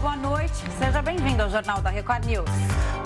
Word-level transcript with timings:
boa 0.00 0.16
noite. 0.16 0.64
Seja 0.78 1.00
bem-vindo 1.02 1.42
ao 1.42 1.50
Jornal 1.50 1.80
da 1.80 1.90
Record 1.90 2.24
News. 2.24 2.50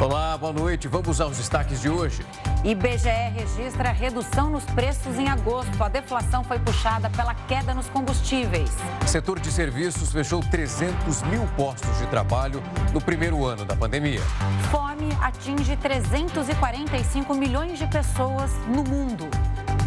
Olá, 0.00 0.36
boa 0.36 0.52
noite. 0.52 0.88
Vamos 0.88 1.20
aos 1.20 1.36
destaques 1.36 1.80
de 1.80 1.88
hoje. 1.88 2.24
IBGE 2.64 3.08
registra 3.34 3.90
redução 3.90 4.50
nos 4.50 4.64
preços 4.64 5.18
em 5.18 5.28
agosto. 5.28 5.82
A 5.82 5.88
deflação 5.88 6.42
foi 6.42 6.58
puxada 6.58 7.08
pela 7.10 7.34
queda 7.34 7.74
nos 7.74 7.88
combustíveis. 7.88 8.70
Setor 9.06 9.38
de 9.40 9.50
serviços 9.50 10.12
fechou 10.12 10.40
300 10.40 11.22
mil 11.24 11.46
postos 11.56 11.98
de 11.98 12.06
trabalho 12.06 12.62
no 12.92 13.00
primeiro 13.00 13.44
ano 13.44 13.64
da 13.64 13.76
pandemia. 13.76 14.22
Fome 14.70 15.10
atinge 15.20 15.76
345 15.76 17.34
milhões 17.34 17.78
de 17.78 17.86
pessoas 17.86 18.52
no 18.68 18.82
mundo. 18.84 19.28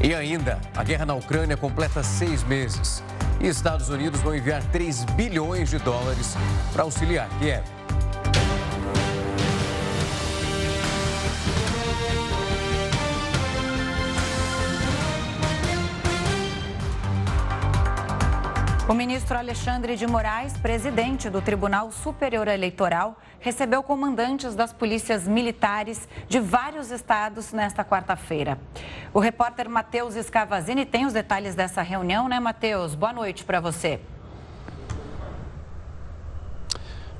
E 0.01 0.13
ainda, 0.13 0.59
a 0.75 0.83
guerra 0.83 1.05
na 1.05 1.13
Ucrânia 1.13 1.55
completa 1.55 2.03
seis 2.03 2.43
meses. 2.43 3.03
E 3.43 3.47
Estados 3.47 3.89
Unidos 3.89 4.21
vão 4.21 4.33
enviar 4.33 4.63
3 4.71 5.03
bilhões 5.17 5.69
de 5.69 5.77
dólares 5.77 6.33
para 6.71 6.83
auxiliar 6.83 7.27
Kiev. 7.39 7.61
O 18.85 18.93
ministro 18.93 19.37
Alexandre 19.37 19.95
de 19.95 20.05
Moraes, 20.05 20.57
presidente 20.57 21.29
do 21.29 21.41
Tribunal 21.41 21.89
Superior 21.89 22.49
Eleitoral, 22.49 23.17
recebeu 23.39 23.81
comandantes 23.81 24.55
das 24.55 24.73
polícias 24.73 25.25
militares 25.25 26.05
de 26.27 26.41
vários 26.41 26.91
estados 26.91 27.53
nesta 27.53 27.85
quarta-feira. 27.85 28.59
O 29.13 29.21
repórter 29.21 29.69
Matheus 29.69 30.17
Escavazini 30.17 30.85
tem 30.85 31.05
os 31.05 31.13
detalhes 31.13 31.55
dessa 31.55 31.81
reunião, 31.81 32.27
né, 32.27 32.41
Matheus? 32.41 32.93
Boa 32.93 33.13
noite 33.13 33.45
para 33.45 33.61
você. 33.61 34.01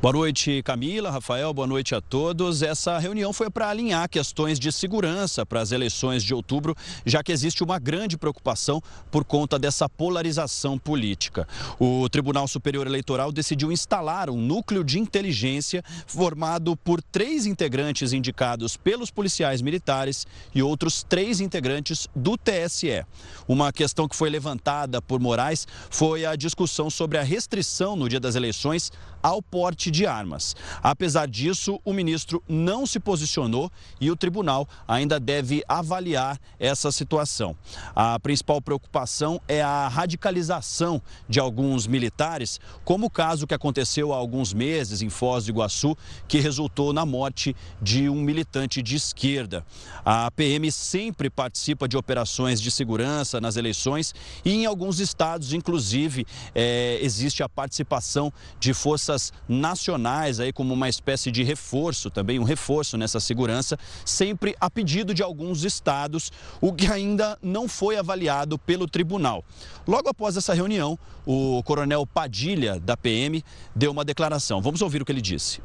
Boa 0.04 0.12
noite, 0.12 0.62
Camila, 0.64 1.10
Rafael, 1.10 1.54
boa 1.54 1.66
noite 1.66 1.96
a 1.96 2.02
todos. 2.02 2.62
Essa 2.62 3.00
reunião 3.00 3.32
foi 3.32 3.50
para 3.50 3.70
alinhar 3.70 4.10
questões 4.10 4.60
de 4.60 4.70
segurança 4.70 5.46
para 5.46 5.62
as 5.62 5.72
eleições 5.72 6.26
de 6.26 6.34
outubro, 6.34 6.76
já 7.06 7.24
que 7.24 7.32
existe 7.32 7.64
uma 7.64 7.80
grande 7.80 8.18
preocupação 8.18 8.82
por 9.10 9.24
conta 9.24 9.58
dessa 9.58 9.88
polarização 9.88 10.78
política. 10.78 11.48
O 11.80 12.10
Tribunal 12.10 12.50
Superior 12.50 12.86
Eleitoral 12.86 13.32
decidiu 13.32 13.72
instalar 13.72 14.30
um 14.30 14.36
núcleo 14.36 14.84
de 14.84 15.00
inteligência 15.00 15.82
formado 16.06 16.76
por 16.76 17.02
três 17.02 17.46
integrantes 17.46 18.12
indicados 18.12 18.76
pelos 18.76 19.10
policiais 19.10 19.62
militares 19.62 20.28
e 20.54 20.62
outros 20.62 21.02
três 21.02 21.40
integrantes 21.40 22.10
do 22.14 22.36
TSE. 22.38 23.06
Uma 23.48 23.72
questão 23.72 24.10
que 24.10 24.18
foi 24.18 24.30
levantada 24.30 25.02
por 25.02 25.22
Moraes 25.22 25.66
foi 25.90 26.26
a 26.26 26.36
discussão 26.36 26.90
sobre 26.90 27.18
a 27.18 27.24
restrição 27.24 27.96
no 27.96 28.10
dia 28.10 28.20
das 28.20 28.36
eleições 28.36 28.92
ao 29.24 29.42
porte 29.42 29.90
de 29.90 30.06
armas. 30.06 30.54
Apesar 30.84 31.30
disso, 31.30 31.80
o 31.86 31.94
ministro 31.94 32.44
não 32.48 32.86
se 32.86 33.00
posicionou 33.00 33.72
e 34.02 34.12
o 34.12 34.18
tribunal 34.18 34.68
ainda 34.86 35.18
deve 35.18 35.64
avaliar 35.68 36.38
essa 36.60 36.92
situação. 36.92 37.56
A 37.96 38.20
principal 38.20 38.62
preocupação 38.62 39.42
é 39.48 39.62
a 39.62 39.88
radicalização 39.88 41.02
de 41.30 41.40
alguns 41.40 41.88
militares, 41.88 42.60
como 42.84 43.06
o 43.06 43.10
caso 43.10 43.48
que 43.48 43.54
aconteceu 43.54 44.14
há 44.14 44.18
alguns 44.18 44.54
meses 44.54 45.02
em 45.02 45.10
Foz 45.10 45.46
do 45.46 45.52
Iguaçu, 45.52 45.96
que 46.28 46.40
resultou 46.40 46.92
na 46.92 47.06
morte 47.06 47.56
de 47.82 48.10
um 48.10 48.16
militante 48.22 48.82
de 48.82 48.98
esquerda. 48.98 49.66
A 50.04 50.30
PM 50.32 50.70
sempre 50.70 51.30
participa 51.30 51.88
de 51.88 51.96
operações 51.96 52.60
de 52.60 52.70
segurança 52.70 53.40
nas 53.40 53.56
eleições 53.56 54.14
e 54.44 54.52
em 54.52 54.66
alguns 54.66 55.00
estados, 55.00 55.54
inclusive, 55.54 56.26
é, 56.54 57.00
existe 57.02 57.42
a 57.42 57.48
participação 57.48 58.34
de 58.60 58.74
forças 58.74 59.13
nacionais 59.48 60.40
aí 60.40 60.52
como 60.52 60.74
uma 60.74 60.90
espécie 60.90 61.32
de 61.32 61.44
reforço, 61.44 62.10
também 62.10 62.40
um 62.40 62.44
reforço 62.44 62.98
nessa 62.98 63.20
segurança, 63.20 63.78
sempre 64.06 64.56
a 64.60 64.70
pedido 64.70 65.14
de 65.14 65.24
alguns 65.24 65.64
estados, 65.64 66.32
o 66.62 66.74
que 66.74 66.88
ainda 66.88 67.38
não 67.42 67.68
foi 67.68 67.98
avaliado 67.98 68.58
pelo 68.58 68.88
tribunal. 68.88 69.44
Logo 69.88 70.10
após 70.10 70.38
essa 70.38 70.54
reunião, 70.54 70.98
o 71.26 71.62
coronel 71.64 72.06
Padilha, 72.06 72.80
da 72.80 72.96
PM, 72.98 73.44
deu 73.76 73.92
uma 73.92 74.06
declaração. 74.06 74.62
Vamos 74.62 74.82
ouvir 74.82 75.02
o 75.02 75.06
que 75.06 75.12
ele 75.12 75.22
disse. 75.22 75.62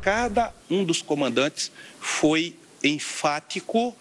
Cada 0.00 0.52
um 0.70 0.84
dos 0.84 1.02
comandantes 1.02 1.70
foi 2.00 2.56
enfático 2.82 3.94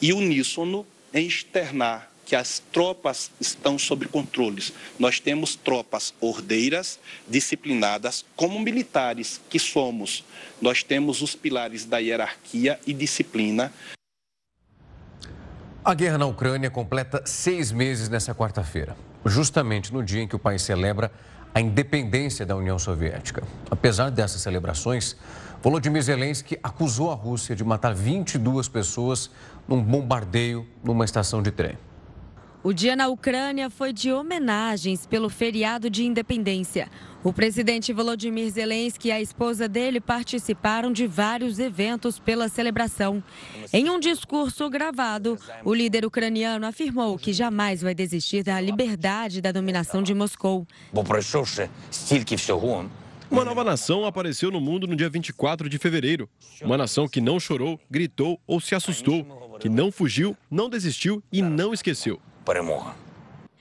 e 0.00 0.12
uníssono 0.12 0.86
em 1.12 1.26
externar 1.26 2.09
que 2.30 2.36
as 2.36 2.60
tropas 2.70 3.28
estão 3.40 3.76
sob 3.76 4.06
controles. 4.06 4.72
Nós 5.00 5.18
temos 5.18 5.56
tropas 5.56 6.14
ordeiras, 6.20 7.00
disciplinadas, 7.26 8.24
como 8.36 8.60
militares 8.60 9.40
que 9.50 9.58
somos. 9.58 10.24
Nós 10.62 10.84
temos 10.84 11.22
os 11.22 11.34
pilares 11.34 11.84
da 11.84 11.98
hierarquia 11.98 12.78
e 12.86 12.92
disciplina. 12.92 13.72
A 15.84 15.92
guerra 15.92 16.18
na 16.18 16.26
Ucrânia 16.26 16.70
completa 16.70 17.20
seis 17.26 17.72
meses 17.72 18.08
nessa 18.08 18.32
quarta-feira, 18.32 18.96
justamente 19.26 19.92
no 19.92 20.00
dia 20.00 20.22
em 20.22 20.28
que 20.28 20.36
o 20.36 20.38
país 20.38 20.62
celebra 20.62 21.10
a 21.52 21.60
independência 21.60 22.46
da 22.46 22.54
União 22.54 22.78
Soviética. 22.78 23.42
Apesar 23.68 24.08
dessas 24.08 24.40
celebrações, 24.40 25.16
Volodymyr 25.60 26.02
Zelensky 26.02 26.56
acusou 26.62 27.10
a 27.10 27.14
Rússia 27.16 27.56
de 27.56 27.64
matar 27.64 27.92
22 27.92 28.68
pessoas 28.68 29.32
num 29.66 29.82
bombardeio 29.82 30.64
numa 30.84 31.04
estação 31.04 31.42
de 31.42 31.50
trem. 31.50 31.76
O 32.62 32.74
dia 32.74 32.94
na 32.94 33.08
Ucrânia 33.08 33.70
foi 33.70 33.90
de 33.90 34.12
homenagens 34.12 35.06
pelo 35.06 35.30
feriado 35.30 35.88
de 35.88 36.04
independência. 36.04 36.90
O 37.24 37.32
presidente 37.32 37.90
Volodymyr 37.90 38.50
Zelensky 38.50 39.08
e 39.08 39.12
a 39.12 39.18
esposa 39.18 39.66
dele 39.66 39.98
participaram 39.98 40.92
de 40.92 41.06
vários 41.06 41.58
eventos 41.58 42.18
pela 42.18 42.50
celebração. 42.50 43.24
Em 43.72 43.88
um 43.88 43.98
discurso 43.98 44.68
gravado, 44.68 45.38
o 45.64 45.72
líder 45.72 46.04
ucraniano 46.04 46.66
afirmou 46.66 47.16
que 47.16 47.32
jamais 47.32 47.80
vai 47.80 47.94
desistir 47.94 48.42
da 48.42 48.60
liberdade 48.60 49.40
da 49.40 49.52
dominação 49.52 50.02
de 50.02 50.12
Moscou. 50.12 50.66
Uma 53.30 53.44
nova 53.44 53.64
nação 53.64 54.04
apareceu 54.04 54.50
no 54.50 54.60
mundo 54.60 54.86
no 54.86 54.96
dia 54.96 55.08
24 55.08 55.66
de 55.66 55.78
fevereiro. 55.78 56.28
Uma 56.60 56.76
nação 56.76 57.08
que 57.08 57.22
não 57.22 57.40
chorou, 57.40 57.80
gritou 57.90 58.38
ou 58.46 58.60
se 58.60 58.74
assustou, 58.74 59.58
que 59.58 59.68
não 59.70 59.90
fugiu, 59.90 60.36
não 60.50 60.68
desistiu 60.68 61.22
e 61.32 61.40
não 61.40 61.72
esqueceu 61.72 62.20
перемога. 62.45 62.95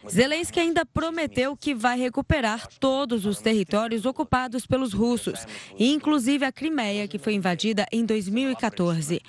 Zelensky 0.08 0.60
ainda 0.60 0.84
prometeu 0.84 1.56
que 1.56 1.74
vai 1.74 1.98
recuperar 1.98 2.68
todos 2.78 3.24
os 3.24 3.38
territórios 3.38 4.04
ocupados 4.04 4.66
pelos 4.66 4.92
russos, 4.92 5.46
inclusive 5.78 6.44
a 6.44 6.52
Crimeia, 6.52 7.08
que 7.08 7.18
foi 7.18 7.34
invadida 7.34 7.86
em 7.90 8.04
2014. 8.04 9.22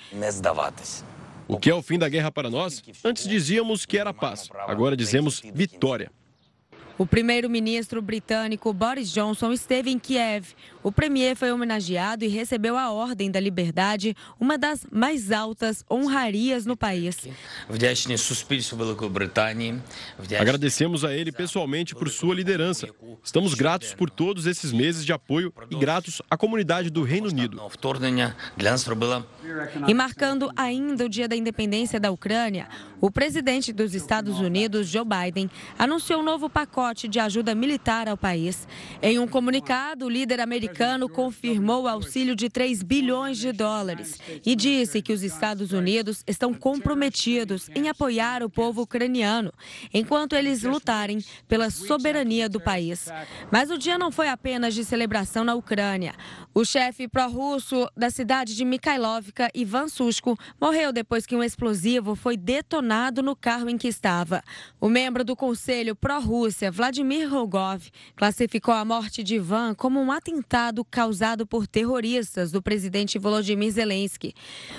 O 1.48 1.58
que 1.58 1.70
é 1.70 1.74
o 1.74 1.82
fim 1.82 1.98
da 1.98 2.08
guerra 2.08 2.30
para 2.30 2.50
nós? 2.50 2.82
Antes 3.04 3.26
dizíamos 3.26 3.86
que 3.86 3.96
era 3.96 4.12
paz, 4.12 4.50
agora 4.66 4.96
dizemos 4.96 5.40
vitória. 5.54 6.10
O 6.98 7.06
primeiro-ministro 7.06 8.00
britânico 8.00 8.72
Boris 8.72 9.10
Johnson 9.12 9.52
esteve 9.52 9.90
em 9.90 9.98
Kiev. 9.98 10.54
O 10.83 10.91
premier 10.91 11.35
foi 11.35 11.51
homenageado 11.51 12.25
e 12.25 12.27
recebeu 12.27 12.75
a 12.75 12.91
Ordem 12.91 13.29
da 13.29 13.39
Liberdade, 13.39 14.15
uma 14.39 14.57
das 14.57 14.85
mais 14.91 15.31
altas 15.31 15.85
honrarias 15.89 16.65
no 16.65 16.75
país. 16.75 17.27
Agradecemos 20.39 21.05
a 21.05 21.13
ele 21.13 21.31
pessoalmente 21.31 21.93
por 21.93 22.09
sua 22.09 22.33
liderança. 22.33 22.87
Estamos 23.23 23.53
gratos 23.53 23.93
por 23.93 24.09
todos 24.09 24.47
esses 24.47 24.71
meses 24.71 25.05
de 25.05 25.13
apoio 25.13 25.53
e 25.69 25.75
gratos 25.75 26.19
à 26.29 26.35
comunidade 26.35 26.89
do 26.89 27.03
Reino 27.03 27.27
Unido. 27.27 27.61
E 29.87 29.93
marcando 29.93 30.51
ainda 30.55 31.05
o 31.05 31.09
dia 31.09 31.27
da 31.27 31.35
independência 31.35 31.99
da 31.99 32.09
Ucrânia, 32.09 32.67
o 32.99 33.11
presidente 33.11 33.71
dos 33.71 33.93
Estados 33.93 34.39
Unidos, 34.39 34.87
Joe 34.87 35.05
Biden, 35.05 35.49
anunciou 35.77 36.21
um 36.21 36.23
novo 36.23 36.49
pacote 36.49 37.07
de 37.07 37.19
ajuda 37.19 37.53
militar 37.53 38.07
ao 38.07 38.17
país. 38.17 38.67
Em 39.01 39.19
um 39.19 39.27
comunicado, 39.27 40.05
o 40.05 40.09
líder 40.09 40.39
americano 40.39 40.70
confirmou 41.09 41.83
o 41.83 41.87
auxílio 41.87 42.35
de 42.35 42.49
3 42.49 42.83
bilhões 42.83 43.37
de 43.37 43.51
dólares 43.51 44.19
e 44.45 44.55
disse 44.55 45.01
que 45.01 45.13
os 45.13 45.23
Estados 45.23 45.71
Unidos 45.71 46.23
estão 46.27 46.53
comprometidos 46.53 47.69
em 47.75 47.89
apoiar 47.89 48.43
o 48.43 48.49
povo 48.49 48.81
ucraniano, 48.81 49.51
enquanto 49.93 50.33
eles 50.33 50.63
lutarem 50.63 51.23
pela 51.47 51.69
soberania 51.69 52.47
do 52.47 52.59
país. 52.59 53.07
Mas 53.51 53.69
o 53.69 53.77
dia 53.77 53.97
não 53.97 54.11
foi 54.11 54.29
apenas 54.29 54.73
de 54.73 54.83
celebração 54.83 55.43
na 55.43 55.55
Ucrânia. 55.55 56.13
O 56.53 56.65
chefe 56.65 57.07
pró-russo 57.07 57.89
da 57.95 58.09
cidade 58.09 58.55
de 58.55 58.65
Mikhailovka, 58.65 59.49
Ivan 59.53 59.87
Sushko, 59.87 60.37
morreu 60.59 60.91
depois 60.91 61.25
que 61.25 61.35
um 61.35 61.43
explosivo 61.43 62.15
foi 62.15 62.35
detonado 62.35 63.23
no 63.23 63.35
carro 63.35 63.69
em 63.69 63.77
que 63.77 63.87
estava. 63.87 64.43
O 64.79 64.89
membro 64.89 65.23
do 65.23 65.35
Conselho 65.35 65.95
Pró-Rússia, 65.95 66.71
Vladimir 66.71 67.29
Rogov 67.29 67.89
classificou 68.15 68.73
a 68.73 68.85
morte 68.85 69.23
de 69.23 69.35
Ivan 69.35 69.73
como 69.73 69.99
um 69.99 70.11
atentado 70.11 70.60
causado 70.89 71.45
por 71.45 71.65
terroristas 71.65 72.51
do 72.51 72.61
presidente 72.61 73.17
Volodymyr 73.17 73.71
Zelensky. 73.71 74.33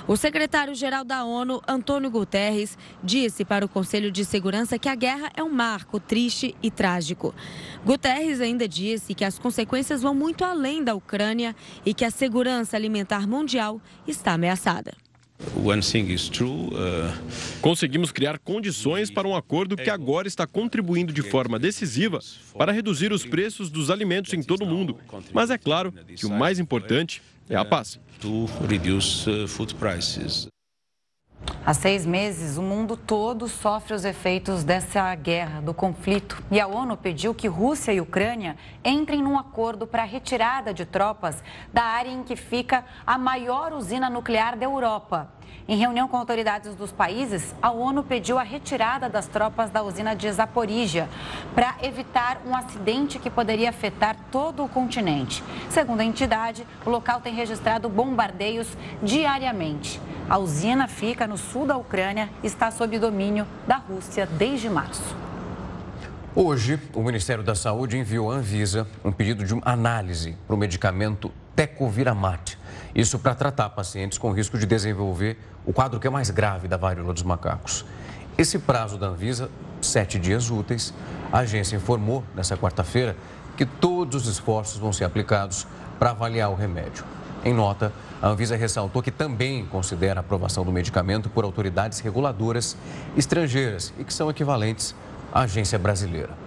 O 0.06 0.16
secretário-geral 0.16 1.04
da 1.04 1.24
ONU, 1.24 1.60
Antônio 1.66 2.10
Guterres, 2.10 2.78
disse 3.02 3.44
para 3.44 3.64
o 3.64 3.68
Conselho 3.68 4.12
de 4.12 4.24
Segurança 4.24 4.78
que 4.78 4.88
a 4.88 4.94
guerra 4.94 5.32
é 5.36 5.42
um 5.42 5.50
marco 5.50 5.98
triste 5.98 6.54
e 6.62 6.70
trágico. 6.70 7.34
Guterres 7.84 8.40
ainda 8.40 8.68
disse 8.68 9.14
que 9.14 9.24
as 9.24 9.38
consequências 9.38 10.02
vão 10.02 10.14
muito 10.14 10.44
além 10.44 10.84
da 10.84 10.94
Ucrânia 10.94 11.56
e 11.84 11.92
que 11.92 12.04
a 12.04 12.10
segurança 12.10 12.76
alimentar 12.76 13.26
mundial 13.26 13.80
está 14.06 14.34
ameaçada. 14.34 15.01
Uh, 16.44 17.12
Conseguimos 17.60 18.10
criar 18.12 18.38
condições 18.38 19.10
para 19.10 19.26
um 19.26 19.36
acordo 19.36 19.76
que 19.76 19.90
agora 19.90 20.28
está 20.28 20.46
contribuindo 20.46 21.12
de 21.12 21.22
forma 21.22 21.58
decisiva 21.58 22.20
para 22.56 22.72
reduzir 22.72 23.12
os 23.12 23.24
preços 23.24 23.70
dos 23.70 23.90
alimentos 23.90 24.32
em 24.32 24.42
todo 24.42 24.62
o 24.62 24.66
mundo. 24.66 24.98
Mas 25.32 25.50
é 25.50 25.58
claro 25.58 25.92
que 26.16 26.26
o 26.26 26.30
mais 26.30 26.58
importante 26.58 27.22
é 27.48 27.56
a 27.56 27.64
paz. 27.64 27.98
Há 31.64 31.72
seis 31.72 32.04
meses, 32.04 32.56
o 32.56 32.62
mundo 32.62 32.96
todo 32.96 33.46
sofre 33.46 33.94
os 33.94 34.04
efeitos 34.04 34.64
dessa 34.64 35.14
guerra, 35.14 35.60
do 35.60 35.72
conflito. 35.72 36.42
E 36.50 36.60
a 36.60 36.66
ONU 36.66 36.96
pediu 36.96 37.32
que 37.32 37.46
Rússia 37.46 37.92
e 37.92 38.00
Ucrânia 38.00 38.56
entrem 38.84 39.22
num 39.22 39.38
acordo 39.38 39.86
para 39.86 40.02
a 40.02 40.06
retirada 40.06 40.74
de 40.74 40.84
tropas 40.84 41.40
da 41.72 41.84
área 41.84 42.10
em 42.10 42.24
que 42.24 42.34
fica 42.34 42.84
a 43.06 43.16
maior 43.16 43.72
usina 43.72 44.10
nuclear 44.10 44.56
da 44.56 44.64
Europa. 44.64 45.30
Em 45.68 45.76
reunião 45.76 46.08
com 46.08 46.16
autoridades 46.16 46.74
dos 46.74 46.90
países, 46.90 47.54
a 47.62 47.70
ONU 47.70 48.02
pediu 48.02 48.36
a 48.36 48.42
retirada 48.42 49.08
das 49.08 49.28
tropas 49.28 49.70
da 49.70 49.82
usina 49.82 50.16
de 50.16 50.30
Zaporizhia 50.32 51.08
para 51.54 51.76
evitar 51.82 52.42
um 52.44 52.56
acidente 52.56 53.20
que 53.20 53.30
poderia 53.30 53.70
afetar 53.70 54.16
todo 54.32 54.64
o 54.64 54.68
continente. 54.68 55.44
Segundo 55.70 56.00
a 56.00 56.04
entidade, 56.04 56.66
o 56.84 56.90
local 56.90 57.20
tem 57.20 57.32
registrado 57.32 57.88
bombardeios 57.88 58.76
diariamente. 59.00 60.00
A 60.28 60.38
usina 60.38 60.88
fica 60.88 61.26
no 61.26 61.31
sul 61.36 61.66
da 61.66 61.76
Ucrânia 61.76 62.28
está 62.42 62.70
sob 62.70 62.98
domínio 62.98 63.46
da 63.66 63.76
Rússia 63.76 64.26
desde 64.26 64.68
março. 64.68 65.16
Hoje, 66.34 66.80
o 66.94 67.02
Ministério 67.02 67.44
da 67.44 67.54
Saúde 67.54 67.98
enviou 67.98 68.32
à 68.32 68.36
Anvisa 68.36 68.86
um 69.04 69.12
pedido 69.12 69.44
de 69.44 69.54
análise 69.62 70.36
para 70.46 70.56
o 70.56 70.58
medicamento 70.58 71.30
Tecoviramat. 71.54 72.56
Isso 72.94 73.18
para 73.18 73.34
tratar 73.34 73.68
pacientes 73.70 74.16
com 74.16 74.32
risco 74.32 74.56
de 74.56 74.64
desenvolver 74.64 75.38
o 75.66 75.72
quadro 75.72 76.00
que 76.00 76.06
é 76.06 76.10
mais 76.10 76.30
grave 76.30 76.68
da 76.68 76.76
varíola 76.76 77.12
dos 77.12 77.22
macacos. 77.22 77.84
Esse 78.38 78.58
prazo 78.58 78.96
da 78.96 79.08
Anvisa, 79.08 79.50
sete 79.82 80.18
dias 80.18 80.50
úteis, 80.50 80.94
a 81.30 81.40
agência 81.40 81.76
informou 81.76 82.24
nessa 82.34 82.56
quarta-feira 82.56 83.14
que 83.56 83.66
todos 83.66 84.22
os 84.22 84.26
esforços 84.26 84.78
vão 84.78 84.92
ser 84.92 85.04
aplicados 85.04 85.66
para 85.98 86.10
avaliar 86.10 86.50
o 86.50 86.54
remédio. 86.54 87.04
Em 87.44 87.52
nota, 87.52 87.92
a 88.20 88.28
Anvisa 88.28 88.54
ressaltou 88.54 89.02
que 89.02 89.10
também 89.10 89.66
considera 89.66 90.20
a 90.20 90.22
aprovação 90.22 90.64
do 90.64 90.70
medicamento 90.70 91.28
por 91.28 91.44
autoridades 91.44 91.98
reguladoras 91.98 92.76
estrangeiras 93.16 93.92
e 93.98 94.04
que 94.04 94.14
são 94.14 94.30
equivalentes 94.30 94.94
à 95.32 95.40
agência 95.40 95.78
brasileira. 95.78 96.41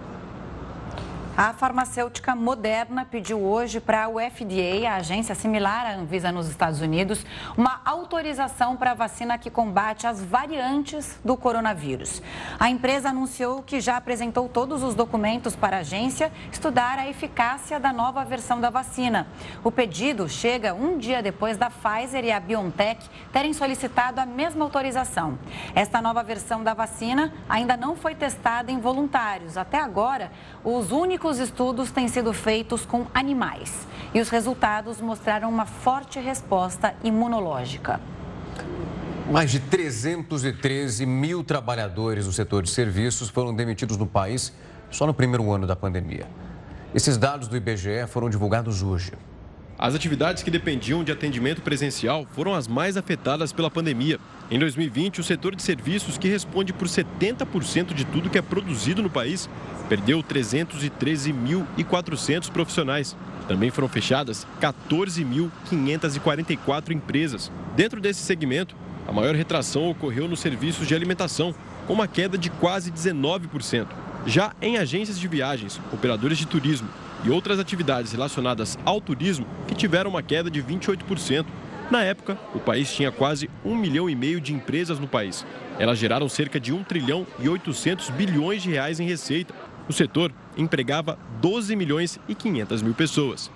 A 1.36 1.52
farmacêutica 1.52 2.34
Moderna 2.34 3.04
pediu 3.04 3.42
hoje 3.42 3.78
para 3.78 4.08
o 4.08 4.14
FDA, 4.14 4.88
a 4.88 4.94
agência 4.94 5.34
similar 5.34 5.84
à 5.84 5.94
Anvisa 5.94 6.32
nos 6.32 6.48
Estados 6.48 6.80
Unidos, 6.80 7.26
uma 7.58 7.82
autorização 7.84 8.74
para 8.74 8.92
a 8.92 8.94
vacina 8.94 9.36
que 9.36 9.50
combate 9.50 10.06
as 10.06 10.24
variantes 10.24 11.20
do 11.22 11.36
coronavírus. 11.36 12.22
A 12.58 12.70
empresa 12.70 13.10
anunciou 13.10 13.62
que 13.62 13.80
já 13.80 13.98
apresentou 13.98 14.48
todos 14.48 14.82
os 14.82 14.94
documentos 14.94 15.54
para 15.54 15.76
a 15.76 15.80
agência 15.80 16.32
estudar 16.50 16.98
a 16.98 17.06
eficácia 17.06 17.78
da 17.78 17.92
nova 17.92 18.24
versão 18.24 18.58
da 18.58 18.70
vacina. 18.70 19.26
O 19.62 19.70
pedido 19.70 20.30
chega 20.30 20.72
um 20.72 20.96
dia 20.96 21.22
depois 21.22 21.58
da 21.58 21.68
Pfizer 21.68 22.24
e 22.24 22.32
a 22.32 22.40
BioNTech 22.40 23.10
terem 23.30 23.52
solicitado 23.52 24.22
a 24.22 24.24
mesma 24.24 24.64
autorização. 24.64 25.38
Esta 25.74 26.00
nova 26.00 26.22
versão 26.22 26.64
da 26.64 26.72
vacina 26.72 27.30
ainda 27.46 27.76
não 27.76 27.94
foi 27.94 28.14
testada 28.14 28.72
em 28.72 28.80
voluntários. 28.80 29.58
Até 29.58 29.78
agora, 29.78 30.32
os 30.64 30.90
únicos 30.90 31.25
estudos 31.38 31.90
têm 31.90 32.08
sido 32.08 32.32
feitos 32.32 32.86
com 32.86 33.06
animais 33.12 33.86
e 34.14 34.20
os 34.20 34.28
resultados 34.28 35.00
mostraram 35.00 35.48
uma 35.48 35.66
forte 35.66 36.20
resposta 36.20 36.94
imunológica. 37.02 38.00
Mais 39.30 39.50
de 39.50 39.58
313 39.58 41.04
mil 41.04 41.42
trabalhadores 41.42 42.26
do 42.26 42.32
setor 42.32 42.62
de 42.62 42.70
serviços 42.70 43.28
foram 43.28 43.52
demitidos 43.52 43.96
no 43.96 44.06
país 44.06 44.52
só 44.90 45.04
no 45.04 45.12
primeiro 45.12 45.50
ano 45.50 45.66
da 45.66 45.74
pandemia. 45.74 46.26
Esses 46.94 47.18
dados 47.18 47.48
do 47.48 47.56
IBGE 47.56 48.06
foram 48.06 48.30
divulgados 48.30 48.82
hoje. 48.82 49.12
As 49.78 49.94
atividades 49.94 50.42
que 50.42 50.50
dependiam 50.50 51.04
de 51.04 51.12
atendimento 51.12 51.60
presencial 51.60 52.26
foram 52.32 52.54
as 52.54 52.66
mais 52.66 52.96
afetadas 52.96 53.52
pela 53.52 53.70
pandemia. 53.70 54.18
Em 54.50 54.58
2020, 54.58 55.20
o 55.20 55.24
setor 55.24 55.54
de 55.54 55.62
serviços, 55.62 56.16
que 56.16 56.28
responde 56.28 56.72
por 56.72 56.88
70% 56.88 57.92
de 57.92 58.06
tudo 58.06 58.30
que 58.30 58.38
é 58.38 58.42
produzido 58.42 59.02
no 59.02 59.10
país, 59.10 59.50
perdeu 59.86 60.22
313.400 60.22 62.50
profissionais. 62.50 63.14
Também 63.46 63.70
foram 63.70 63.86
fechadas 63.86 64.46
14.544 64.62 66.92
empresas. 66.92 67.52
Dentro 67.76 68.00
desse 68.00 68.20
segmento, 68.20 68.74
a 69.06 69.12
maior 69.12 69.34
retração 69.34 69.90
ocorreu 69.90 70.26
nos 70.26 70.40
serviços 70.40 70.88
de 70.88 70.94
alimentação, 70.94 71.54
com 71.86 71.92
uma 71.92 72.08
queda 72.08 72.38
de 72.38 72.48
quase 72.48 72.90
19%. 72.90 73.88
Já 74.24 74.54
em 74.62 74.78
agências 74.78 75.20
de 75.20 75.28
viagens, 75.28 75.78
operadores 75.92 76.38
de 76.38 76.46
turismo 76.46 76.88
e 77.26 77.30
outras 77.30 77.58
atividades 77.58 78.12
relacionadas 78.12 78.78
ao 78.84 79.00
turismo, 79.00 79.46
que 79.66 79.74
tiveram 79.74 80.10
uma 80.10 80.22
queda 80.22 80.48
de 80.48 80.62
28%. 80.62 81.44
Na 81.90 82.02
época, 82.02 82.38
o 82.54 82.60
país 82.60 82.92
tinha 82.92 83.10
quase 83.10 83.50
1 83.64 83.74
milhão 83.76 84.08
e 84.08 84.14
meio 84.14 84.40
de 84.40 84.54
empresas 84.54 85.00
no 85.00 85.08
país. 85.08 85.44
Elas 85.78 85.98
geraram 85.98 86.28
cerca 86.28 86.60
de 86.60 86.72
1 86.72 86.84
trilhão 86.84 87.26
e 87.40 87.48
800 87.48 88.10
bilhões 88.10 88.62
de 88.62 88.70
reais 88.70 89.00
em 89.00 89.06
receita. 89.06 89.52
O 89.88 89.92
setor 89.92 90.32
empregava 90.56 91.18
12 91.40 91.74
milhões 91.74 92.18
e 92.28 92.34
500 92.34 92.82
mil 92.82 92.94
pessoas. 92.94 93.50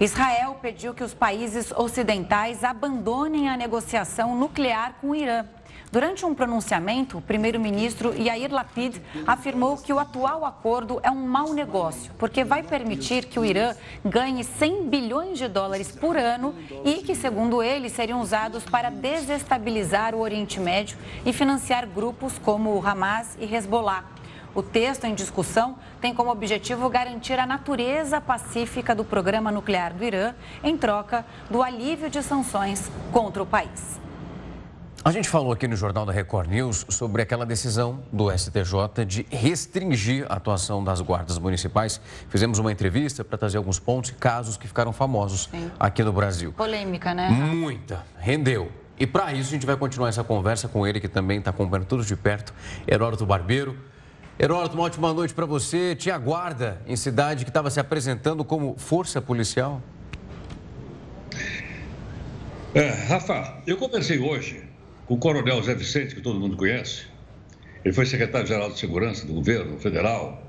Israel 0.00 0.58
pediu 0.62 0.94
que 0.94 1.04
os 1.04 1.14
países 1.14 1.72
ocidentais 1.72 2.64
abandonem 2.64 3.48
a 3.48 3.56
negociação 3.56 4.34
nuclear 4.36 4.94
com 5.00 5.10
o 5.10 5.14
Irã. 5.14 5.44
Durante 5.92 6.24
um 6.24 6.32
pronunciamento, 6.32 7.18
o 7.18 7.22
primeiro-ministro 7.22 8.14
Yair 8.16 8.52
Lapid 8.52 8.98
afirmou 9.26 9.76
que 9.76 9.92
o 9.92 9.98
atual 9.98 10.44
acordo 10.44 11.00
é 11.02 11.10
um 11.10 11.26
mau 11.26 11.52
negócio, 11.52 12.12
porque 12.16 12.44
vai 12.44 12.62
permitir 12.62 13.24
que 13.24 13.40
o 13.40 13.44
Irã 13.44 13.74
ganhe 14.04 14.44
100 14.44 14.88
bilhões 14.88 15.36
de 15.36 15.48
dólares 15.48 15.90
por 15.90 16.16
ano 16.16 16.54
e 16.84 17.02
que, 17.02 17.16
segundo 17.16 17.60
ele, 17.60 17.88
seriam 17.88 18.20
usados 18.20 18.62
para 18.62 18.88
desestabilizar 18.88 20.14
o 20.14 20.20
Oriente 20.20 20.60
Médio 20.60 20.96
e 21.26 21.32
financiar 21.32 21.88
grupos 21.88 22.38
como 22.38 22.70
o 22.70 22.86
Hamas 22.86 23.36
e 23.40 23.52
Hezbollah. 23.52 24.04
O 24.54 24.62
texto 24.62 25.06
em 25.06 25.14
discussão 25.14 25.76
tem 26.00 26.14
como 26.14 26.30
objetivo 26.30 26.88
garantir 26.88 27.36
a 27.40 27.46
natureza 27.46 28.20
pacífica 28.20 28.94
do 28.94 29.04
programa 29.04 29.50
nuclear 29.50 29.92
do 29.92 30.04
Irã 30.04 30.34
em 30.62 30.76
troca 30.76 31.26
do 31.50 31.60
alívio 31.60 32.08
de 32.08 32.22
sanções 32.22 32.88
contra 33.10 33.42
o 33.42 33.46
país. 33.46 34.00
A 35.02 35.10
gente 35.12 35.30
falou 35.30 35.50
aqui 35.50 35.66
no 35.66 35.74
Jornal 35.76 36.04
da 36.04 36.12
Record 36.12 36.50
News 36.50 36.84
sobre 36.90 37.22
aquela 37.22 37.46
decisão 37.46 38.02
do 38.12 38.30
STJ 38.30 39.06
de 39.06 39.26
restringir 39.30 40.26
a 40.28 40.34
atuação 40.34 40.84
das 40.84 41.00
guardas 41.00 41.38
municipais. 41.38 41.98
Fizemos 42.28 42.58
uma 42.58 42.70
entrevista 42.70 43.24
para 43.24 43.38
trazer 43.38 43.56
alguns 43.56 43.78
pontos 43.78 44.10
e 44.10 44.12
casos 44.12 44.58
que 44.58 44.68
ficaram 44.68 44.92
famosos 44.92 45.48
Sim. 45.50 45.70
aqui 45.80 46.04
no 46.04 46.12
Brasil. 46.12 46.52
Polêmica, 46.52 47.14
né? 47.14 47.30
Muita. 47.30 48.04
Rendeu. 48.18 48.70
E 48.98 49.06
para 49.06 49.32
isso 49.32 49.48
a 49.48 49.52
gente 49.52 49.64
vai 49.64 49.74
continuar 49.74 50.10
essa 50.10 50.22
conversa 50.22 50.68
com 50.68 50.86
ele, 50.86 51.00
que 51.00 51.08
também 51.08 51.38
está 51.38 51.48
acompanhando 51.48 51.86
tudo 51.86 52.04
de 52.04 52.14
perto, 52.14 52.52
Heródoto 52.86 53.24
Barbeiro. 53.24 53.78
Heródoto, 54.38 54.74
uma 54.76 54.84
ótima 54.84 55.14
noite 55.14 55.32
para 55.32 55.46
você. 55.46 55.96
Tinha 55.96 56.18
guarda 56.18 56.78
em 56.86 56.94
cidade 56.94 57.46
que 57.46 57.50
estava 57.50 57.70
se 57.70 57.80
apresentando 57.80 58.44
como 58.44 58.74
força 58.76 59.22
policial? 59.22 59.80
É, 62.74 62.90
Rafa, 62.90 63.62
eu 63.66 63.78
conversei 63.78 64.18
hoje 64.18 64.69
o 65.10 65.16
coronel 65.16 65.60
Zé 65.60 65.74
Vicente, 65.74 66.14
que 66.14 66.20
todo 66.20 66.38
mundo 66.38 66.56
conhece, 66.56 67.02
ele 67.84 67.92
foi 67.92 68.06
secretário-geral 68.06 68.70
de 68.70 68.78
Segurança 68.78 69.26
do 69.26 69.34
governo 69.34 69.76
federal 69.80 70.40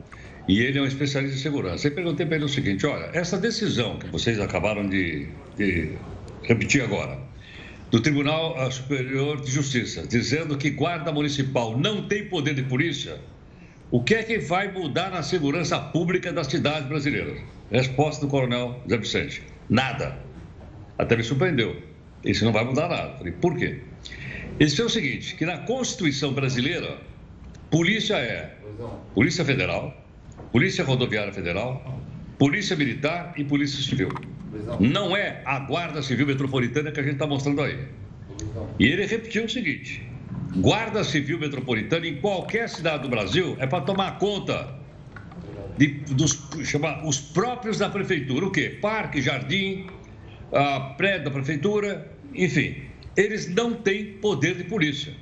e 0.47 0.61
ele 0.61 0.77
é 0.77 0.81
um 0.83 0.85
especialista 0.85 1.35
em 1.35 1.39
segurança. 1.39 1.87
Eu 1.87 1.93
perguntei 1.93 2.27
para 2.27 2.35
ele 2.35 2.45
o 2.45 2.49
seguinte: 2.49 2.85
olha, 2.85 3.09
essa 3.11 3.39
decisão 3.39 3.97
que 3.97 4.05
vocês 4.05 4.39
acabaram 4.39 4.87
de, 4.87 5.27
de 5.57 5.93
repetir 6.43 6.83
agora, 6.83 7.17
do 7.89 7.99
Tribunal 7.99 8.71
Superior 8.71 9.41
de 9.41 9.49
Justiça, 9.49 10.05
dizendo 10.05 10.55
que 10.55 10.69
guarda 10.69 11.11
municipal 11.11 11.75
não 11.75 12.07
tem 12.07 12.25
poder 12.25 12.53
de 12.53 12.61
polícia, 12.61 13.19
o 13.89 14.03
que 14.03 14.13
é 14.13 14.21
que 14.21 14.37
vai 14.37 14.71
mudar 14.71 15.09
na 15.09 15.23
segurança 15.23 15.79
pública 15.79 16.31
das 16.31 16.45
cidades 16.45 16.87
brasileiras? 16.87 17.41
Resposta 17.71 18.23
do 18.23 18.29
coronel 18.29 18.79
Zé 18.87 18.97
Vicente: 18.97 19.41
nada. 19.67 20.19
Até 20.99 21.15
me 21.15 21.23
surpreendeu. 21.23 21.81
Isso 22.23 22.45
não 22.45 22.51
vai 22.51 22.63
mudar 22.63 22.87
nada. 22.87 23.17
Falei, 23.17 23.33
por 23.33 23.57
quê? 23.57 23.79
Ele 24.61 24.71
é 24.79 24.83
o 24.83 24.89
seguinte, 24.89 25.33
que 25.33 25.43
na 25.43 25.57
Constituição 25.57 26.33
brasileira, 26.33 26.99
polícia 27.71 28.13
é 28.17 28.55
Polícia 29.15 29.43
Federal, 29.43 29.91
Polícia 30.51 30.83
Rodoviária 30.83 31.33
Federal, 31.33 31.99
Polícia 32.37 32.75
Militar 32.75 33.33
e 33.35 33.43
Polícia 33.43 33.81
Civil. 33.81 34.09
Não 34.79 35.17
é 35.17 35.41
a 35.45 35.57
Guarda 35.61 36.03
Civil 36.03 36.27
Metropolitana 36.27 36.91
que 36.91 36.99
a 36.99 37.03
gente 37.03 37.13
está 37.13 37.25
mostrando 37.25 37.59
aí. 37.63 37.87
E 38.77 38.85
ele 38.85 39.07
repetiu 39.07 39.45
o 39.45 39.49
seguinte: 39.49 40.03
Guarda 40.57 41.03
Civil 41.03 41.39
Metropolitana 41.39 42.05
em 42.05 42.17
qualquer 42.17 42.69
cidade 42.69 43.01
do 43.01 43.09
Brasil 43.09 43.57
é 43.59 43.65
para 43.65 43.81
tomar 43.81 44.19
conta 44.19 44.75
de, 45.75 45.87
dos 45.87 46.39
chama, 46.63 47.03
os 47.03 47.19
próprios 47.19 47.79
da 47.79 47.89
prefeitura. 47.89 48.45
O 48.45 48.51
quê? 48.51 48.77
Parque, 48.79 49.23
jardim, 49.23 49.87
a 50.53 50.81
prédio 50.81 51.23
da 51.23 51.31
prefeitura, 51.31 52.11
enfim. 52.35 52.90
Eles 53.15 53.47
não 53.47 53.73
têm 53.73 54.13
poder 54.13 54.55
de 54.55 54.63
polícia. 54.63 55.13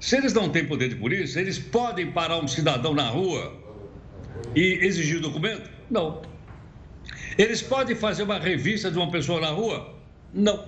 Se 0.00 0.16
eles 0.16 0.32
não 0.32 0.48
têm 0.48 0.64
poder 0.66 0.88
de 0.88 0.96
polícia, 0.96 1.40
eles 1.40 1.58
podem 1.58 2.10
parar 2.10 2.38
um 2.38 2.48
cidadão 2.48 2.94
na 2.94 3.08
rua 3.08 3.54
e 4.56 4.78
exigir 4.82 5.18
o 5.18 5.20
documento? 5.20 5.70
Não. 5.90 6.22
Eles 7.36 7.62
podem 7.62 7.94
fazer 7.94 8.22
uma 8.22 8.38
revista 8.38 8.90
de 8.90 8.96
uma 8.96 9.10
pessoa 9.10 9.40
na 9.40 9.50
rua? 9.50 9.94
Não. 10.32 10.66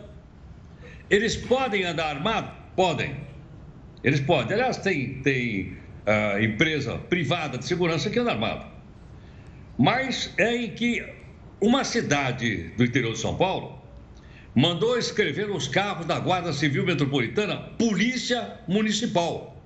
Eles 1.08 1.36
podem 1.36 1.84
andar 1.84 2.16
armado? 2.16 2.52
Podem. 2.76 3.16
Eles 4.04 4.20
podem. 4.20 4.54
Aliás, 4.54 4.76
tem, 4.78 5.20
tem 5.22 5.76
uh, 6.06 6.42
empresa 6.42 6.98
privada 6.98 7.58
de 7.58 7.64
segurança 7.64 8.10
que 8.10 8.18
anda 8.18 8.32
armado. 8.32 8.66
Mas 9.78 10.32
é 10.38 10.54
em 10.56 10.70
que 10.70 11.04
uma 11.60 11.84
cidade 11.84 12.68
do 12.76 12.84
interior 12.84 13.12
de 13.12 13.18
São 13.18 13.36
Paulo 13.36 13.81
mandou 14.54 14.98
escrever 14.98 15.48
nos 15.48 15.66
carros 15.66 16.06
da 16.06 16.18
Guarda 16.18 16.52
Civil 16.52 16.84
Metropolitana 16.84 17.56
Polícia 17.78 18.58
Municipal. 18.68 19.62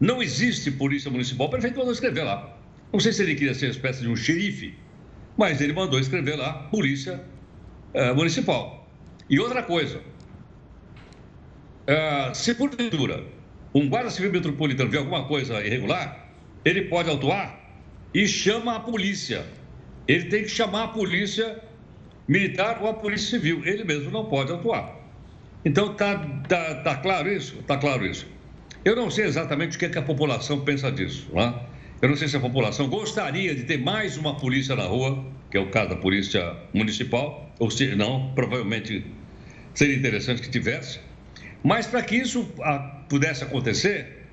Não 0.00 0.22
existe 0.22 0.70
Polícia 0.70 1.10
Municipal. 1.10 1.46
O 1.46 1.50
prefeito 1.50 1.78
mandou 1.78 1.92
escrever 1.92 2.24
lá. 2.24 2.56
Não 2.92 3.00
sei 3.00 3.12
se 3.12 3.22
ele 3.22 3.34
queria 3.34 3.54
ser 3.54 3.66
uma 3.66 3.72
espécie 3.72 4.00
de 4.00 4.08
um 4.08 4.16
xerife, 4.16 4.74
mas 5.36 5.60
ele 5.60 5.72
mandou 5.72 6.00
escrever 6.00 6.36
lá 6.36 6.52
Polícia 6.70 7.22
uh, 7.94 8.14
Municipal. 8.14 8.88
E 9.28 9.38
outra 9.38 9.62
coisa, 9.62 9.98
uh, 11.88 12.34
se 12.34 12.54
porventura 12.54 13.24
um 13.74 13.88
guarda 13.88 14.10
civil 14.10 14.32
metropolitano 14.32 14.90
vê 14.90 14.98
alguma 14.98 15.26
coisa 15.26 15.64
irregular, 15.64 16.28
ele 16.64 16.82
pode 16.82 17.10
atuar 17.10 17.58
e 18.14 18.26
chama 18.26 18.76
a 18.76 18.80
polícia. 18.80 19.46
Ele 20.06 20.24
tem 20.24 20.42
que 20.42 20.48
chamar 20.48 20.84
a 20.84 20.88
polícia 20.88 21.62
militar 22.28 22.78
ou 22.82 22.88
a 22.88 22.94
polícia 22.94 23.30
civil. 23.38 23.62
Ele 23.64 23.82
mesmo 23.82 24.10
não 24.10 24.26
pode 24.26 24.52
atuar. 24.52 24.94
Então, 25.64 25.92
está 25.92 26.18
tá, 26.46 26.74
tá 26.76 26.96
claro 26.96 27.32
isso? 27.32 27.58
Está 27.58 27.76
claro 27.78 28.06
isso. 28.06 28.26
Eu 28.84 28.94
não 28.94 29.10
sei 29.10 29.24
exatamente 29.24 29.76
o 29.76 29.78
que, 29.78 29.86
é 29.86 29.88
que 29.88 29.98
a 29.98 30.02
população 30.02 30.60
pensa 30.60 30.92
disso. 30.92 31.28
Não 31.32 31.40
é? 31.42 31.62
Eu 32.00 32.08
não 32.08 32.16
sei 32.16 32.28
se 32.28 32.36
a 32.36 32.40
população 32.40 32.88
gostaria 32.88 33.54
de 33.54 33.64
ter 33.64 33.78
mais 33.78 34.16
uma 34.16 34.36
polícia 34.36 34.76
na 34.76 34.84
rua, 34.84 35.24
que 35.50 35.56
é 35.56 35.60
o 35.60 35.68
caso 35.68 35.88
da 35.88 35.96
polícia 35.96 36.54
municipal, 36.72 37.50
ou 37.58 37.70
se 37.70 37.96
não, 37.96 38.32
provavelmente 38.34 39.04
seria 39.74 39.96
interessante 39.96 40.40
que 40.40 40.48
tivesse. 40.48 41.00
Mas 41.62 41.88
para 41.88 42.02
que 42.02 42.14
isso 42.16 42.48
ah, 42.62 43.02
pudesse 43.08 43.42
acontecer, 43.42 44.26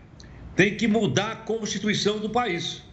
tem 0.56 0.75
que 0.75 0.88
mudar 0.88 1.32
a 1.32 1.36
Constituição 1.38 2.20
do 2.20 2.30
país. 2.30 2.84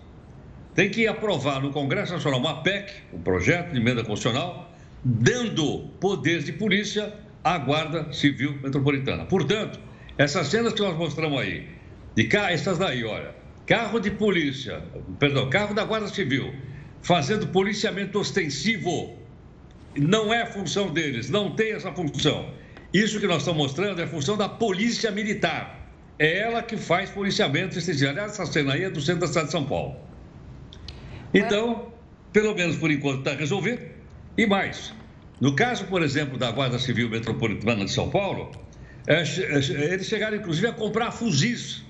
Tem 0.74 0.88
que 0.88 1.06
aprovar 1.06 1.60
no 1.60 1.70
Congresso 1.70 2.14
Nacional 2.14 2.40
uma 2.40 2.62
PEC, 2.62 2.92
um 3.12 3.20
projeto 3.20 3.72
de 3.72 3.78
emenda 3.78 4.02
constitucional, 4.02 4.71
dando 5.04 5.88
poderes 6.00 6.44
de 6.44 6.52
polícia 6.52 7.12
à 7.42 7.58
Guarda 7.58 8.12
Civil 8.12 8.58
Metropolitana. 8.62 9.24
Portanto, 9.24 9.80
essas 10.16 10.46
cenas 10.48 10.72
que 10.72 10.80
nós 10.80 10.96
mostramos 10.96 11.40
aí, 11.40 11.68
de 12.14 12.24
cá, 12.24 12.52
essas 12.52 12.78
daí, 12.78 13.04
olha, 13.04 13.34
carro 13.66 13.98
de 13.98 14.10
polícia, 14.10 14.82
perdão, 15.18 15.48
carro 15.50 15.74
da 15.74 15.84
Guarda 15.84 16.08
Civil, 16.08 16.54
fazendo 17.02 17.48
policiamento 17.48 18.18
ostensivo, 18.18 19.18
não 19.96 20.32
é 20.32 20.46
função 20.46 20.92
deles, 20.92 21.28
não 21.28 21.54
tem 21.54 21.72
essa 21.72 21.92
função. 21.92 22.50
Isso 22.92 23.18
que 23.18 23.26
nós 23.26 23.38
estamos 23.38 23.58
mostrando 23.58 24.00
é 24.00 24.06
função 24.06 24.36
da 24.36 24.48
Polícia 24.48 25.10
Militar. 25.10 25.80
É 26.18 26.40
ela 26.40 26.62
que 26.62 26.76
faz 26.76 27.10
policiamento 27.10 27.78
ostensivo. 27.78 28.10
Aliás, 28.10 28.32
essa 28.32 28.46
cena 28.46 28.74
aí 28.74 28.84
é 28.84 28.90
do 28.90 29.00
centro 29.00 29.22
da 29.22 29.26
cidade 29.26 29.46
de 29.46 29.52
São 29.52 29.64
Paulo. 29.64 29.96
Então, 31.32 31.90
pelo 32.32 32.54
menos 32.54 32.76
por 32.76 32.90
enquanto 32.90 33.20
está 33.20 33.32
resolvido. 33.32 33.91
E 34.36 34.46
mais, 34.46 34.94
no 35.40 35.54
caso, 35.54 35.84
por 35.86 36.02
exemplo, 36.02 36.38
da 36.38 36.50
Guarda 36.50 36.78
Civil 36.78 37.10
Metropolitana 37.10 37.84
de 37.84 37.90
São 37.90 38.08
Paulo, 38.08 38.50
é, 39.06 39.22
é, 39.22 39.92
eles 39.92 40.06
chegaram 40.06 40.36
inclusive 40.36 40.68
a 40.68 40.72
comprar 40.72 41.10
fuzis 41.10 41.84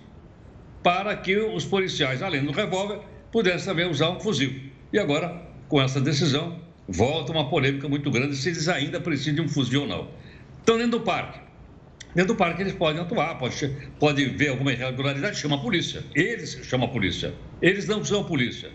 para 0.83 1.17
que 1.17 1.37
os 1.37 1.65
policiais, 1.65 2.23
além 2.23 2.45
do 2.45 2.51
revólver, 2.51 3.01
pudessem 3.31 3.67
também 3.67 3.89
usar 3.89 4.11
um 4.11 4.19
fuzil. 4.19 4.53
E 4.93 4.99
agora, 4.99 5.41
com 5.69 5.81
essa 5.81 6.01
decisão, 6.01 6.61
volta 6.89 7.31
uma 7.31 7.49
polêmica 7.49 7.89
muito 7.89 8.11
grande 8.11 8.37
se 8.37 8.49
eles 8.49 8.69
ainda 8.69 9.01
precisam 9.01 9.35
de 9.35 9.41
um 9.43 9.49
fuzil 9.49 9.83
ou 9.83 9.87
não. 9.87 10.09
Estão 10.59 10.77
dentro 10.77 10.99
do 10.99 11.01
parque. 11.01 11.41
Dentro 12.15 12.35
do 12.35 12.37
parque 12.37 12.61
eles 12.61 12.75
podem 12.75 13.01
atuar, 13.01 13.39
pode, 13.39 13.71
pode 13.99 14.25
ver 14.27 14.49
alguma 14.49 14.73
irregularidade, 14.73 15.39
chama 15.39 15.57
a 15.57 15.61
polícia. 15.61 16.03
Eles 16.15 16.59
chamam 16.65 16.89
a 16.89 16.91
polícia. 16.91 17.35
Eles 17.61 17.87
não 17.87 18.05
são 18.05 18.25
polícia. 18.25 18.71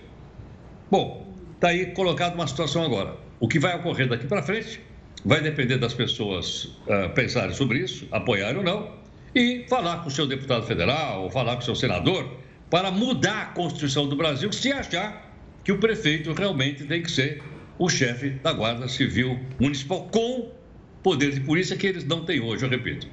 Bom, 0.89 1.35
está 1.53 1.67
aí 1.67 1.87
colocado 1.87 2.35
uma 2.35 2.47
situação 2.47 2.83
agora. 2.83 3.26
O 3.39 3.47
que 3.47 3.59
vai 3.59 3.75
ocorrer 3.75 4.07
daqui 4.07 4.25
para 4.25 4.41
frente 4.41 4.81
vai 5.23 5.41
depender 5.41 5.77
das 5.77 5.93
pessoas 5.93 6.65
uh, 6.87 7.09
pensarem 7.13 7.53
sobre 7.53 7.79
isso, 7.79 8.07
apoiarem 8.11 8.57
ou 8.57 8.63
não, 8.63 8.91
e 9.35 9.65
falar 9.69 10.01
com 10.01 10.07
o 10.07 10.11
seu 10.11 10.25
deputado 10.25 10.65
federal, 10.65 11.23
ou 11.23 11.29
falar 11.29 11.55
com 11.55 11.61
o 11.61 11.65
seu 11.65 11.75
senador, 11.75 12.37
para 12.69 12.89
mudar 12.91 13.41
a 13.41 13.45
Constituição 13.47 14.07
do 14.07 14.15
Brasil, 14.15 14.51
se 14.51 14.71
achar 14.71 15.31
que 15.63 15.71
o 15.71 15.77
prefeito 15.77 16.33
realmente 16.33 16.85
tem 16.85 17.01
que 17.01 17.11
ser 17.11 17.43
o 17.77 17.89
chefe 17.89 18.29
da 18.29 18.53
Guarda 18.53 18.87
Civil 18.87 19.39
Municipal, 19.59 20.07
com 20.11 20.51
poder 21.03 21.31
de 21.31 21.41
polícia 21.41 21.77
que 21.77 21.85
eles 21.85 22.03
não 22.03 22.25
têm 22.25 22.41
hoje, 22.41 22.65
eu 22.65 22.69
repito. 22.69 23.07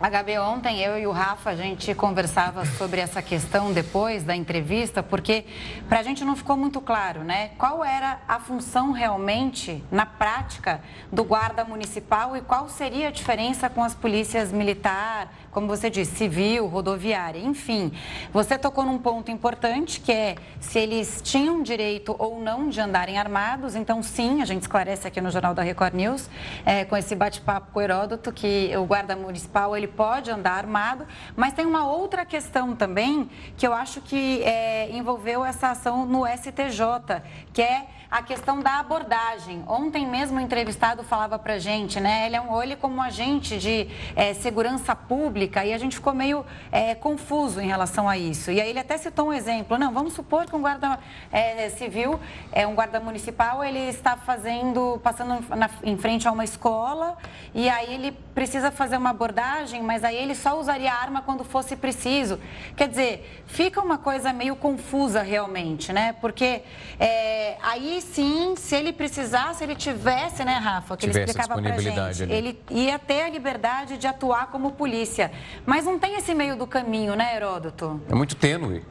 A 0.00 0.08
Gabi, 0.08 0.38
ontem 0.38 0.78
eu 0.78 0.96
e 0.96 1.08
o 1.08 1.10
Rafa, 1.10 1.50
a 1.50 1.56
gente 1.56 1.92
conversava 1.92 2.64
sobre 2.64 3.00
essa 3.00 3.20
questão 3.20 3.72
depois 3.72 4.22
da 4.22 4.36
entrevista, 4.36 5.02
porque 5.02 5.44
para 5.88 5.98
a 5.98 6.02
gente 6.04 6.24
não 6.24 6.36
ficou 6.36 6.56
muito 6.56 6.80
claro, 6.80 7.24
né? 7.24 7.48
Qual 7.58 7.84
era 7.84 8.20
a 8.28 8.38
função 8.38 8.92
realmente, 8.92 9.84
na 9.90 10.06
prática, 10.06 10.80
do 11.10 11.24
guarda 11.24 11.64
municipal 11.64 12.36
e 12.36 12.40
qual 12.40 12.68
seria 12.68 13.08
a 13.08 13.10
diferença 13.10 13.68
com 13.68 13.82
as 13.82 13.92
polícias 13.92 14.52
militar, 14.52 15.32
como 15.50 15.66
você 15.66 15.90
disse, 15.90 16.16
civil, 16.16 16.66
rodoviária, 16.66 17.38
enfim. 17.38 17.92
Você 18.32 18.58
tocou 18.58 18.84
num 18.84 18.98
ponto 18.98 19.30
importante 19.30 20.00
que 20.00 20.12
é 20.12 20.36
se 20.60 20.78
eles 20.78 21.20
tinham 21.22 21.62
direito 21.62 22.14
ou 22.18 22.40
não 22.40 22.68
de 22.68 22.80
andarem 22.80 23.18
armados. 23.18 23.74
Então, 23.74 24.02
sim, 24.02 24.42
a 24.42 24.44
gente 24.44 24.62
esclarece 24.62 25.06
aqui 25.06 25.20
no 25.20 25.30
Jornal 25.30 25.54
da 25.54 25.62
Record 25.62 25.94
News, 25.94 26.28
é, 26.64 26.84
com 26.84 26.96
esse 26.96 27.14
bate-papo 27.14 27.72
com 27.72 27.78
o 27.78 27.82
Heródoto, 27.82 28.32
que 28.32 28.70
o 28.76 28.84
guarda 28.84 29.16
municipal 29.16 29.76
ele 29.76 29.88
pode 29.88 30.30
andar 30.30 30.52
armado, 30.52 31.06
mas 31.36 31.52
tem 31.52 31.66
uma 31.66 31.86
outra 31.86 32.24
questão 32.24 32.74
também 32.74 33.28
que 33.56 33.66
eu 33.66 33.72
acho 33.72 34.00
que 34.00 34.42
é, 34.42 34.90
envolveu 34.90 35.44
essa 35.44 35.70
ação 35.70 36.06
no 36.06 36.26
STJ, 36.26 37.22
que 37.52 37.62
é 37.62 37.86
a 38.10 38.22
questão 38.22 38.60
da 38.60 38.78
abordagem. 38.78 39.62
Ontem 39.66 40.06
mesmo 40.06 40.38
o 40.38 40.40
entrevistado 40.40 41.02
falava 41.04 41.38
para 41.38 41.58
gente, 41.58 42.00
né? 42.00 42.26
Ele 42.26 42.36
é 42.36 42.40
um 42.40 42.50
olho 42.50 42.76
como 42.78 43.02
agente 43.02 43.58
de 43.58 43.86
é, 44.16 44.32
segurança 44.32 44.96
pública 44.96 45.64
e 45.64 45.74
a 45.74 45.78
gente 45.78 45.96
ficou 45.96 46.14
meio 46.14 46.44
é, 46.72 46.94
confuso 46.94 47.60
em 47.60 47.66
relação 47.66 48.08
a 48.08 48.16
isso. 48.16 48.50
E 48.50 48.60
aí 48.60 48.70
ele 48.70 48.78
até 48.78 48.96
citou 48.96 49.28
um 49.28 49.32
exemplo. 49.32 49.76
Não, 49.76 49.92
vamos 49.92 50.14
supor 50.14 50.46
que 50.46 50.56
um 50.56 50.62
guarda 50.62 50.98
é, 51.30 51.68
civil, 51.68 52.18
é 52.50 52.66
um 52.66 52.74
guarda 52.74 52.98
municipal, 52.98 53.62
ele 53.62 53.90
está 53.90 54.16
fazendo, 54.16 54.98
passando 55.02 55.44
na, 55.54 55.68
em 55.82 55.96
frente 55.98 56.26
a 56.26 56.32
uma 56.32 56.44
escola 56.44 57.16
e 57.54 57.68
aí 57.68 57.92
ele 57.92 58.12
precisa 58.34 58.70
fazer 58.70 58.96
uma 58.96 59.10
abordagem, 59.10 59.82
mas 59.82 60.02
aí 60.02 60.16
ele 60.16 60.34
só 60.34 60.58
usaria 60.58 60.92
arma 60.92 61.20
quando 61.20 61.44
fosse 61.44 61.76
preciso. 61.76 62.40
Quer 62.74 62.88
dizer, 62.88 63.42
fica 63.46 63.82
uma 63.82 63.98
coisa 63.98 64.32
meio 64.32 64.56
confusa 64.56 65.20
realmente, 65.20 65.92
né? 65.92 66.14
Porque 66.20 66.62
é, 66.98 67.56
aí 67.98 68.02
sim, 68.02 68.54
se 68.56 68.76
ele 68.76 68.92
precisasse, 68.92 69.62
ele 69.62 69.74
tivesse, 69.74 70.44
né, 70.44 70.54
Rafa, 70.54 70.96
que 70.96 71.06
tivesse 71.06 71.18
ele 71.18 71.30
explicava 71.30 71.60
pra 71.60 71.78
gente, 71.78 72.22
ali. 72.22 72.32
ele 72.32 72.58
ia 72.70 72.98
ter 72.98 73.22
a 73.22 73.28
liberdade 73.28 73.98
de 73.98 74.06
atuar 74.06 74.50
como 74.50 74.72
polícia. 74.72 75.30
Mas 75.66 75.84
não 75.84 75.98
tem 75.98 76.16
esse 76.16 76.34
meio 76.34 76.56
do 76.56 76.66
caminho, 76.66 77.14
né, 77.14 77.36
Heródoto? 77.36 78.00
É 78.08 78.14
muito 78.14 78.36
tênue. 78.36 78.82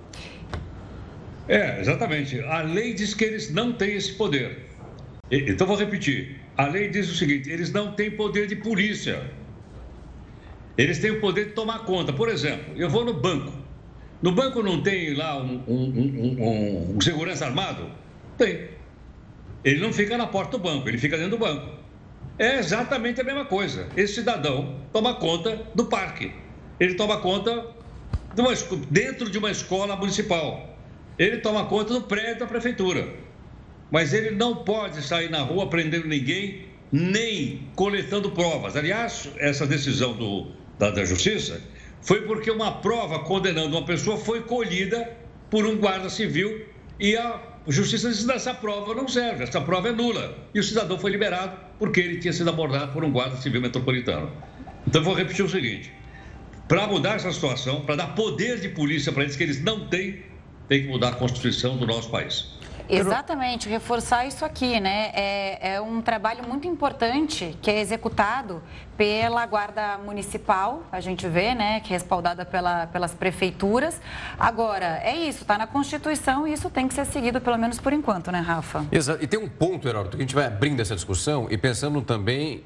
É, 1.47 1.79
exatamente. 1.79 2.41
A 2.41 2.61
lei 2.61 2.93
diz 2.93 3.13
que 3.13 3.23
eles 3.23 3.51
não 3.51 3.71
têm 3.71 3.95
esse 3.95 4.13
poder. 4.13 4.67
Então, 5.31 5.65
vou 5.65 5.77
repetir. 5.77 6.41
A 6.57 6.67
lei 6.67 6.89
diz 6.89 7.09
o 7.09 7.15
seguinte: 7.15 7.49
eles 7.49 7.71
não 7.71 7.93
têm 7.93 8.11
poder 8.11 8.47
de 8.47 8.55
polícia. 8.57 9.29
Eles 10.77 10.99
têm 10.99 11.11
o 11.11 11.21
poder 11.21 11.47
de 11.47 11.51
tomar 11.51 11.79
conta. 11.79 12.11
Por 12.11 12.29
exemplo, 12.29 12.73
eu 12.75 12.89
vou 12.89 13.03
no 13.03 13.13
banco. 13.13 13.53
No 14.21 14.31
banco 14.31 14.61
não 14.61 14.81
tem 14.81 15.13
lá 15.13 15.37
um, 15.41 15.63
um, 15.67 16.37
um, 16.39 16.95
um 16.95 17.01
segurança 17.01 17.45
armado? 17.45 17.89
Tem. 18.37 18.76
Ele 19.67 19.81
não 19.81 19.91
fica 19.91 20.17
na 20.17 20.25
porta 20.25 20.51
do 20.51 20.63
banco, 20.63 20.87
ele 20.87 20.97
fica 20.97 21.17
dentro 21.17 21.31
do 21.31 21.39
banco. 21.39 21.67
É 22.39 22.57
exatamente 22.57 23.19
a 23.19 23.23
mesma 23.25 23.43
coisa. 23.43 23.89
Esse 23.97 24.13
cidadão 24.13 24.79
toma 24.93 25.15
conta 25.15 25.61
do 25.75 25.87
parque. 25.87 26.31
Ele 26.79 26.93
toma 26.93 27.17
conta 27.17 27.67
de 28.33 28.39
uma, 28.39 28.53
dentro 28.89 29.29
de 29.29 29.37
uma 29.37 29.51
escola 29.51 29.93
municipal. 29.97 30.73
ele 31.19 31.39
toma 31.39 31.65
conta 31.65 31.95
do 31.95 32.01
prédio 32.03 32.39
da 32.39 32.45
prefeitura. 32.45 33.13
Mas 33.91 34.13
ele 34.13 34.31
não 34.31 34.55
pode 34.55 35.01
sair 35.01 35.29
na 35.29 35.41
rua 35.41 35.69
prendendo 35.69 36.07
ninguém, 36.07 36.67
nem 36.89 37.67
coletando 37.75 38.31
provas. 38.31 38.77
Aliás, 38.77 39.29
essa 39.37 39.67
decisão 39.67 40.13
do, 40.13 40.47
da, 40.79 40.91
da 40.91 41.03
Justiça 41.03 41.61
foi 42.01 42.21
porque 42.21 42.49
uma 42.49 42.71
prova 42.71 43.19
condenando 43.19 43.75
uma 43.75 43.85
pessoa 43.85 44.15
foi 44.15 44.43
colhida 44.43 45.11
por 45.49 45.65
um 45.65 45.75
guarda 45.75 46.09
civil 46.09 46.65
e 46.97 47.17
a 47.17 47.56
Justiça 47.67 48.09
disse 48.09 48.31
essa 48.31 48.53
prova 48.53 48.95
não 48.95 49.07
serve, 49.07 49.43
essa 49.43 49.59
prova 49.59 49.89
é 49.89 49.91
nula. 49.91 50.37
E 50.53 50.59
o 50.59 50.63
cidadão 50.63 50.97
foi 50.97 51.11
liberado 51.11 51.57
porque 51.77 51.99
ele 51.99 52.17
tinha 52.17 52.31
sido 52.31 52.49
abordado 52.49 52.93
por 52.93 53.03
um 53.03 53.11
guarda 53.11 53.35
civil 53.35 53.61
metropolitano. 53.61 54.31
Então, 54.87 55.03
vou 55.03 55.13
repetir 55.13 55.43
o 55.43 55.49
seguinte: 55.49 55.91
para 56.67 56.87
mudar 56.87 57.15
essa 57.15 57.31
situação, 57.31 57.81
para 57.81 57.97
dar 57.97 58.15
poder 58.15 58.61
de 58.61 58.69
polícia 58.69 59.11
para 59.11 59.23
eles 59.23 59.35
que 59.35 59.43
eles 59.43 59.61
não 59.61 59.85
têm, 59.87 60.23
tem 60.69 60.83
que 60.83 60.87
mudar 60.87 61.09
a 61.09 61.15
Constituição 61.15 61.77
do 61.77 61.85
nosso 61.85 62.09
país. 62.09 62.56
Exatamente, 62.89 63.69
reforçar 63.69 64.25
isso 64.25 64.45
aqui, 64.45 64.79
né? 64.79 65.11
É, 65.13 65.73
é, 65.73 65.81
um 65.81 66.01
trabalho 66.01 66.47
muito 66.47 66.67
importante 66.67 67.57
que 67.61 67.69
é 67.69 67.79
executado 67.79 68.61
pela 68.97 69.45
Guarda 69.45 69.97
Municipal, 69.99 70.83
a 70.91 70.99
gente 70.99 71.27
vê, 71.27 71.53
né? 71.53 71.79
Que 71.81 71.93
é 71.93 71.97
respaldada 71.97 72.45
pela, 72.45 72.87
pelas 72.87 73.13
prefeituras. 73.13 74.01
Agora, 74.39 74.99
é 75.03 75.15
isso, 75.15 75.41
está 75.41 75.57
na 75.57 75.67
Constituição 75.67 76.47
e 76.47 76.53
isso 76.53 76.69
tem 76.69 76.87
que 76.87 76.93
ser 76.93 77.05
seguido, 77.05 77.39
pelo 77.39 77.57
menos 77.57 77.79
por 77.79 77.93
enquanto, 77.93 78.31
né, 78.31 78.39
Rafa? 78.39 78.85
Exato. 78.91 79.23
E 79.23 79.27
tem 79.27 79.39
um 79.39 79.47
ponto, 79.47 79.87
Heródoto, 79.87 80.17
que 80.17 80.23
a 80.23 80.25
gente 80.25 80.35
vai 80.35 80.45
abrindo 80.45 80.81
essa 80.81 80.95
discussão 80.95 81.47
e 81.49 81.57
pensando 81.57 82.01
também 82.01 82.63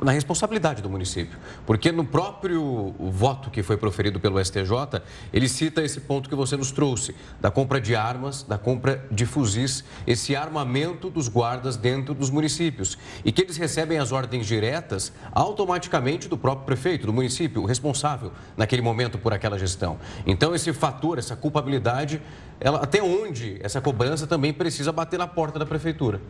na 0.00 0.12
responsabilidade 0.12 0.82
do 0.82 0.90
município. 0.90 1.38
Porque 1.66 1.92
no 1.92 2.04
próprio 2.04 2.94
voto 2.98 3.50
que 3.50 3.62
foi 3.62 3.76
proferido 3.76 4.20
pelo 4.20 4.42
STJ, 4.42 5.02
ele 5.32 5.48
cita 5.48 5.82
esse 5.82 6.00
ponto 6.00 6.28
que 6.28 6.34
você 6.34 6.56
nos 6.56 6.70
trouxe, 6.70 7.14
da 7.40 7.50
compra 7.50 7.80
de 7.80 7.94
armas, 7.94 8.42
da 8.42 8.58
compra 8.58 9.04
de 9.10 9.24
fuzis, 9.26 9.84
esse 10.06 10.34
armamento 10.34 11.08
dos 11.08 11.28
guardas 11.28 11.76
dentro 11.76 12.14
dos 12.14 12.30
municípios. 12.30 12.98
E 13.24 13.32
que 13.32 13.42
eles 13.42 13.56
recebem 13.56 13.98
as 13.98 14.12
ordens 14.12 14.46
diretas 14.46 15.12
automaticamente 15.32 16.28
do 16.28 16.36
próprio 16.36 16.66
prefeito, 16.66 17.06
do 17.06 17.12
município, 17.12 17.62
o 17.62 17.66
responsável 17.66 18.32
naquele 18.56 18.82
momento 18.82 19.18
por 19.18 19.32
aquela 19.32 19.58
gestão. 19.58 19.98
Então, 20.26 20.54
esse 20.54 20.72
fator, 20.72 21.18
essa 21.18 21.36
culpabilidade, 21.36 22.20
ela, 22.60 22.78
até 22.78 23.02
onde 23.02 23.58
essa 23.62 23.80
cobrança 23.80 24.26
também 24.26 24.52
precisa 24.52 24.92
bater 24.92 25.18
na 25.18 25.26
porta 25.26 25.58
da 25.58 25.66
prefeitura. 25.66 26.20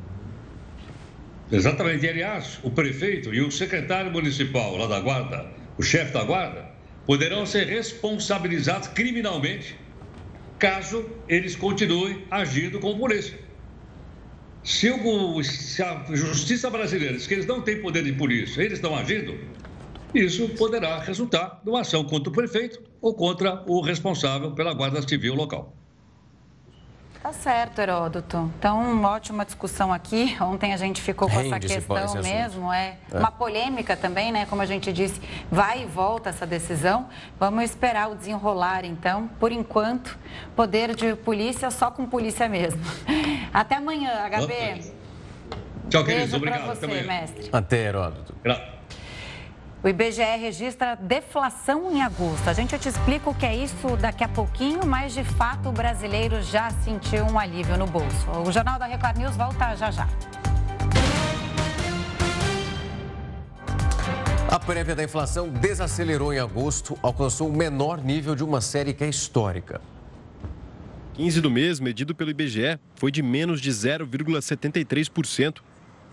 Exatamente. 1.50 2.04
E, 2.06 2.08
aliás, 2.08 2.58
o 2.62 2.70
prefeito 2.72 3.32
e 3.34 3.40
o 3.40 3.50
secretário 3.50 4.10
municipal 4.10 4.76
lá 4.76 4.86
da 4.86 5.00
guarda, 5.00 5.54
o 5.76 5.82
chefe 5.82 6.12
da 6.12 6.24
guarda, 6.24 6.70
poderão 7.04 7.44
ser 7.46 7.66
responsabilizados 7.66 8.88
criminalmente 8.88 9.78
caso 10.58 11.22
eles 11.28 11.56
continuem 11.56 12.26
agindo 12.30 12.80
com 12.80 12.98
polícia. 12.98 13.38
Se, 14.62 14.90
o, 14.90 15.42
se 15.44 15.82
a 15.82 16.04
justiça 16.14 16.70
brasileira 16.70 17.14
diz 17.14 17.26
que 17.26 17.34
eles 17.34 17.46
não 17.46 17.62
têm 17.62 17.80
poder 17.82 18.02
de 18.02 18.12
polícia, 18.14 18.62
eles 18.62 18.78
estão 18.78 18.96
agindo, 18.96 19.38
isso 20.14 20.48
poderá 20.56 21.00
resultar 21.00 21.60
numa 21.64 21.82
ação 21.82 22.04
contra 22.04 22.30
o 22.30 22.32
prefeito 22.34 22.82
ou 23.00 23.14
contra 23.14 23.62
o 23.66 23.80
responsável 23.82 24.54
pela 24.54 24.72
guarda 24.74 25.06
civil 25.06 25.34
local. 25.34 25.83
Tá 27.24 27.32
certo, 27.32 27.78
Heródoto. 27.80 28.52
Então, 28.58 28.78
uma 28.92 29.12
ótima 29.12 29.46
discussão 29.46 29.90
aqui. 29.90 30.36
Ontem 30.42 30.74
a 30.74 30.76
gente 30.76 31.00
ficou 31.00 31.26
com 31.26 31.40
essa 31.40 31.58
questão 31.58 32.22
mesmo. 32.22 32.70
É, 32.70 32.98
é, 33.10 33.18
uma 33.18 33.30
polêmica 33.30 33.96
também, 33.96 34.30
né? 34.30 34.44
Como 34.44 34.60
a 34.60 34.66
gente 34.66 34.92
disse, 34.92 35.18
vai 35.50 35.84
e 35.84 35.86
volta 35.86 36.28
essa 36.28 36.46
decisão. 36.46 37.08
Vamos 37.40 37.64
esperar 37.64 38.10
o 38.10 38.14
desenrolar, 38.14 38.84
então. 38.84 39.26
Por 39.40 39.52
enquanto, 39.52 40.18
poder 40.54 40.94
de 40.94 41.16
polícia 41.16 41.70
só 41.70 41.90
com 41.90 42.04
polícia 42.04 42.46
mesmo. 42.46 42.82
Até 43.54 43.76
amanhã, 43.76 44.10
HB. 44.28 44.92
Tchau, 45.88 46.04
queridos. 46.04 46.34
Obrigado. 46.34 46.66
Você, 46.66 46.84
Até 46.84 47.02
mestre. 47.04 47.48
Até, 47.50 47.84
Heródoto. 47.86 48.34
O 49.84 49.88
IBGE 49.88 50.22
registra 50.38 50.96
deflação 50.96 51.92
em 51.92 52.00
agosto. 52.00 52.48
A 52.48 52.54
gente 52.54 52.78
te 52.78 52.88
explica 52.88 53.28
o 53.28 53.34
que 53.34 53.44
é 53.44 53.54
isso 53.54 53.98
daqui 53.98 54.24
a 54.24 54.28
pouquinho, 54.28 54.80
mas 54.86 55.12
de 55.12 55.22
fato 55.22 55.68
o 55.68 55.72
brasileiro 55.72 56.40
já 56.40 56.70
sentiu 56.70 57.26
um 57.26 57.38
alívio 57.38 57.76
no 57.76 57.86
bolso. 57.86 58.30
O 58.46 58.50
Jornal 58.50 58.78
da 58.78 58.86
Record 58.86 59.18
News 59.18 59.36
volta 59.36 59.76
já 59.76 59.90
já. 59.90 60.08
A 64.50 64.58
prévia 64.58 64.96
da 64.96 65.04
inflação 65.04 65.50
desacelerou 65.50 66.32
em 66.32 66.38
agosto, 66.38 66.98
alcançou 67.02 67.50
o 67.50 67.52
menor 67.52 68.02
nível 68.02 68.34
de 68.34 68.42
uma 68.42 68.62
série 68.62 68.94
que 68.94 69.04
é 69.04 69.08
histórica. 69.10 69.82
15 71.12 71.42
do 71.42 71.50
mês, 71.50 71.78
medido 71.78 72.14
pelo 72.14 72.30
IBGE, 72.30 72.78
foi 72.94 73.10
de 73.10 73.22
menos 73.22 73.60
de 73.60 73.70
0,73%. 73.70 75.58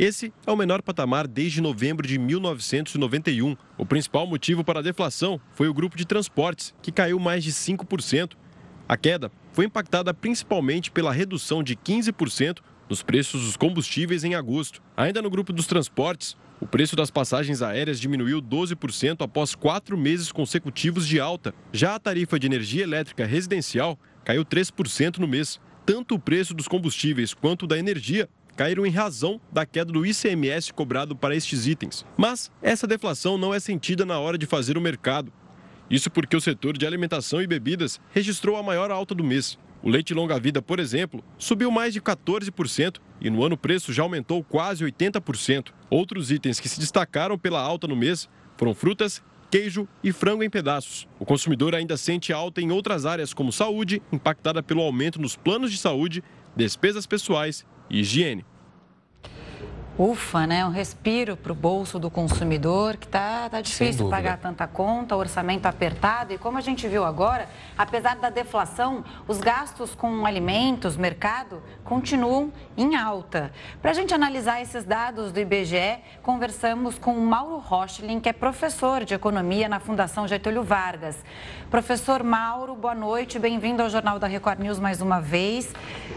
Esse 0.01 0.33
é 0.47 0.51
o 0.51 0.57
menor 0.57 0.81
patamar 0.81 1.27
desde 1.27 1.61
novembro 1.61 2.07
de 2.07 2.17
1991. 2.17 3.55
O 3.77 3.85
principal 3.85 4.25
motivo 4.25 4.63
para 4.63 4.79
a 4.79 4.81
deflação 4.81 5.39
foi 5.53 5.67
o 5.67 5.73
grupo 5.75 5.95
de 5.95 6.05
transportes, 6.05 6.73
que 6.81 6.91
caiu 6.91 7.19
mais 7.19 7.43
de 7.43 7.51
5%. 7.51 8.31
A 8.89 8.97
queda 8.97 9.31
foi 9.53 9.65
impactada 9.65 10.11
principalmente 10.11 10.89
pela 10.89 11.11
redução 11.11 11.61
de 11.61 11.75
15% 11.75 12.61
nos 12.89 13.03
preços 13.03 13.45
dos 13.45 13.55
combustíveis 13.55 14.23
em 14.23 14.33
agosto. 14.33 14.81
Ainda 14.97 15.21
no 15.21 15.29
grupo 15.29 15.53
dos 15.53 15.67
transportes, 15.67 16.35
o 16.59 16.65
preço 16.65 16.95
das 16.95 17.11
passagens 17.11 17.61
aéreas 17.61 17.99
diminuiu 17.99 18.41
12% 18.41 19.21
após 19.21 19.53
quatro 19.53 19.95
meses 19.95 20.31
consecutivos 20.31 21.07
de 21.07 21.19
alta. 21.19 21.53
Já 21.71 21.93
a 21.93 21.99
tarifa 21.99 22.39
de 22.39 22.47
energia 22.47 22.81
elétrica 22.81 23.23
residencial 23.23 23.99
caiu 24.25 24.43
3% 24.43 25.19
no 25.19 25.27
mês. 25.27 25.61
Tanto 25.85 26.15
o 26.15 26.19
preço 26.19 26.55
dos 26.55 26.67
combustíveis 26.67 27.35
quanto 27.35 27.67
da 27.67 27.77
energia 27.77 28.27
caíram 28.55 28.85
em 28.85 28.91
razão 28.91 29.39
da 29.51 29.65
queda 29.65 29.91
do 29.91 30.05
ICMS 30.05 30.73
cobrado 30.73 31.15
para 31.15 31.35
estes 31.35 31.67
itens. 31.67 32.05
Mas 32.17 32.51
essa 32.61 32.87
deflação 32.87 33.37
não 33.37 33.53
é 33.53 33.59
sentida 33.59 34.05
na 34.05 34.19
hora 34.19 34.37
de 34.37 34.45
fazer 34.45 34.77
o 34.77 34.81
mercado. 34.81 35.31
Isso 35.89 36.09
porque 36.09 36.35
o 36.35 36.41
setor 36.41 36.77
de 36.77 36.85
alimentação 36.85 37.41
e 37.41 37.47
bebidas 37.47 37.99
registrou 38.13 38.55
a 38.55 38.63
maior 38.63 38.91
alta 38.91 39.13
do 39.13 39.23
mês. 39.23 39.57
O 39.83 39.89
leite 39.89 40.13
longa-vida, 40.13 40.61
por 40.61 40.79
exemplo, 40.79 41.23
subiu 41.37 41.71
mais 41.71 41.93
de 41.93 41.99
14% 41.99 42.97
e 43.19 43.29
no 43.29 43.43
ano 43.43 43.55
o 43.55 43.57
preço 43.57 43.91
já 43.91 44.03
aumentou 44.03 44.43
quase 44.43 44.85
80%. 44.85 45.69
Outros 45.89 46.31
itens 46.31 46.59
que 46.59 46.69
se 46.69 46.79
destacaram 46.79 47.37
pela 47.37 47.59
alta 47.59 47.87
no 47.87 47.95
mês 47.95 48.29
foram 48.55 48.75
frutas, 48.75 49.23
queijo 49.49 49.87
e 50.03 50.13
frango 50.13 50.43
em 50.43 50.49
pedaços. 50.49 51.07
O 51.19 51.25
consumidor 51.25 51.73
ainda 51.73 51.97
sente 51.97 52.31
alta 52.31 52.61
em 52.61 52.71
outras 52.71 53.05
áreas, 53.05 53.33
como 53.33 53.51
saúde, 53.51 54.01
impactada 54.13 54.61
pelo 54.61 54.81
aumento 54.81 55.19
nos 55.19 55.35
planos 55.35 55.71
de 55.71 55.77
saúde, 55.77 56.23
despesas 56.55 57.07
pessoais 57.07 57.65
higiene. 57.91 58.45
Ufa, 59.97 60.47
né? 60.47 60.65
Um 60.65 60.69
respiro 60.69 61.35
para 61.35 61.51
o 61.51 61.55
bolso 61.55 61.99
do 61.99 62.09
consumidor, 62.09 62.95
que 62.95 63.07
tá, 63.07 63.49
tá 63.49 63.59
difícil 63.61 64.09
pagar 64.09 64.37
tanta 64.37 64.65
conta, 64.65 65.15
orçamento 65.15 65.67
apertado. 65.67 66.33
E 66.33 66.37
como 66.37 66.57
a 66.57 66.61
gente 66.61 66.87
viu 66.87 67.03
agora, 67.03 67.47
apesar 67.77 68.15
da 68.15 68.29
deflação, 68.29 69.03
os 69.27 69.39
gastos 69.39 69.93
com 69.93 70.25
alimentos, 70.25 70.95
mercado, 70.95 71.61
continuam 71.83 72.53
em 72.77 72.95
alta. 72.95 73.51
Para 73.81 73.91
a 73.91 73.93
gente 73.93 74.13
analisar 74.13 74.61
esses 74.61 74.85
dados 74.85 75.31
do 75.31 75.39
IBGE, 75.39 75.99
conversamos 76.23 76.97
com 76.97 77.13
o 77.13 77.21
Mauro 77.21 77.57
Rochlin, 77.57 78.19
que 78.19 78.29
é 78.29 78.33
professor 78.33 79.03
de 79.03 79.13
economia 79.13 79.67
na 79.67 79.79
Fundação 79.79 80.25
Getúlio 80.27 80.63
Vargas. 80.63 81.23
Professor 81.71 82.21
Mauro, 82.21 82.75
boa 82.75 82.93
noite, 82.93 83.39
bem-vindo 83.39 83.81
ao 83.81 83.89
Jornal 83.89 84.19
da 84.19 84.27
Record 84.27 84.59
News 84.59 84.77
mais 84.77 84.99
uma 84.99 85.21
vez. 85.21 85.69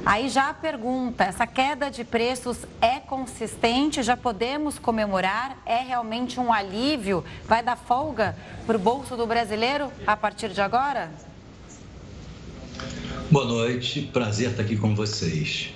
Aí 0.04 0.28
já 0.28 0.48
a 0.48 0.52
pergunta: 0.52 1.22
essa 1.22 1.46
queda 1.46 1.88
de 1.88 2.02
preços 2.02 2.66
é 2.80 2.98
consistente? 2.98 4.02
já 4.02 4.16
podemos 4.16 4.80
comemorar? 4.80 5.56
É 5.64 5.78
realmente 5.78 6.40
um 6.40 6.52
alívio? 6.52 7.24
Vai 7.46 7.62
dar 7.62 7.76
folga 7.76 8.36
para 8.66 8.74
o 8.74 8.80
bolso 8.80 9.16
do 9.16 9.28
brasileiro 9.28 9.92
a 10.04 10.16
partir 10.16 10.48
de 10.48 10.60
agora? 10.60 11.12
Boa 13.30 13.44
noite, 13.44 14.10
prazer 14.12 14.50
estar 14.50 14.64
aqui 14.64 14.76
com 14.76 14.92
vocês. 14.92 15.72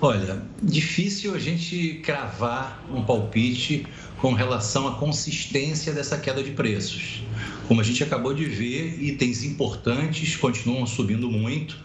Olha, 0.00 0.42
difícil 0.62 1.34
a 1.34 1.38
gente 1.38 2.00
cravar 2.02 2.82
um 2.90 3.04
palpite 3.04 3.86
com 4.16 4.32
relação 4.32 4.88
à 4.88 4.94
consistência 4.94 5.92
dessa 5.92 6.16
queda 6.16 6.42
de 6.42 6.52
preços. 6.52 7.22
Como 7.68 7.80
a 7.80 7.84
gente 7.84 8.02
acabou 8.02 8.34
de 8.34 8.44
ver, 8.44 9.02
itens 9.02 9.44
importantes 9.44 10.36
continuam 10.36 10.86
subindo 10.86 11.30
muito, 11.30 11.76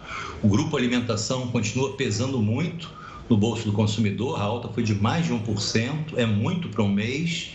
o 0.42 0.48
grupo 0.48 0.76
alimentação 0.76 1.48
continua 1.48 1.94
pesando 1.96 2.42
muito 2.42 2.90
no 3.30 3.38
bolso 3.38 3.66
do 3.66 3.72
consumidor, 3.72 4.40
a 4.40 4.44
alta 4.44 4.70
foi 4.70 4.84
de 4.84 4.96
mais 4.96 5.26
de 5.26 5.34
1%, 5.34 6.14
é 6.16 6.26
muito 6.26 6.70
para 6.70 6.84
um 6.84 6.92
mês 6.92 7.52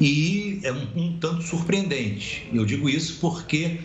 e 0.00 0.60
é 0.62 0.72
um, 0.72 0.86
um 0.96 1.18
tanto 1.18 1.42
surpreendente. 1.42 2.48
Eu 2.52 2.64
digo 2.64 2.88
isso 2.88 3.18
porque 3.20 3.80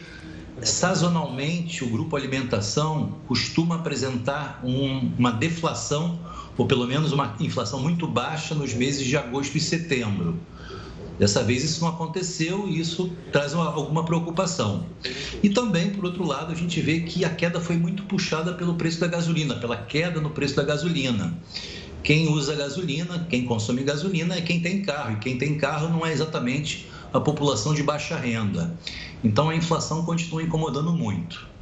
sazonalmente 0.61 1.83
o 1.83 1.89
grupo 1.89 2.15
alimentação 2.15 3.19
costuma 3.27 3.75
apresentar 3.75 4.61
um, 4.63 5.11
uma 5.17 5.31
deflação 5.31 6.19
ou 6.57 6.65
pelo 6.65 6.87
menos 6.87 7.11
uma 7.11 7.35
inflação 7.39 7.79
muito 7.79 8.07
baixa 8.07 8.55
nos 8.55 8.73
meses 8.73 9.05
de 9.05 9.17
agosto 9.17 9.57
e 9.57 9.61
setembro. 9.61 10.39
Dessa 11.17 11.43
vez 11.43 11.63
isso 11.63 11.81
não 11.81 11.89
aconteceu 11.89 12.67
e 12.67 12.79
isso 12.79 13.11
traz 13.31 13.53
uma, 13.53 13.65
alguma 13.65 14.03
preocupação. 14.03 14.85
E 15.41 15.49
também, 15.49 15.91
por 15.91 16.03
outro 16.03 16.25
lado, 16.25 16.51
a 16.51 16.55
gente 16.55 16.81
vê 16.81 17.01
que 17.01 17.23
a 17.23 17.29
queda 17.29 17.59
foi 17.59 17.77
muito 17.77 18.03
puxada 18.03 18.53
pelo 18.53 18.75
preço 18.75 18.99
da 18.99 19.07
gasolina, 19.07 19.55
pela 19.55 19.77
queda 19.77 20.19
no 20.19 20.29
preço 20.29 20.55
da 20.55 20.63
gasolina. 20.63 21.37
Quem 22.03 22.27
usa 22.27 22.53
gasolina, 22.53 23.25
quem 23.29 23.45
consome 23.45 23.83
gasolina 23.83 24.35
é 24.35 24.41
quem 24.41 24.59
tem 24.59 24.81
carro, 24.81 25.13
e 25.13 25.19
quem 25.19 25.37
tem 25.37 25.57
carro 25.57 25.89
não 25.89 26.05
é 26.05 26.11
exatamente 26.11 26.87
a 27.11 27.19
população 27.19 27.73
de 27.73 27.81
baixa 27.81 28.17
renda. 28.17 28.77
Então 29.23 29.49
a 29.49 29.55
inflação 29.55 30.03
continua 30.05 30.43
incomodando 30.43 30.91
muito. 30.91 31.54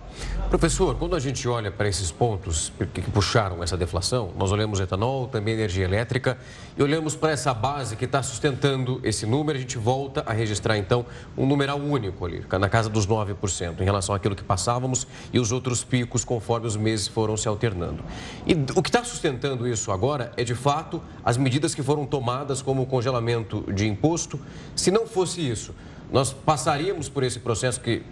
Professor, 0.49 0.95
quando 0.95 1.15
a 1.15 1.19
gente 1.19 1.47
olha 1.47 1.71
para 1.71 1.87
esses 1.87 2.11
pontos 2.11 2.71
que 2.93 3.01
puxaram 3.01 3.63
essa 3.63 3.75
deflação, 3.75 4.31
nós 4.37 4.51
olhamos 4.51 4.79
etanol, 4.79 5.27
também 5.27 5.55
energia 5.55 5.83
elétrica 5.83 6.37
e 6.77 6.83
olhamos 6.83 7.15
para 7.15 7.31
essa 7.31 7.51
base 7.55 7.95
que 7.95 8.05
está 8.05 8.21
sustentando 8.21 8.99
esse 9.03 9.25
número, 9.25 9.57
a 9.57 9.61
gente 9.61 9.79
volta 9.79 10.23
a 10.27 10.31
registrar 10.31 10.77
então 10.77 11.07
um 11.35 11.47
numeral 11.47 11.79
único 11.79 12.23
ali, 12.23 12.45
na 12.59 12.69
casa 12.69 12.87
dos 12.87 13.07
9%, 13.07 13.81
em 13.81 13.83
relação 13.83 14.13
àquilo 14.13 14.35
que 14.35 14.43
passávamos 14.43 15.07
e 15.33 15.39
os 15.39 15.51
outros 15.51 15.83
picos 15.83 16.23
conforme 16.23 16.67
os 16.67 16.77
meses 16.77 17.07
foram 17.07 17.35
se 17.35 17.47
alternando. 17.47 18.03
E 18.45 18.53
o 18.75 18.83
que 18.83 18.89
está 18.89 19.03
sustentando 19.03 19.67
isso 19.67 19.91
agora 19.91 20.31
é 20.37 20.43
de 20.43 20.53
fato 20.53 21.01
as 21.25 21.35
medidas 21.35 21.73
que 21.73 21.81
foram 21.81 22.05
tomadas 22.05 22.61
como 22.61 22.83
o 22.83 22.85
congelamento 22.85 23.63
de 23.73 23.87
imposto. 23.87 24.39
Se 24.75 24.91
não 24.91 25.07
fosse 25.07 25.41
isso, 25.41 25.73
nós 26.11 26.31
passaríamos 26.31 27.09
por 27.09 27.23
esse 27.23 27.39
processo 27.39 27.81
que 27.81 28.03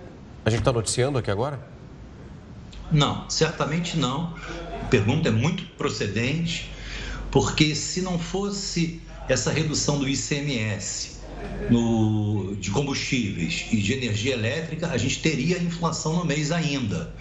a 0.44 0.50
gente 0.50 0.62
está 0.62 0.74
noticiando 0.74 1.20
aqui 1.20 1.30
agora? 1.30 1.71
Não, 2.92 3.30
certamente 3.30 3.98
não. 3.98 4.36
A 4.82 4.86
pergunta 4.86 5.30
é 5.30 5.32
muito 5.32 5.64
procedente, 5.78 6.70
porque 7.32 7.74
se 7.74 8.02
não 8.02 8.20
fosse 8.20 9.02
essa 9.30 9.52
redução 9.52 9.98
do 9.98 10.10
ICMS 10.10 11.22
no, 11.70 12.56
de 12.58 12.70
combustíveis 12.70 13.68
e 13.72 13.78
de 13.78 13.94
energia 13.94 14.34
elétrica, 14.34 14.88
a 14.88 14.98
gente 14.98 15.22
teria 15.22 15.58
inflação 15.58 16.18
no 16.18 16.26
mês 16.26 16.52
ainda. 16.52 17.14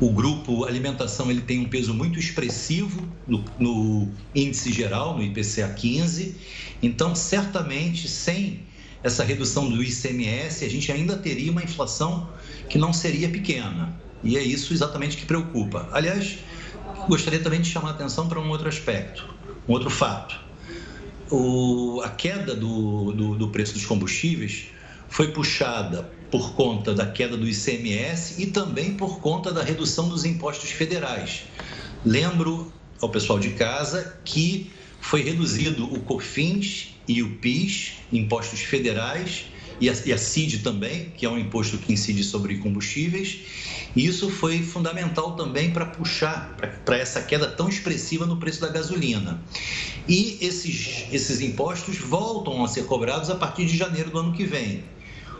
O 0.00 0.10
grupo 0.10 0.64
alimentação 0.64 1.30
ele 1.30 1.42
tem 1.42 1.60
um 1.60 1.68
peso 1.68 1.94
muito 1.94 2.18
expressivo 2.18 3.06
no, 3.26 3.44
no 3.58 4.08
índice 4.34 4.72
geral, 4.72 5.16
no 5.16 5.22
IPCA 5.22 5.68
15. 5.68 6.34
Então, 6.82 7.14
certamente, 7.14 8.08
sem 8.08 8.60
essa 9.02 9.22
redução 9.22 9.68
do 9.68 9.82
ICMS, 9.82 10.64
a 10.64 10.68
gente 10.68 10.90
ainda 10.90 11.16
teria 11.16 11.52
uma 11.52 11.62
inflação 11.62 12.28
que 12.68 12.78
não 12.78 12.92
seria 12.92 13.28
pequena. 13.28 14.03
E 14.24 14.36
é 14.36 14.42
isso 14.42 14.72
exatamente 14.72 15.16
que 15.16 15.26
preocupa. 15.26 15.88
Aliás, 15.92 16.38
gostaria 17.08 17.38
também 17.38 17.60
de 17.60 17.68
chamar 17.70 17.90
a 17.90 17.92
atenção 17.92 18.28
para 18.28 18.40
um 18.40 18.48
outro 18.48 18.68
aspecto, 18.68 19.28
um 19.68 19.72
outro 19.72 19.90
fato. 19.90 20.40
O, 21.30 22.00
a 22.02 22.08
queda 22.08 22.54
do, 22.54 23.12
do, 23.12 23.34
do 23.36 23.48
preço 23.48 23.74
dos 23.74 23.84
combustíveis 23.84 24.66
foi 25.08 25.28
puxada 25.28 26.10
por 26.30 26.54
conta 26.54 26.94
da 26.94 27.06
queda 27.06 27.36
do 27.36 27.46
ICMS 27.46 28.42
e 28.42 28.46
também 28.46 28.94
por 28.94 29.20
conta 29.20 29.52
da 29.52 29.62
redução 29.62 30.08
dos 30.08 30.24
impostos 30.24 30.70
federais. 30.70 31.42
Lembro 32.04 32.72
ao 33.00 33.08
pessoal 33.08 33.38
de 33.38 33.50
casa 33.50 34.18
que 34.24 34.70
foi 35.00 35.22
reduzido 35.22 35.84
o 35.84 36.00
COFINS 36.00 36.94
e 37.06 37.22
o 37.22 37.36
PIS, 37.36 37.98
impostos 38.12 38.60
federais, 38.60 39.44
e 39.80 39.90
a, 39.90 39.94
e 40.06 40.12
a 40.12 40.18
CID 40.18 40.58
também, 40.58 41.10
que 41.16 41.26
é 41.26 41.28
um 41.28 41.38
imposto 41.38 41.78
que 41.78 41.92
incide 41.92 42.24
sobre 42.24 42.58
combustíveis, 42.58 43.38
isso 43.96 44.28
foi 44.28 44.62
fundamental 44.62 45.36
também 45.36 45.70
para 45.70 45.86
puxar 45.86 46.56
para 46.84 46.98
essa 46.98 47.22
queda 47.22 47.46
tão 47.46 47.68
expressiva 47.68 48.26
no 48.26 48.36
preço 48.36 48.60
da 48.60 48.68
gasolina. 48.68 49.40
E 50.08 50.38
esses, 50.40 51.06
esses 51.12 51.40
impostos 51.40 51.98
voltam 51.98 52.64
a 52.64 52.68
ser 52.68 52.86
cobrados 52.86 53.30
a 53.30 53.36
partir 53.36 53.66
de 53.66 53.76
janeiro 53.76 54.10
do 54.10 54.18
ano 54.18 54.32
que 54.32 54.44
vem. 54.44 54.84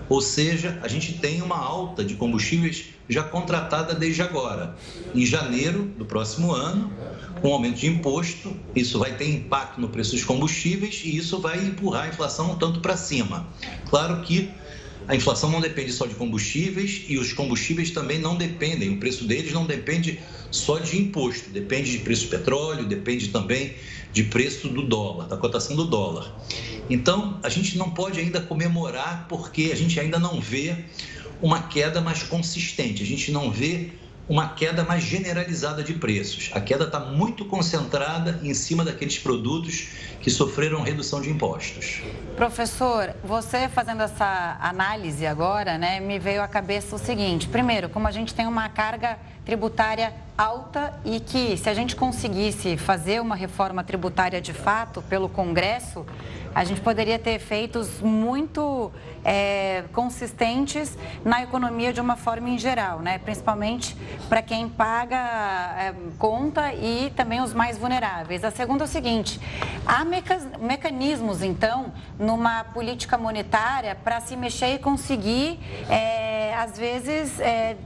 Ou 0.09 0.21
seja, 0.21 0.79
a 0.83 0.89
gente 0.89 1.15
tem 1.15 1.41
uma 1.43 1.57
alta 1.57 2.05
de 2.05 2.15
combustíveis 2.15 2.87
já 3.09 3.23
contratada 3.23 3.95
desde 3.95 4.23
agora. 4.23 4.77
Em 5.15 5.25
janeiro 5.25 5.85
do 5.99 6.05
próximo 6.05 6.53
ano, 6.53 6.93
com 7.41 7.53
aumento 7.53 7.77
de 7.77 7.87
imposto, 7.87 8.55
isso 8.75 8.99
vai 8.99 9.17
ter 9.17 9.29
impacto 9.29 9.81
no 9.81 9.89
preço 9.89 10.13
dos 10.13 10.25
combustíveis 10.25 11.03
e 11.05 11.17
isso 11.17 11.41
vai 11.41 11.59
empurrar 11.59 12.05
a 12.05 12.09
inflação 12.09 12.53
um 12.53 12.57
tanto 12.57 12.81
para 12.81 12.97
cima. 12.97 13.47
Claro 13.89 14.23
que 14.23 14.51
a 15.07 15.15
inflação 15.15 15.51
não 15.51 15.61
depende 15.61 15.93
só 15.93 16.07
de 16.07 16.15
combustíveis 16.15 17.05
e 17.09 17.19
os 17.19 17.33
combustíveis 17.33 17.91
também 17.91 18.19
não 18.19 18.37
dependem, 18.37 18.91
o 18.91 18.97
preço 18.99 19.25
deles 19.25 19.53
não 19.53 19.67
depende 19.67 20.19
só 20.51 20.79
de 20.79 20.97
imposto, 20.97 21.51
depende 21.51 21.93
de 21.93 21.99
preço 21.99 22.25
do 22.25 22.31
petróleo, 22.31 22.87
depende 22.87 23.29
também 23.29 23.75
de 24.13 24.23
preço 24.25 24.69
do 24.69 24.83
dólar, 24.83 25.27
da 25.27 25.37
cotação 25.37 25.77
do 25.77 25.85
dólar. 25.85 26.33
Então, 26.89 27.41
a 27.43 27.49
gente 27.49 27.77
não 27.77 27.91
pode 27.91 28.21
ainda 28.21 28.41
comemorar 28.41 29.27
porque 29.29 29.71
a 29.73 29.77
gente 29.77 29.99
ainda 29.99 30.19
não 30.19 30.41
vê 30.41 30.85
uma 31.43 31.63
queda 31.63 32.01
mais 32.01 32.23
consistente, 32.23 33.03
a 33.03 33.07
gente 33.07 33.31
não 33.31 33.51
vê 33.51 33.91
uma 34.29 34.49
queda 34.49 34.85
mais 34.85 35.05
generalizada 35.05 35.83
de 35.83 35.95
preços. 35.95 36.51
A 36.53 36.61
queda 36.61 36.85
está 36.85 36.99
muito 36.99 37.45
concentrada 37.45 38.41
em 38.43 38.55
cima 38.55 38.85
daqueles 38.85 39.19
produtos 39.19 39.89
que 40.25 40.31
sofreram 40.31 40.81
redução 40.81 41.21
de 41.21 41.29
impostos. 41.29 42.01
Professor, 42.35 43.15
você 43.23 43.69
fazendo 43.69 44.03
essa 44.03 44.57
análise 44.59 45.27
agora, 45.27 45.77
né, 45.77 46.01
me 46.01 46.19
veio 46.19 46.43
à 46.43 46.49
cabeça 46.49 46.97
o 46.97 46.99
seguinte: 46.99 47.47
primeiro, 47.47 47.91
como 47.91 48.09
a 48.09 48.11
gente 48.11 48.35
tem 48.35 48.47
uma 48.47 48.71
carga 48.71 49.19
tributária 49.45 50.13
alta 50.37 50.93
e 51.05 51.21
que, 51.21 51.57
se 51.57 51.69
a 51.69 51.75
gente 51.75 51.95
conseguisse 51.95 52.77
fazer 52.77 53.21
uma 53.21 53.37
reforma 53.37 53.85
tributária 53.85 54.41
de 54.41 54.53
fato 54.53 55.01
pelo 55.03 55.29
Congresso, 55.29 56.05
a 56.55 56.63
gente 56.63 56.81
poderia 56.81 57.19
ter 57.19 57.33
efeitos 57.33 58.01
muito 58.01 58.93
é, 59.25 59.85
consistentes 59.93 60.97
na 61.25 61.43
economia 61.43 61.93
de 61.93 62.01
uma 62.01 62.15
forma 62.15 62.49
em 62.49 62.59
geral, 62.59 63.01
né? 63.01 63.19
principalmente 63.19 63.97
para 64.29 64.41
quem 64.41 64.69
paga 64.69 65.17
é, 65.17 65.95
conta 66.17 66.73
e 66.73 67.13
também 67.17 67.41
os 67.41 67.53
mais 67.53 67.77
vulneráveis. 67.77 68.45
A 68.45 68.53
segunda 68.53 68.85
é 68.85 68.87
o 68.87 68.89
seguinte: 68.89 69.41
há 69.85 70.05
mecanismos, 70.61 71.43
então, 71.43 71.93
numa 72.19 72.63
política 72.63 73.19
monetária 73.19 73.97
para 73.97 74.21
se 74.21 74.37
mexer 74.37 74.75
e 74.75 74.79
conseguir, 74.79 75.59
é, 75.91 76.55
às 76.55 76.79
vezes, 76.79 77.41
é, 77.41 77.77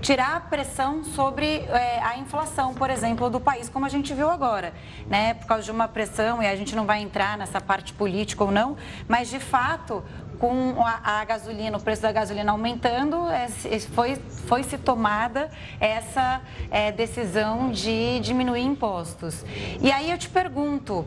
tirar 0.00 0.36
a 0.36 0.40
pressão 0.40 0.93
sobre 1.02 1.46
é, 1.46 2.00
a 2.02 2.18
inflação, 2.18 2.74
por 2.74 2.90
exemplo, 2.90 3.28
do 3.28 3.40
país, 3.40 3.68
como 3.68 3.86
a 3.86 3.88
gente 3.88 4.14
viu 4.14 4.30
agora, 4.30 4.72
né? 5.06 5.34
Por 5.34 5.46
causa 5.46 5.64
de 5.64 5.70
uma 5.70 5.88
pressão, 5.88 6.42
e 6.42 6.46
a 6.46 6.54
gente 6.54 6.76
não 6.76 6.84
vai 6.84 7.00
entrar 7.00 7.36
nessa 7.36 7.60
parte 7.60 7.92
política 7.92 8.44
ou 8.44 8.50
não, 8.50 8.76
mas 9.08 9.28
de 9.28 9.40
fato, 9.40 10.04
com 10.38 10.74
a, 10.84 11.20
a 11.20 11.24
gasolina, 11.24 11.76
o 11.76 11.80
preço 11.80 12.02
da 12.02 12.12
gasolina 12.12 12.52
aumentando, 12.52 13.28
é, 13.30 13.48
foi, 13.80 14.16
foi 14.46 14.62
se 14.62 14.76
tomada 14.76 15.50
essa 15.80 16.42
é, 16.70 16.92
decisão 16.92 17.70
de 17.70 18.20
diminuir 18.20 18.62
impostos. 18.62 19.44
E 19.80 19.90
aí 19.90 20.10
eu 20.10 20.18
te 20.18 20.28
pergunto, 20.28 21.06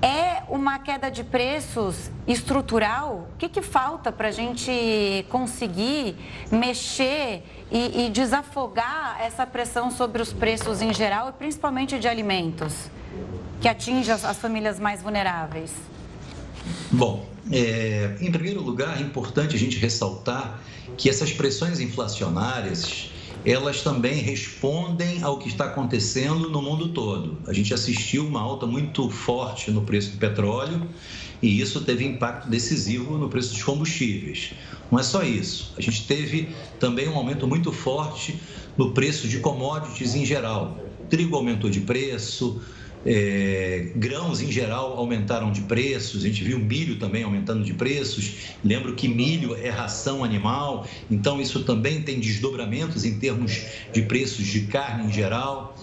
é 0.00 0.42
uma 0.48 0.78
queda 0.78 1.10
de 1.10 1.24
preços 1.24 2.10
estrutural? 2.26 3.28
O 3.34 3.38
que, 3.38 3.48
que 3.48 3.62
falta 3.62 4.12
para 4.12 4.28
a 4.28 4.30
gente 4.30 5.26
conseguir 5.28 6.14
mexer 6.50 7.42
e, 7.70 8.06
e, 8.06 8.10
desafogar 8.10 9.18
essa 9.20 9.46
pressão 9.46 9.90
sobre 9.90 10.22
os 10.22 10.32
preços 10.32 10.80
em 10.80 10.92
geral 10.94 11.30
e 11.30 11.32
principalmente 11.32 11.98
de 11.98 12.08
alimentos, 12.08 12.72
que 13.60 13.68
atinge 13.68 14.10
as, 14.10 14.24
as 14.24 14.38
famílias 14.38 14.78
mais 14.78 15.02
vulneráveis? 15.02 15.72
Bom, 16.90 17.26
é, 17.50 18.16
em 18.20 18.30
primeiro 18.30 18.62
lugar, 18.62 18.98
é 18.98 19.02
importante 19.02 19.56
a 19.56 19.58
gente 19.58 19.78
ressaltar 19.78 20.60
que 20.96 21.10
essas 21.10 21.32
pressões 21.32 21.80
inflacionárias 21.80 23.10
elas 23.44 23.82
também 23.82 24.16
respondem 24.16 25.22
ao 25.22 25.38
que 25.38 25.48
está 25.48 25.66
acontecendo 25.66 26.50
no 26.50 26.60
mundo 26.60 26.88
todo. 26.88 27.38
A 27.46 27.52
gente 27.52 27.72
assistiu 27.72 28.26
uma 28.26 28.40
alta 28.40 28.66
muito 28.66 29.08
forte 29.10 29.70
no 29.70 29.82
preço 29.82 30.12
do 30.12 30.18
petróleo 30.18 30.88
e 31.40 31.60
isso 31.60 31.80
teve 31.82 32.04
impacto 32.04 32.48
decisivo 32.48 33.16
no 33.16 33.28
preço 33.28 33.52
dos 33.52 33.62
combustíveis. 33.62 34.52
Não 34.90 34.98
é 34.98 35.02
só 35.02 35.22
isso, 35.22 35.72
a 35.76 35.80
gente 35.80 36.06
teve 36.06 36.48
também 36.80 37.08
um 37.08 37.16
aumento 37.16 37.46
muito 37.46 37.70
forte 37.70 38.40
no 38.76 38.92
preço 38.92 39.28
de 39.28 39.38
commodities 39.38 40.14
em 40.14 40.24
geral. 40.24 40.78
O 40.98 41.06
trigo 41.06 41.36
aumentou 41.36 41.70
de 41.70 41.80
preço, 41.80 42.60
é, 43.10 43.86
grãos 43.96 44.42
em 44.42 44.52
geral 44.52 44.98
aumentaram 44.98 45.50
de 45.50 45.62
preços, 45.62 46.22
a 46.22 46.26
gente 46.26 46.44
viu 46.44 46.58
milho 46.58 46.98
também 46.98 47.22
aumentando 47.22 47.64
de 47.64 47.72
preços. 47.72 48.34
Lembro 48.62 48.94
que 48.94 49.08
milho 49.08 49.56
é 49.56 49.70
ração 49.70 50.22
animal, 50.22 50.86
então 51.10 51.40
isso 51.40 51.64
também 51.64 52.02
tem 52.02 52.20
desdobramentos 52.20 53.06
em 53.06 53.18
termos 53.18 53.62
de 53.94 54.02
preços 54.02 54.46
de 54.46 54.66
carne 54.66 55.08
em 55.08 55.12
geral. 55.12 55.74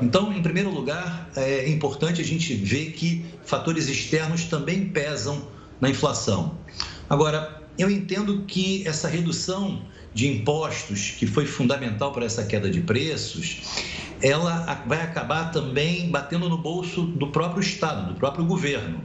Então, 0.00 0.32
em 0.32 0.40
primeiro 0.40 0.70
lugar, 0.70 1.28
é 1.34 1.68
importante 1.68 2.20
a 2.20 2.24
gente 2.24 2.54
ver 2.54 2.92
que 2.92 3.24
fatores 3.44 3.88
externos 3.88 4.44
também 4.44 4.84
pesam 4.90 5.48
na 5.80 5.90
inflação. 5.90 6.56
Agora, 7.08 7.64
eu 7.76 7.90
entendo 7.90 8.44
que 8.46 8.86
essa 8.86 9.08
redução 9.08 9.82
de 10.14 10.28
impostos, 10.28 11.14
que 11.18 11.26
foi 11.26 11.46
fundamental 11.46 12.12
para 12.12 12.24
essa 12.24 12.44
queda 12.44 12.70
de 12.70 12.80
preços, 12.80 13.58
ela 14.22 14.84
vai 14.86 15.00
acabar 15.02 15.50
também 15.50 16.10
batendo 16.10 16.48
no 16.48 16.58
bolso 16.58 17.02
do 17.02 17.28
próprio 17.28 17.60
Estado, 17.60 18.12
do 18.12 18.18
próprio 18.18 18.44
governo. 18.44 19.00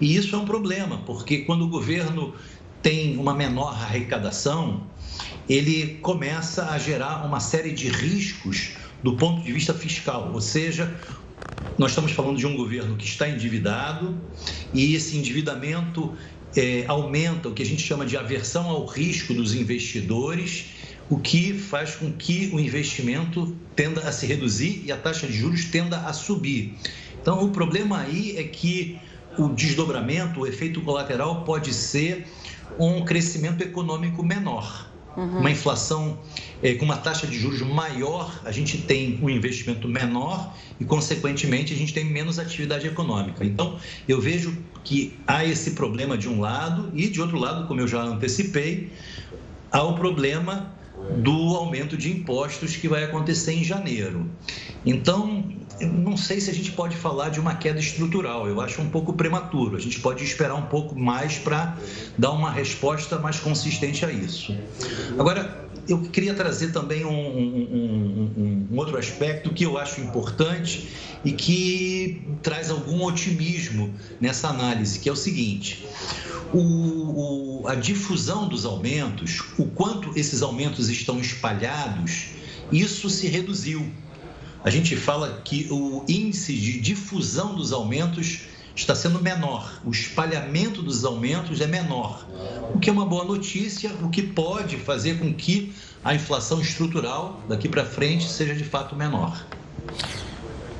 E 0.00 0.14
isso 0.16 0.34
é 0.36 0.38
um 0.38 0.44
problema, 0.44 0.98
porque 1.06 1.38
quando 1.38 1.62
o 1.62 1.68
governo 1.68 2.34
tem 2.82 3.16
uma 3.16 3.34
menor 3.34 3.72
arrecadação, 3.74 4.84
ele 5.48 5.98
começa 6.02 6.70
a 6.70 6.78
gerar 6.78 7.24
uma 7.24 7.40
série 7.40 7.72
de 7.72 7.88
riscos 7.88 8.72
do 9.02 9.16
ponto 9.16 9.42
de 9.42 9.52
vista 9.52 9.74
fiscal, 9.74 10.30
ou 10.32 10.40
seja, 10.40 10.94
nós 11.78 11.90
estamos 11.90 12.12
falando 12.12 12.38
de 12.38 12.46
um 12.46 12.56
governo 12.56 12.96
que 12.96 13.04
está 13.04 13.28
endividado 13.28 14.18
e 14.72 14.94
esse 14.94 15.16
endividamento 15.16 16.14
é, 16.56 16.84
aumenta 16.88 17.48
o 17.48 17.52
que 17.52 17.62
a 17.62 17.66
gente 17.66 17.82
chama 17.82 18.06
de 18.06 18.16
aversão 18.16 18.68
ao 18.68 18.86
risco 18.86 19.34
dos 19.34 19.54
investidores, 19.54 20.75
o 21.08 21.18
que 21.18 21.52
faz 21.52 21.94
com 21.94 22.12
que 22.12 22.50
o 22.52 22.58
investimento 22.58 23.56
tenda 23.74 24.00
a 24.00 24.12
se 24.12 24.26
reduzir 24.26 24.82
e 24.84 24.90
a 24.90 24.96
taxa 24.96 25.26
de 25.26 25.32
juros 25.32 25.66
tenda 25.66 25.98
a 25.98 26.12
subir. 26.12 26.74
Então, 27.20 27.44
o 27.44 27.50
problema 27.50 28.00
aí 28.00 28.36
é 28.36 28.44
que 28.44 28.98
o 29.38 29.48
desdobramento, 29.48 30.40
o 30.40 30.46
efeito 30.46 30.80
colateral 30.80 31.44
pode 31.44 31.72
ser 31.72 32.26
um 32.78 33.04
crescimento 33.04 33.62
econômico 33.62 34.22
menor. 34.22 34.90
Uhum. 35.16 35.38
Uma 35.38 35.50
inflação 35.50 36.18
é, 36.62 36.74
com 36.74 36.84
uma 36.84 36.96
taxa 36.96 37.26
de 37.26 37.38
juros 37.38 37.62
maior, 37.62 38.40
a 38.44 38.52
gente 38.52 38.78
tem 38.78 39.18
um 39.22 39.30
investimento 39.30 39.88
menor 39.88 40.54
e, 40.78 40.84
consequentemente, 40.84 41.72
a 41.72 41.76
gente 41.76 41.94
tem 41.94 42.04
menos 42.04 42.38
atividade 42.38 42.86
econômica. 42.86 43.44
Então, 43.44 43.78
eu 44.06 44.20
vejo 44.20 44.56
que 44.84 45.18
há 45.26 45.44
esse 45.44 45.70
problema 45.70 46.18
de 46.18 46.28
um 46.28 46.40
lado 46.40 46.90
e, 46.94 47.08
de 47.08 47.20
outro 47.20 47.38
lado, 47.38 47.66
como 47.66 47.80
eu 47.80 47.88
já 47.88 48.02
antecipei, 48.02 48.92
há 49.72 49.82
o 49.82 49.94
problema 49.94 50.75
do 51.16 51.54
aumento 51.56 51.96
de 51.96 52.10
impostos 52.10 52.76
que 52.76 52.88
vai 52.88 53.04
acontecer 53.04 53.52
em 53.52 53.64
janeiro. 53.64 54.28
Então, 54.84 55.44
não 55.80 56.16
sei 56.16 56.40
se 56.40 56.50
a 56.50 56.54
gente 56.54 56.72
pode 56.72 56.96
falar 56.96 57.28
de 57.28 57.40
uma 57.40 57.54
queda 57.54 57.78
estrutural, 57.78 58.48
eu 58.48 58.60
acho 58.60 58.80
um 58.80 58.88
pouco 58.88 59.12
prematuro. 59.12 59.76
A 59.76 59.80
gente 59.80 60.00
pode 60.00 60.24
esperar 60.24 60.54
um 60.54 60.66
pouco 60.66 60.98
mais 60.98 61.38
para 61.38 61.76
dar 62.16 62.32
uma 62.32 62.50
resposta 62.50 63.18
mais 63.18 63.38
consistente 63.38 64.04
a 64.04 64.10
isso. 64.10 64.56
Agora, 65.18 65.65
eu 65.88 66.00
queria 66.02 66.34
trazer 66.34 66.72
também 66.72 67.04
um, 67.04 67.10
um, 67.10 68.32
um, 68.36 68.66
um 68.70 68.76
outro 68.76 68.98
aspecto 68.98 69.50
que 69.50 69.64
eu 69.64 69.78
acho 69.78 70.00
importante 70.00 70.88
e 71.24 71.32
que 71.32 72.22
traz 72.42 72.70
algum 72.70 73.02
otimismo 73.04 73.94
nessa 74.20 74.48
análise, 74.48 74.98
que 74.98 75.08
é 75.08 75.12
o 75.12 75.16
seguinte: 75.16 75.86
o, 76.52 77.62
o, 77.62 77.68
a 77.68 77.74
difusão 77.74 78.48
dos 78.48 78.64
aumentos, 78.64 79.42
o 79.58 79.66
quanto 79.66 80.12
esses 80.18 80.42
aumentos 80.42 80.88
estão 80.88 81.20
espalhados, 81.20 82.28
isso 82.70 83.08
se 83.08 83.26
reduziu. 83.26 83.90
A 84.64 84.70
gente 84.70 84.96
fala 84.96 85.40
que 85.44 85.68
o 85.70 86.04
índice 86.08 86.52
de 86.52 86.80
difusão 86.80 87.54
dos 87.54 87.72
aumentos 87.72 88.40
está 88.76 88.94
sendo 88.94 89.22
menor, 89.22 89.80
o 89.84 89.90
espalhamento 89.90 90.82
dos 90.82 91.04
aumentos 91.04 91.60
é 91.60 91.66
menor, 91.66 92.26
o 92.74 92.78
que 92.78 92.90
é 92.90 92.92
uma 92.92 93.06
boa 93.06 93.24
notícia, 93.24 93.90
o 94.02 94.10
que 94.10 94.22
pode 94.22 94.76
fazer 94.76 95.18
com 95.18 95.32
que 95.32 95.74
a 96.04 96.14
inflação 96.14 96.60
estrutural 96.60 97.40
daqui 97.48 97.68
para 97.68 97.84
frente 97.84 98.28
seja 98.28 98.54
de 98.54 98.64
fato 98.64 98.94
menor. 98.94 99.44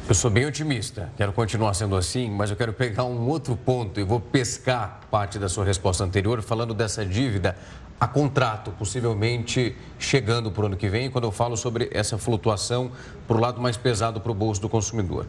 Eu 0.09 0.15
sou 0.15 0.31
bem 0.31 0.47
otimista, 0.47 1.11
quero 1.17 1.33
continuar 1.33 1.75
sendo 1.75 1.97
assim, 1.97 2.31
mas 2.31 2.51
eu 2.51 2.57
quero 2.57 2.73
pegar 2.73 3.03
um 3.03 3.27
outro 3.27 3.57
ponto. 3.57 3.99
E 3.99 4.05
vou 4.05 4.21
pescar 4.21 5.01
parte 5.11 5.37
da 5.37 5.49
sua 5.49 5.65
resposta 5.65 6.05
anterior, 6.05 6.41
falando 6.43 6.73
dessa 6.73 7.05
dívida 7.05 7.57
a 7.99 8.07
contrato, 8.07 8.71
possivelmente 8.73 9.75
chegando 9.99 10.51
para 10.51 10.65
o 10.65 10.67
ano 10.67 10.77
que 10.77 10.89
vem, 10.89 11.11
quando 11.11 11.25
eu 11.25 11.33
falo 11.33 11.57
sobre 11.57 11.89
essa 11.93 12.19
flutuação 12.19 12.91
para 13.27 13.37
o 13.37 13.41
lado 13.41 13.61
mais 13.61 13.77
pesado 13.77 14.21
para 14.21 14.31
o 14.31 14.35
bolso 14.35 14.61
do 14.61 14.69
consumidor. 14.69 15.27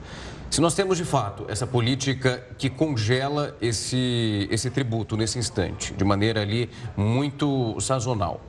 Se 0.50 0.60
nós 0.60 0.74
temos 0.74 0.98
de 0.98 1.06
fato 1.06 1.46
essa 1.48 1.66
política 1.66 2.46
que 2.58 2.70
congela 2.70 3.56
esse, 3.62 4.48
esse 4.52 4.70
tributo 4.70 5.16
nesse 5.16 5.40
instante, 5.40 5.94
de 5.94 6.04
maneira 6.04 6.42
ali 6.42 6.70
muito 6.96 7.80
sazonal. 7.80 8.42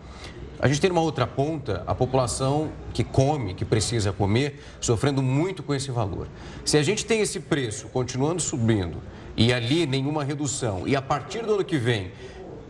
A 0.60 0.66
gente 0.66 0.80
tem 0.80 0.90
uma 0.90 1.00
outra 1.00 1.24
ponta 1.24 1.84
a 1.86 1.94
população 1.94 2.72
que 2.92 3.04
come, 3.04 3.54
que 3.54 3.64
precisa 3.64 4.12
comer, 4.12 4.60
sofrendo 4.80 5.22
muito 5.22 5.62
com 5.62 5.72
esse 5.72 5.92
valor. 5.92 6.26
Se 6.64 6.76
a 6.76 6.82
gente 6.82 7.06
tem 7.06 7.20
esse 7.20 7.38
preço 7.38 7.86
continuando 7.88 8.42
subindo 8.42 8.96
e 9.36 9.52
ali 9.52 9.86
nenhuma 9.86 10.24
redução, 10.24 10.82
e 10.84 10.96
a 10.96 11.02
partir 11.02 11.46
do 11.46 11.54
ano 11.54 11.64
que 11.64 11.78
vem 11.78 12.10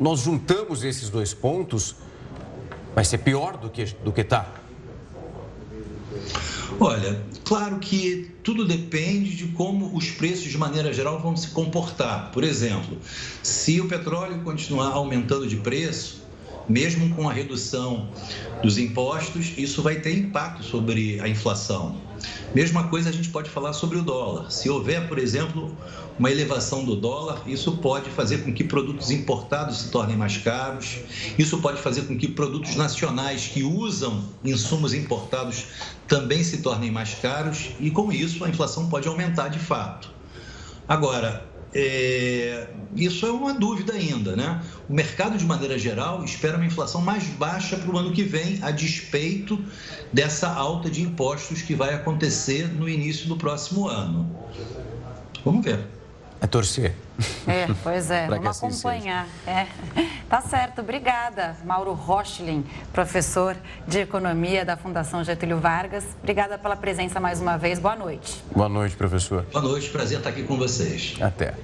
nós 0.01 0.21
juntamos 0.21 0.85
esses 0.85 1.09
dois 1.09 1.35
pontos, 1.35 1.97
vai 2.95 3.05
ser 3.05 3.19
pior 3.19 3.57
do 3.57 3.71
que 3.71 3.85
do 4.05 4.13
que 4.13 4.21
está. 4.23 4.55
Olha, 6.81 7.21
claro 7.45 7.79
que 7.79 8.31
tudo 8.43 8.65
depende 8.65 9.35
de 9.35 9.49
como 9.49 9.97
os 9.97 10.11
preços, 10.11 10.51
de 10.51 10.57
maneira 10.57 10.93
geral, 10.93 11.19
vão 11.21 11.37
se 11.37 11.49
comportar. 11.49 12.31
Por 12.31 12.45
exemplo, 12.45 12.97
se 13.43 13.81
o 13.81 13.89
petróleo 13.89 14.41
continuar 14.43 14.93
aumentando 14.93 15.47
de 15.47 15.57
preço, 15.57 16.23
mesmo 16.69 17.15
com 17.15 17.29
a 17.29 17.33
redução 17.33 18.09
dos 18.63 18.79
impostos, 18.79 19.53
isso 19.57 19.83
vai 19.83 19.97
ter 19.97 20.17
impacto 20.17 20.63
sobre 20.63 21.21
a 21.21 21.29
inflação. 21.29 21.97
Mesma 22.55 22.89
coisa 22.89 23.09
a 23.11 23.13
gente 23.13 23.29
pode 23.29 23.51
falar 23.51 23.73
sobre 23.73 23.99
o 23.99 24.03
dólar. 24.03 24.51
Se 24.51 24.69
houver, 24.69 25.07
por 25.09 25.19
exemplo, 25.19 25.77
uma 26.19 26.31
elevação 26.31 26.85
do 26.85 26.97
dólar, 26.97 27.43
isso 27.47 27.77
pode 27.79 28.11
fazer 28.11 28.39
com 28.39 28.53
que 28.53 28.65
produtos 28.65 29.11
importados 29.11 29.79
se 29.79 29.91
tornem 29.91 30.17
mais 30.17 30.39
caros, 30.39 30.99
isso 31.39 31.59
pode 31.59 31.81
fazer 31.81 32.03
com 32.03 32.17
que 32.19 32.29
produtos 32.29 32.75
nacionais 32.75 33.47
que 33.47 33.63
usam 33.63 34.25
insumos 34.45 34.93
importados 34.93 35.67
também 36.07 36.43
se 36.43 36.59
tornem 36.59 36.91
mais 36.91 37.15
caros 37.15 37.71
e, 37.79 37.91
com 37.91 38.11
isso, 38.11 38.45
a 38.45 38.49
inflação 38.49 38.89
pode 38.89 39.07
aumentar 39.07 39.49
de 39.49 39.59
fato. 39.59 40.11
Agora, 40.89 41.47
é, 41.75 42.69
isso 42.97 43.27
é 43.27 43.31
uma 43.31 43.53
dúvida 43.53 43.93
ainda, 43.93 44.35
né? 44.35 44.63
O 44.89 44.95
mercado, 44.95 45.37
de 45.37 45.45
maneira 45.45 45.79
geral, 45.79 46.25
espera 46.25 46.57
uma 46.57 46.67
inflação 46.67 47.01
mais 47.01 47.25
baixa 47.25 47.77
para 47.77 47.91
o 47.91 47.99
ano 47.99 48.13
que 48.13 48.23
vem, 48.23 48.59
a 48.63 48.71
despeito 48.71 49.63
dessa 50.13 50.49
alta 50.49 50.91
de 50.91 51.03
impostos 51.03 51.63
que 51.63 51.75
vai 51.75 51.95
acontecer 51.95 52.69
no 52.69 52.89
início 52.89 53.29
do 53.29 53.37
próximo 53.37 53.87
ano. 53.87 54.35
Vamos 55.45 55.65
ver. 55.65 55.98
É 56.41 56.47
torcer. 56.47 56.95
É, 57.47 57.67
pois 57.83 58.11
é, 58.11 58.27
vamos 58.31 58.47
assim 58.47 58.67
acompanhar. 58.67 59.27
É. 59.47 59.67
Tá 60.29 60.43
certo, 60.43 60.83
obrigada, 60.83 61.57
Mauro 61.65 61.95
Rochlin, 61.95 62.63
professor 62.93 63.57
de 63.87 64.01
Economia 64.01 64.63
da 64.63 64.77
Fundação 64.77 65.25
Getúlio 65.25 65.59
Vargas. 65.59 66.05
Obrigada 66.23 66.59
pela 66.59 66.77
presença 66.77 67.19
mais 67.19 67.41
uma 67.41 67.57
vez. 67.57 67.79
Boa 67.79 67.97
noite. 67.97 68.45
Boa 68.55 68.69
noite, 68.69 68.95
professor. 68.95 69.47
Boa 69.51 69.65
noite, 69.65 69.89
prazer 69.89 70.19
estar 70.19 70.29
aqui 70.29 70.43
com 70.43 70.59
vocês. 70.59 71.17
Até. 71.19 71.55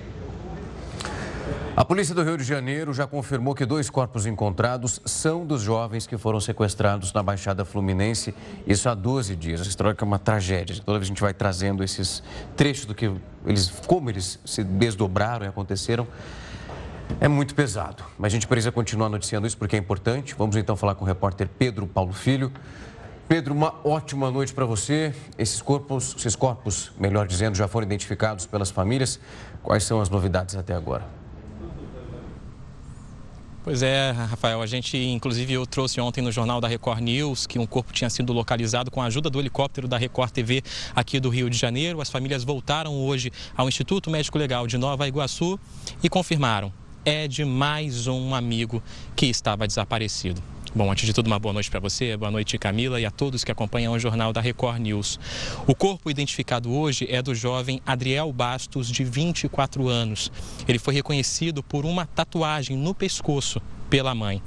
A 1.76 1.84
polícia 1.84 2.14
do 2.14 2.22
Rio 2.22 2.38
de 2.38 2.44
Janeiro 2.44 2.94
já 2.94 3.06
confirmou 3.06 3.54
que 3.54 3.66
dois 3.66 3.90
corpos 3.90 4.26
encontrados 4.26 5.00
são 5.04 5.44
dos 5.44 5.60
jovens 5.60 6.06
que 6.06 6.16
foram 6.16 6.40
sequestrados 6.40 7.12
na 7.12 7.22
Baixada 7.22 7.64
Fluminense, 7.64 8.32
isso 8.64 8.88
há 8.88 8.94
12 8.94 9.34
dias. 9.34 9.60
Essa 9.60 9.70
história 9.70 9.96
é 9.98 10.04
uma 10.04 10.18
tragédia. 10.18 10.76
Toda 10.84 10.98
vez 10.98 11.08
a 11.08 11.08
gente 11.08 11.20
vai 11.20 11.34
trazendo 11.34 11.82
esses 11.82 12.22
trechos 12.56 12.86
do 12.86 12.94
que 12.94 13.10
eles, 13.44 13.70
como 13.88 14.08
eles 14.08 14.38
se 14.44 14.62
desdobraram 14.62 15.44
e 15.44 15.48
aconteceram. 15.48 16.06
É 17.20 17.26
muito 17.26 17.54
pesado, 17.54 18.04
mas 18.18 18.32
a 18.32 18.34
gente 18.34 18.46
precisa 18.46 18.70
continuar 18.70 19.08
noticiando 19.08 19.46
isso 19.46 19.58
porque 19.58 19.74
é 19.74 19.78
importante. 19.78 20.34
Vamos 20.38 20.54
então 20.56 20.76
falar 20.76 20.94
com 20.94 21.04
o 21.04 21.08
repórter 21.08 21.48
Pedro 21.58 21.86
Paulo 21.88 22.12
Filho. 22.12 22.52
Pedro, 23.26 23.52
uma 23.52 23.74
ótima 23.82 24.30
noite 24.30 24.54
para 24.54 24.64
você. 24.64 25.12
Esses 25.36 25.60
corpos, 25.60 26.14
esses 26.16 26.36
corpos, 26.36 26.92
melhor 26.98 27.26
dizendo, 27.26 27.56
já 27.56 27.66
foram 27.66 27.86
identificados 27.86 28.46
pelas 28.46 28.70
famílias. 28.70 29.18
Quais 29.62 29.82
são 29.82 30.00
as 30.00 30.08
novidades 30.08 30.54
até 30.54 30.72
agora? 30.72 31.23
Pois 33.64 33.82
é, 33.82 34.10
Rafael, 34.10 34.60
a 34.60 34.66
gente 34.66 34.94
inclusive 34.94 35.54
eu 35.54 35.66
trouxe 35.66 35.98
ontem 35.98 36.20
no 36.20 36.30
jornal 36.30 36.60
da 36.60 36.68
Record 36.68 37.00
News 37.00 37.46
que 37.46 37.58
um 37.58 37.64
corpo 37.64 37.94
tinha 37.94 38.10
sido 38.10 38.30
localizado 38.30 38.90
com 38.90 39.00
a 39.00 39.06
ajuda 39.06 39.30
do 39.30 39.40
helicóptero 39.40 39.88
da 39.88 39.96
Record 39.96 40.32
TV 40.32 40.62
aqui 40.94 41.18
do 41.18 41.30
Rio 41.30 41.48
de 41.48 41.56
Janeiro. 41.56 41.98
As 41.98 42.10
famílias 42.10 42.44
voltaram 42.44 42.94
hoje 42.94 43.32
ao 43.56 43.66
Instituto 43.66 44.10
Médico 44.10 44.36
Legal 44.36 44.66
de 44.66 44.76
Nova 44.76 45.08
Iguaçu 45.08 45.58
e 46.02 46.10
confirmaram 46.10 46.70
é 47.06 47.26
de 47.26 47.42
mais 47.42 48.06
um 48.06 48.34
amigo 48.34 48.82
que 49.16 49.24
estava 49.24 49.66
desaparecido. 49.66 50.53
Bom, 50.76 50.90
antes 50.90 51.06
de 51.06 51.12
tudo, 51.12 51.28
uma 51.28 51.38
boa 51.38 51.52
noite 51.52 51.70
para 51.70 51.78
você, 51.78 52.16
boa 52.16 52.32
noite 52.32 52.58
Camila 52.58 53.00
e 53.00 53.06
a 53.06 53.10
todos 53.12 53.44
que 53.44 53.52
acompanham 53.52 53.92
o 53.92 53.98
jornal 54.00 54.32
da 54.32 54.40
Record 54.40 54.80
News. 54.80 55.20
O 55.68 55.74
corpo 55.74 56.10
identificado 56.10 56.68
hoje 56.72 57.06
é 57.08 57.22
do 57.22 57.32
jovem 57.32 57.80
Adriel 57.86 58.32
Bastos, 58.32 58.90
de 58.90 59.04
24 59.04 59.88
anos. 59.88 60.32
Ele 60.66 60.80
foi 60.80 60.92
reconhecido 60.92 61.62
por 61.62 61.86
uma 61.86 62.06
tatuagem 62.06 62.76
no 62.76 62.92
pescoço 62.92 63.62
pela 63.88 64.16
mãe. 64.16 64.42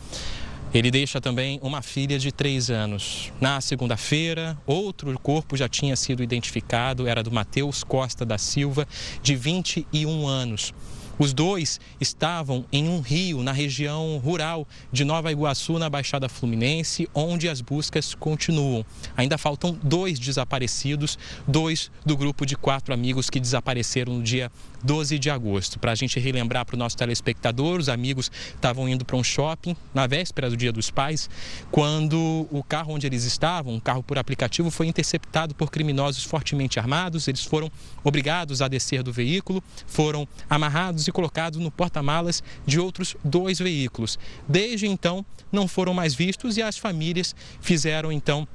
Ele 0.74 0.92
deixa 0.92 1.22
também 1.22 1.62
uma 1.64 1.82
filha 1.82 2.20
de 2.20 2.30
3 2.30 2.72
anos. 2.72 3.32
Na 3.40 3.62
segunda-feira, 3.62 4.58
outro 4.66 5.18
corpo 5.18 5.56
já 5.56 5.70
tinha 5.70 5.96
sido 5.96 6.22
identificado, 6.22 7.08
era 7.08 7.24
do 7.24 7.32
Matheus 7.32 7.86
Costa 7.86 8.26
da 8.26 8.38
Silva, 8.38 8.86
de 9.24 9.34
21 9.34 10.28
anos. 10.28 10.74
Os 11.20 11.34
dois 11.34 11.80
estavam 12.00 12.66
em 12.72 12.88
um 12.88 13.00
rio 13.00 13.42
na 13.42 13.52
região 13.52 14.18
rural 14.24 14.68
de 14.92 15.04
Nova 15.04 15.32
Iguaçu, 15.32 15.80
na 15.80 15.90
Baixada 15.90 16.30
Fluminense, 16.30 17.10
onde 17.14 17.50
as 17.50 17.60
buscas 17.60 18.14
continuam. 18.14 18.86
Ainda 19.16 19.38
faltam 19.38 19.78
dois 19.84 20.20
desaparecidos, 20.20 21.18
dois 21.48 21.92
do 22.06 22.16
grupo 22.16 22.46
de 22.46 22.56
quatro 22.56 22.94
amigos 22.94 23.30
que 23.30 23.40
desapareceram 23.40 24.14
no 24.14 24.24
dia 24.24 24.52
12 24.88 25.20
de 25.20 25.30
agosto. 25.30 25.78
Para 25.78 25.92
a 25.92 25.96
gente 25.96 26.18
relembrar 26.18 26.66
para 26.66 26.76
o 26.76 26.80
nosso 26.80 26.96
telespectador, 26.96 27.78
os 27.78 27.90
amigos 27.90 28.32
estavam 28.56 28.88
indo 28.88 29.04
para 29.04 29.18
um 29.18 29.24
shopping 29.24 29.76
na 29.94 30.08
véspera 30.08 30.50
do 30.50 30.56
Dia 30.56 30.72
dos 30.72 30.90
Pais, 30.90 31.30
quando 31.70 32.48
o 32.50 32.64
carro 32.64 32.94
onde 32.94 33.06
eles 33.06 33.26
estavam, 33.26 33.74
um 33.74 33.80
carro 33.82 34.02
por 34.02 34.18
aplicativo, 34.18 34.72
foi 34.72 34.88
interceptado 34.88 35.54
por 35.54 35.70
criminosos 35.70 36.24
fortemente 36.24 36.80
armados. 36.80 37.28
Eles 37.28 37.44
foram 37.44 37.70
obrigados 38.02 38.62
a 38.62 38.70
descer 38.70 39.04
do 39.04 39.12
veículo, 39.12 39.62
foram 39.86 40.26
amarrados 40.50 41.06
e 41.06 41.12
colocados 41.12 41.60
no 41.60 41.70
porta-malas 41.70 42.42
de 42.66 42.80
outros 42.80 43.18
dois 43.22 43.60
veículos. 43.60 44.18
Desde 44.48 44.88
então, 44.88 45.26
não 45.52 45.68
foram 45.68 45.94
mais 45.94 46.16
vistos 46.16 46.56
e 46.56 46.62
as 46.62 46.78
famílias 46.78 47.36
fizeram 47.60 48.10
então 48.10 48.48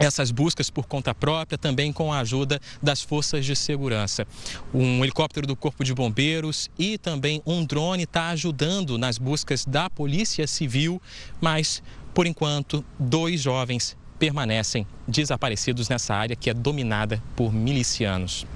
essas 0.00 0.30
buscas 0.30 0.70
por 0.70 0.86
conta 0.86 1.14
própria, 1.14 1.58
também 1.58 1.92
com 1.92 2.10
a 2.10 2.20
ajuda 2.20 2.58
das 2.82 3.02
forças 3.02 3.44
de 3.44 3.54
segurança. 3.54 4.26
Um 4.72 5.04
helicóptero 5.04 5.46
do 5.46 5.54
Corpo 5.54 5.84
de 5.84 5.94
Bombeiros 5.94 6.70
e 6.78 6.96
também 6.96 7.42
um 7.46 7.64
drone 7.64 8.04
está 8.04 8.28
ajudando 8.30 8.96
nas 8.96 9.18
buscas 9.18 9.66
da 9.66 9.90
Polícia 9.90 10.46
Civil, 10.46 11.00
mas, 11.38 11.82
por 12.14 12.26
enquanto, 12.26 12.82
dois 12.98 13.42
jovens 13.42 13.94
permanecem 14.18 14.86
desaparecidos 15.06 15.88
nessa 15.88 16.14
área 16.14 16.34
que 16.34 16.48
é 16.48 16.54
dominada 16.54 17.22
por 17.36 17.52
milicianos. 17.52 18.46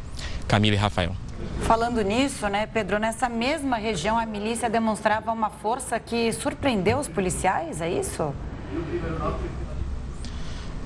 Camila 0.48 0.76
e 0.76 0.78
Rafael. 0.78 1.14
Falando 1.62 2.00
nisso, 2.02 2.48
né, 2.48 2.66
Pedro, 2.66 2.98
nessa 2.98 3.28
mesma 3.28 3.76
região 3.76 4.18
a 4.18 4.24
milícia 4.24 4.68
demonstrava 4.70 5.30
uma 5.32 5.50
força 5.50 6.00
que 6.00 6.32
surpreendeu 6.32 6.98
os 6.98 7.08
policiais, 7.08 7.80
é 7.80 7.90
isso? 7.90 8.34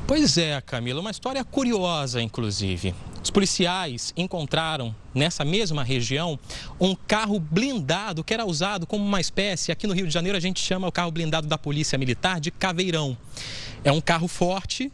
Pois 0.09 0.39
é, 0.39 0.59
Camila, 0.63 1.03
uma 1.03 1.11
história 1.11 1.45
curiosa, 1.45 2.23
inclusive. 2.23 2.95
Os 3.23 3.31
policiais 3.31 4.15
encontraram 4.17 4.97
nessa 5.15 5.45
mesma 5.45 5.85
região 5.85 6.39
um 6.81 6.95
carro 6.95 7.39
blindado 7.39 8.25
que 8.25 8.33
era 8.33 8.47
usado 8.47 8.87
como 8.87 9.05
uma 9.05 9.21
espécie, 9.21 9.71
aqui 9.71 9.87
no 9.87 9.93
Rio 9.93 10.07
de 10.07 10.15
Janeiro 10.15 10.39
a 10.39 10.41
gente 10.41 10.61
chama 10.61 10.89
o 10.89 10.93
carro 10.93 11.11
blindado 11.11 11.47
da 11.47 11.59
Polícia 11.59 11.99
Militar 11.99 12.41
de 12.41 12.51
Caveirão. 12.51 13.19
É 13.85 13.93
um 13.93 14.01
carro 14.01 14.27
forte, 14.29 14.91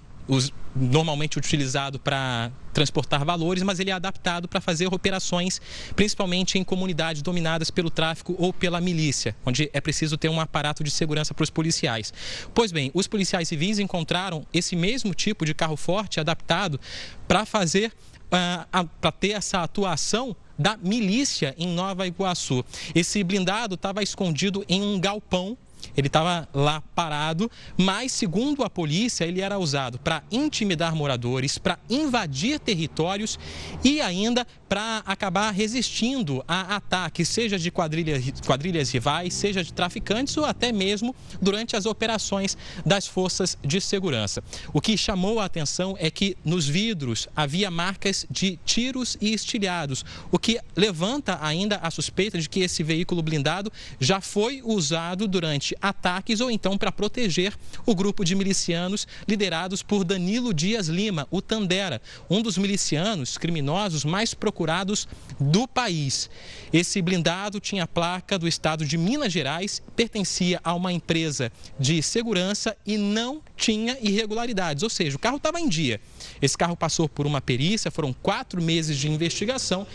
normalmente 0.75 1.39
utilizado 1.39 1.99
para 1.99 2.51
transportar 2.73 3.25
valores, 3.25 3.63
mas 3.63 3.79
ele 3.79 3.91
é 3.91 3.93
adaptado 3.93 4.49
para 4.49 4.61
fazer 4.61 4.87
operações, 4.93 5.61
principalmente 5.95 6.59
em 6.59 6.65
comunidades 6.65 7.23
dominadas 7.23 7.71
pelo 7.71 7.91
tráfico 7.91 8.35
ou 8.39 8.53
pela 8.53 8.81
milícia, 8.81 9.37
onde 9.47 9.71
é 9.73 9.81
preciso 9.81 10.17
ter 10.17 10.29
um 10.29 10.41
aparato 10.41 10.83
de 10.83 10.91
segurança 10.91 11.33
para 11.33 11.45
os 11.45 11.51
policiais. 11.51 12.13
Pois 12.53 12.73
bem, 12.73 12.91
os 12.93 13.07
policiais 13.07 13.49
civis 13.49 13.79
encontraram 13.79 14.45
esse 14.53 14.75
mesmo 14.75 15.15
tipo 15.15 15.45
de 15.45 15.55
carro 15.55 15.77
forte 15.77 16.19
adaptado 16.19 16.81
para 17.29 17.47
fazer, 17.47 17.93
uh, 18.27 18.89
para 19.01 19.13
ter 19.13 19.31
essa 19.31 19.63
atuação 19.63 20.35
da 20.59 20.77
milícia 20.77 21.55
em 21.59 21.69
Nova 21.69 22.07
Iguaçu. 22.07 22.65
Esse 22.95 23.23
blindado 23.23 23.75
estava 23.75 24.03
escondido 24.03 24.65
em 24.69 24.83
um 24.83 24.99
galpão 24.99 25.57
ele 25.97 26.07
estava 26.07 26.49
lá 26.53 26.83
parado, 26.95 27.51
mas, 27.77 28.13
segundo 28.13 28.63
a 28.63 28.71
polícia, 28.71 29.25
ele 29.25 29.41
era 29.41 29.59
usado 29.59 29.99
para 29.99 30.23
intimidar 30.31 30.95
moradores, 30.95 31.59
para 31.59 31.79
invadir 31.89 32.59
territórios 32.59 33.39
e 33.83 34.01
ainda 34.01 34.47
para 34.69 35.03
acabar 35.07 35.51
resistindo 35.53 36.45
a 36.49 36.77
ataques, 36.77 37.29
seja 37.29 37.59
de 37.59 37.71
quadrilhas, 37.71 38.25
quadrilhas 38.45 38.91
rivais, 38.91 39.33
seja 39.35 39.63
de 39.63 39.73
traficantes 39.73 40.37
ou 40.37 40.45
até 40.45 40.73
mesmo 40.73 41.15
durante 41.41 41.77
as 41.77 41.87
operações 41.87 42.57
das 42.85 43.07
forças 43.07 43.57
de 43.63 43.81
segurança. 43.81 44.43
O 44.73 44.81
que 44.81 44.97
chamou 44.97 45.39
a 45.39 45.45
atenção 45.45 45.97
é 45.99 46.11
que 46.11 46.37
nos 46.45 46.67
vidros 46.67 47.29
havia 47.37 47.71
marcas 47.71 48.27
de 48.31 48.59
tiros 48.65 49.17
e 49.21 49.33
estilhados, 49.33 50.05
o 50.33 50.39
que 50.39 50.59
levanta 50.75 51.39
ainda 51.41 51.77
a 51.77 51.91
suspeita 51.91 52.39
de 52.41 52.49
que 52.49 52.61
esse 52.61 52.83
veículo 52.83 53.23
blindado 53.23 53.73
já 54.01 54.21
foi 54.21 54.61
usado 54.65 55.29
durante 55.29 55.77
ataques 55.85 56.41
ou 56.41 56.51
então 56.51 56.79
para 56.79 56.91
proteger 56.91 57.55
o 57.85 57.95
grupo 57.95 58.25
de 58.25 58.35
milicianos 58.35 59.07
liderados 59.29 59.83
por 59.83 60.03
Danilo 60.03 60.55
Dias 60.55 60.89
Lima, 60.89 61.29
o 61.31 61.43
Tandera, 61.43 62.01
um 62.31 62.41
dos 62.41 62.57
milicianos 62.57 63.37
criminosos 63.37 64.03
mais 64.03 64.33
procurados 64.33 65.07
do 65.39 65.69
país. 65.69 66.31
Esse 66.73 67.03
blindado 67.03 67.61
tinha 67.61 67.87
placa 67.87 68.39
do 68.39 68.49
estado 68.49 68.87
de 68.87 68.97
Minas 68.97 69.31
Gerais, 69.31 69.83
pertencia 69.95 70.59
a 70.65 70.75
uma 70.75 70.91
empresa 70.91 71.53
de 71.79 72.03
segurança 72.03 72.75
e 72.87 72.97
não 72.97 73.43
tinha 73.55 73.99
irregularidades, 74.01 74.83
ou 74.83 74.91
seja, 74.91 75.17
o 75.17 75.21
carro 75.21 75.37
estava 75.37 75.61
em 75.61 75.69
dia. 75.69 76.01
Esse 76.41 76.57
carro 76.57 76.77
passou 76.77 77.09
por 77.09 77.27
uma 77.27 77.43
perícia, 77.43 77.91
foram 77.91 78.13
quatro 78.13 78.63
meses 78.63 78.97
de 78.97 79.11
investigação 79.11 79.87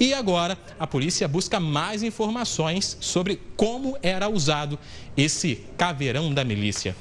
e 0.00 0.14
agora 0.14 0.56
a 0.78 0.86
polícia 0.86 1.28
busca 1.28 1.60
mais 1.60 2.02
informações 2.02 2.96
sobre 3.00 3.40
como 3.54 3.98
era 4.02 4.28
usado 4.28 4.78
esse 5.14 5.56
caveirão 5.76 6.32
da 6.32 6.42
milícia. 6.42 6.96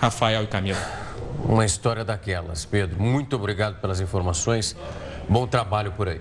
Rafael 0.00 0.44
e 0.44 0.46
Camila. 0.46 0.80
Uma 1.44 1.66
história 1.66 2.04
daquelas. 2.04 2.64
Pedro, 2.64 3.00
muito 3.00 3.36
obrigado 3.36 3.80
pelas 3.80 4.00
informações. 4.00 4.74
Bom 5.28 5.46
trabalho 5.46 5.92
por 5.92 6.08
aí. 6.08 6.20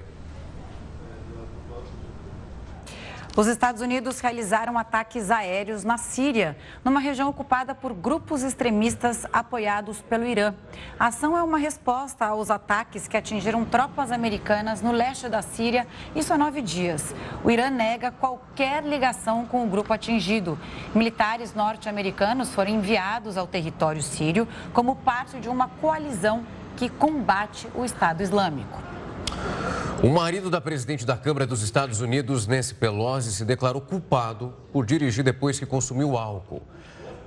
Os 3.40 3.48
Estados 3.48 3.82
Unidos 3.82 4.20
realizaram 4.20 4.78
ataques 4.78 5.32
aéreos 5.32 5.86
na 5.86 5.98
Síria, 5.98 6.58
numa 6.84 7.00
região 7.00 7.30
ocupada 7.30 7.74
por 7.74 7.94
grupos 7.94 8.44
extremistas 8.44 9.26
apoiados 9.32 10.02
pelo 10.02 10.26
Irã. 10.26 10.54
A 11.00 11.08
ação 11.08 11.38
é 11.38 11.42
uma 11.42 11.58
resposta 11.58 12.26
aos 12.26 12.52
ataques 12.52 13.08
que 13.08 13.16
atingiram 13.16 13.64
tropas 13.64 14.12
americanas 14.12 14.82
no 14.82 14.92
leste 14.92 15.30
da 15.30 15.42
Síria, 15.42 15.88
isso 16.14 16.34
há 16.34 16.38
nove 16.38 16.62
dias. 16.62 17.16
O 17.42 17.50
Irã 17.50 17.70
nega 17.70 18.12
qualquer 18.12 18.84
ligação 18.84 19.46
com 19.46 19.64
o 19.64 19.70
grupo 19.70 19.94
atingido. 19.94 20.60
Militares 20.94 21.56
norte-americanos 21.56 22.54
foram 22.54 22.72
enviados 22.72 23.38
ao 23.38 23.48
território 23.48 24.04
sírio 24.04 24.46
como 24.74 24.98
parte 24.98 25.40
de 25.40 25.48
uma 25.48 25.70
coalizão 25.80 26.46
que 26.76 26.90
combate 26.90 27.70
o 27.74 27.86
Estado 27.86 28.22
Islâmico. 28.22 28.89
O 30.02 30.08
marido 30.08 30.50
da 30.50 30.62
presidente 30.62 31.06
da 31.06 31.18
Câmara 31.18 31.46
dos 31.46 31.62
Estados 31.62 32.00
Unidos, 32.00 32.48
Nancy 32.48 32.74
Pelosi, 32.74 33.34
se 33.34 33.44
declarou 33.44 33.82
culpado 33.82 34.54
por 34.72 34.86
dirigir 34.86 35.26
depois 35.26 35.60
que 35.60 35.66
consumiu 35.66 36.18
álcool. 36.18 36.62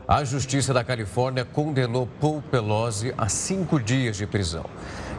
A 0.08 0.24
Justiça 0.24 0.72
da 0.72 0.82
Califórnia 0.82 1.44
condenou 1.44 2.08
Paul 2.18 2.40
Pelosi 2.40 3.12
a 3.18 3.28
cinco 3.28 3.78
dias 3.78 4.16
de 4.16 4.26
prisão. 4.26 4.64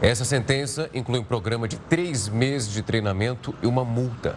Essa 0.02 0.24
sentença 0.24 0.90
inclui 0.92 1.20
um 1.20 1.24
programa 1.24 1.68
de 1.68 1.76
três 1.78 2.28
meses 2.28 2.72
de 2.72 2.82
treinamento 2.82 3.54
e 3.62 3.68
uma 3.68 3.84
multa. 3.84 4.34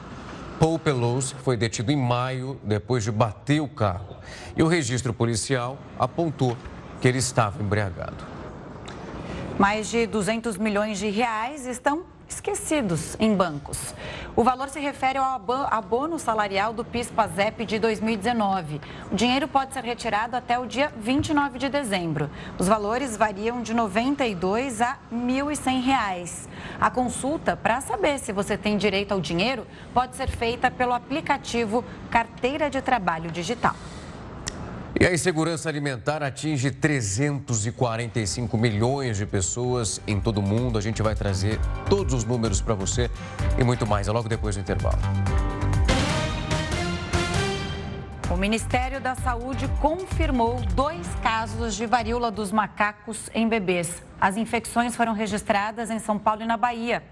Paul 0.60 0.78
Pelosi 0.78 1.34
foi 1.44 1.58
detido 1.58 1.92
em 1.92 1.98
maio 1.98 2.60
depois 2.64 3.04
de 3.04 3.12
bater 3.12 3.60
o 3.60 3.68
carro. 3.68 4.18
E 4.56 4.62
o 4.62 4.68
registro 4.68 5.12
policial 5.12 5.80
apontou 5.98 6.56
que 7.02 7.08
ele 7.08 7.18
estava 7.18 7.64
embriagado. 7.64 8.24
Mais 9.58 9.88
de 9.88 10.06
200 10.06 10.56
milhões 10.58 11.00
de 11.00 11.10
reais 11.10 11.66
estão 11.66 12.16
esquecidos 12.28 13.16
em 13.20 13.36
bancos. 13.36 13.94
O 14.36 14.44
valor 14.44 14.70
se 14.70 14.80
refere 14.80 15.18
ao 15.18 15.42
abono 15.72 16.20
salarial 16.20 16.74
do 16.74 16.84
PIS-PASEP 16.84 17.66
de 17.66 17.80
2019. 17.80 18.82
O 19.12 19.16
dinheiro 19.16 19.48
pode 19.48 19.74
ser 19.74 19.84
retirado 19.84 20.36
até 20.36 20.60
o 20.60 20.66
dia 20.66 20.92
29 20.98 21.58
de 21.58 21.70
dezembro. 21.70 22.30
Os 22.58 22.68
valores 22.68 23.18
variam 23.18 23.62
de 23.62 23.72
R$ 23.72 23.78
92 23.78 24.82
a 24.82 24.98
R$ 25.12 25.18
1.100. 25.18 26.48
A 26.80 26.90
consulta 26.90 27.56
para 27.56 27.82
saber 27.82 28.20
se 28.20 28.32
você 28.32 28.58
tem 28.58 28.78
direito 28.78 29.12
ao 29.14 29.22
dinheiro 29.22 29.66
pode 29.94 30.16
ser 30.16 30.30
feita 30.30 30.70
pelo 30.70 30.94
aplicativo 30.94 31.84
Carteira 32.10 32.70
de 32.70 32.82
Trabalho 32.82 33.32
Digital. 33.32 33.76
E 35.00 35.06
a 35.06 35.14
insegurança 35.14 35.70
alimentar 35.70 36.24
atinge 36.24 36.72
345 36.72 38.58
milhões 38.58 39.18
de 39.18 39.28
pessoas 39.28 40.02
em 40.08 40.20
todo 40.20 40.40
o 40.40 40.42
mundo. 40.42 40.76
A 40.76 40.82
gente 40.82 41.04
vai 41.04 41.14
trazer 41.14 41.60
todos 41.88 42.16
os 42.16 42.24
números 42.24 42.62
para 42.62 42.74
você 42.74 43.08
e 43.60 43.64
muito 43.64 43.86
mais, 43.86 44.08
é 44.08 44.12
logo 44.12 44.28
depois 44.28 44.56
do 44.56 44.62
intervalo. 44.62 44.98
O 48.32 48.36
Ministério 48.36 49.00
da 49.00 49.14
Saúde 49.14 49.68
confirmou 49.80 50.60
dois 50.74 51.08
casos 51.22 51.76
de 51.76 51.86
varíola 51.86 52.32
dos 52.32 52.52
macacos 52.52 53.30
em 53.36 53.48
bebês. 53.48 54.02
As 54.20 54.38
infecções 54.38 54.96
foram 54.96 55.14
registradas 55.14 55.90
em 55.90 56.00
São 56.00 56.18
Paulo 56.18 56.42
e 56.42 56.46
na 56.46 56.58
Bahia. 56.58 57.04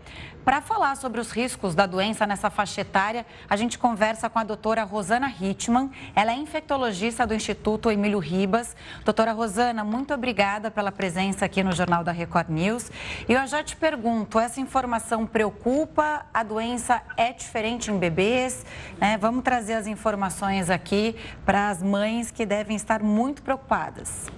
Para 0.46 0.62
falar 0.62 0.96
sobre 0.96 1.20
os 1.20 1.32
riscos 1.32 1.74
da 1.74 1.88
doença 1.88 2.28
nessa 2.28 2.52
faixa 2.52 2.82
etária, 2.82 3.26
a 3.50 3.56
gente 3.56 3.80
conversa 3.80 4.30
com 4.30 4.38
a 4.38 4.44
doutora 4.44 4.84
Rosana 4.84 5.28
Hitman. 5.28 5.90
Ela 6.16 6.34
é 6.34 6.36
infectologista 6.36 7.26
do 7.26 7.34
Instituto 7.34 7.90
Emílio 7.90 8.20
Ribas. 8.20 8.76
Doutora 9.04 9.32
Rosana, 9.32 9.84
muito 9.84 10.14
obrigada 10.14 10.70
pela 10.70 10.92
presença 10.92 11.46
aqui 11.46 11.64
no 11.64 11.72
Jornal 11.72 12.04
da 12.04 12.12
Record 12.12 12.50
News. 12.50 12.92
E 13.28 13.34
eu 13.34 13.48
já 13.48 13.64
te 13.64 13.76
pergunto, 13.76 14.40
essa 14.40 14.62
informação 14.62 15.26
preocupa? 15.26 16.28
A 16.32 16.44
doença 16.44 17.02
é 17.18 17.34
diferente 17.34 17.90
em 17.90 17.98
bebês? 17.98 18.64
Né? 19.00 19.18
Vamos 19.18 19.44
trazer 19.44 19.74
as 19.74 19.88
informações 19.88 20.70
aqui 20.70 21.16
para 21.44 21.70
as 21.70 21.82
mães 21.82 22.30
que 22.30 22.46
devem 22.46 22.76
estar 22.76 23.02
muito 23.02 23.42
preocupadas. 23.42 24.30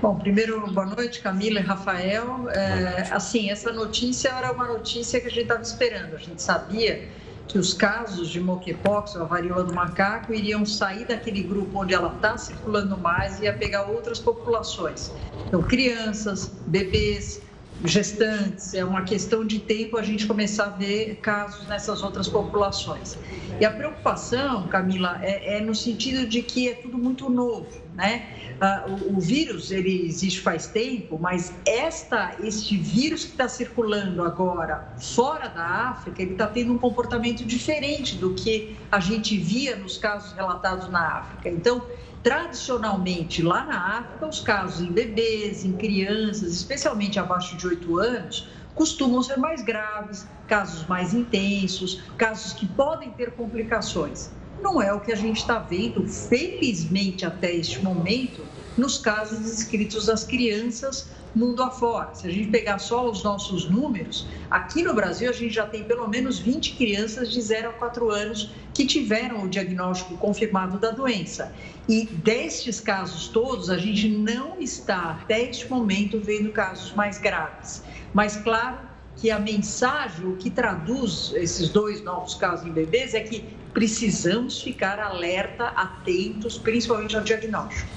Bom, 0.00 0.18
primeiro, 0.18 0.70
boa 0.72 0.86
noite, 0.86 1.20
Camila 1.20 1.58
e 1.58 1.62
Rafael. 1.62 2.48
É, 2.50 3.08
assim, 3.10 3.50
essa 3.50 3.72
notícia 3.72 4.28
era 4.28 4.52
uma 4.52 4.66
notícia 4.66 5.20
que 5.20 5.26
a 5.26 5.30
gente 5.30 5.42
estava 5.42 5.62
esperando. 5.62 6.14
A 6.14 6.18
gente 6.18 6.42
sabia 6.42 7.08
que 7.48 7.58
os 7.58 7.72
casos 7.72 8.28
de 8.28 8.40
monkeypox, 8.40 9.16
a 9.16 9.24
varíola 9.24 9.64
do 9.64 9.72
macaco, 9.72 10.34
iriam 10.34 10.66
sair 10.66 11.06
daquele 11.06 11.42
grupo 11.42 11.80
onde 11.80 11.94
ela 11.94 12.14
está 12.14 12.36
circulando 12.36 12.98
mais 12.98 13.40
e 13.40 13.44
ia 13.44 13.52
pegar 13.52 13.84
outras 13.86 14.18
populações. 14.18 15.12
Então, 15.46 15.62
crianças, 15.62 16.52
bebês, 16.66 17.40
gestantes, 17.84 18.74
é 18.74 18.84
uma 18.84 19.02
questão 19.02 19.44
de 19.44 19.58
tempo 19.58 19.98
a 19.98 20.02
gente 20.02 20.26
começar 20.26 20.66
a 20.66 20.70
ver 20.70 21.16
casos 21.16 21.66
nessas 21.68 22.02
outras 22.02 22.28
populações. 22.28 23.18
E 23.60 23.64
a 23.64 23.70
preocupação, 23.70 24.66
Camila, 24.68 25.18
é, 25.22 25.58
é 25.58 25.60
no 25.60 25.74
sentido 25.74 26.26
de 26.26 26.42
que 26.42 26.68
é 26.68 26.74
tudo 26.74 26.98
muito 26.98 27.28
novo, 27.30 27.68
né? 27.94 28.28
Uh, 28.56 29.12
o, 29.12 29.18
o, 29.18 29.20
vírus 29.20 29.70
ele 29.70 30.06
existe 30.06 30.40
faz 30.40 30.66
tempo, 30.66 31.18
mas 31.20 31.52
esta, 31.66 32.34
este 32.42 32.74
vírus 32.78 33.24
que 33.24 33.32
está 33.32 33.48
circulando 33.48 34.22
agora 34.22 34.94
fora 34.98 35.48
da 35.48 35.62
África, 35.62 36.22
ele 36.22 36.32
está 36.32 36.46
tendo 36.46 36.72
um 36.72 36.78
comportamento 36.78 37.44
diferente 37.44 38.16
do 38.16 38.32
que 38.32 38.74
a 38.90 38.98
gente 38.98 39.36
via 39.36 39.76
nos 39.76 39.98
casos 39.98 40.32
relatados 40.32 40.88
na 40.88 41.18
África. 41.18 41.50
Então, 41.50 41.82
tradicionalmente 42.26 43.40
lá 43.40 43.64
na 43.64 43.98
África, 43.98 44.26
os 44.26 44.40
casos 44.40 44.80
em 44.80 44.90
bebês, 44.90 45.64
em 45.64 45.74
crianças, 45.74 46.50
especialmente 46.52 47.20
abaixo 47.20 47.56
de 47.56 47.64
8 47.64 48.00
anos, 48.00 48.48
costumam 48.74 49.22
ser 49.22 49.36
mais 49.36 49.62
graves, 49.62 50.26
casos 50.48 50.84
mais 50.88 51.14
intensos, 51.14 52.02
casos 52.18 52.52
que 52.52 52.66
podem 52.66 53.12
ter 53.12 53.30
complicações. 53.30 54.28
Não 54.60 54.82
é 54.82 54.92
o 54.92 54.98
que 54.98 55.12
a 55.12 55.14
gente 55.14 55.36
está 55.36 55.60
vendo, 55.60 56.04
felizmente 56.08 57.24
até 57.24 57.54
este 57.54 57.78
momento, 57.78 58.42
nos 58.76 58.98
casos 58.98 59.38
descritos 59.38 60.06
das 60.06 60.24
crianças 60.24 61.08
mundo 61.34 61.62
afora. 61.62 62.14
Se 62.14 62.26
a 62.26 62.30
gente 62.30 62.48
pegar 62.48 62.78
só 62.78 63.08
os 63.08 63.22
nossos 63.22 63.68
números, 63.68 64.26
aqui 64.50 64.82
no 64.82 64.94
Brasil 64.94 65.28
a 65.28 65.32
gente 65.32 65.54
já 65.54 65.66
tem 65.66 65.84
pelo 65.84 66.08
menos 66.08 66.38
20 66.38 66.74
crianças 66.76 67.30
de 67.30 67.40
0 67.40 67.70
a 67.70 67.72
4 67.72 68.10
anos 68.10 68.50
que 68.72 68.86
tiveram 68.86 69.44
o 69.44 69.48
diagnóstico 69.48 70.16
confirmado 70.16 70.78
da 70.78 70.90
doença. 70.90 71.52
E 71.88 72.06
destes 72.06 72.80
casos 72.80 73.28
todos, 73.28 73.70
a 73.70 73.78
gente 73.78 74.08
não 74.08 74.60
está 74.60 75.18
até 75.22 75.42
este 75.42 75.68
momento 75.68 76.20
vendo 76.20 76.50
casos 76.52 76.92
mais 76.92 77.18
graves. 77.18 77.82
Mas 78.12 78.36
claro 78.36 78.78
que 79.16 79.30
a 79.30 79.38
mensagem, 79.38 80.26
o 80.26 80.36
que 80.36 80.50
traduz 80.50 81.32
esses 81.34 81.68
dois 81.70 82.02
novos 82.02 82.34
casos 82.34 82.66
em 82.66 82.72
bebês 82.72 83.14
é 83.14 83.20
que 83.20 83.44
precisamos 83.72 84.62
ficar 84.62 84.98
alerta, 84.98 85.66
atentos, 85.68 86.58
principalmente 86.58 87.16
ao 87.16 87.22
diagnóstico. 87.22 87.88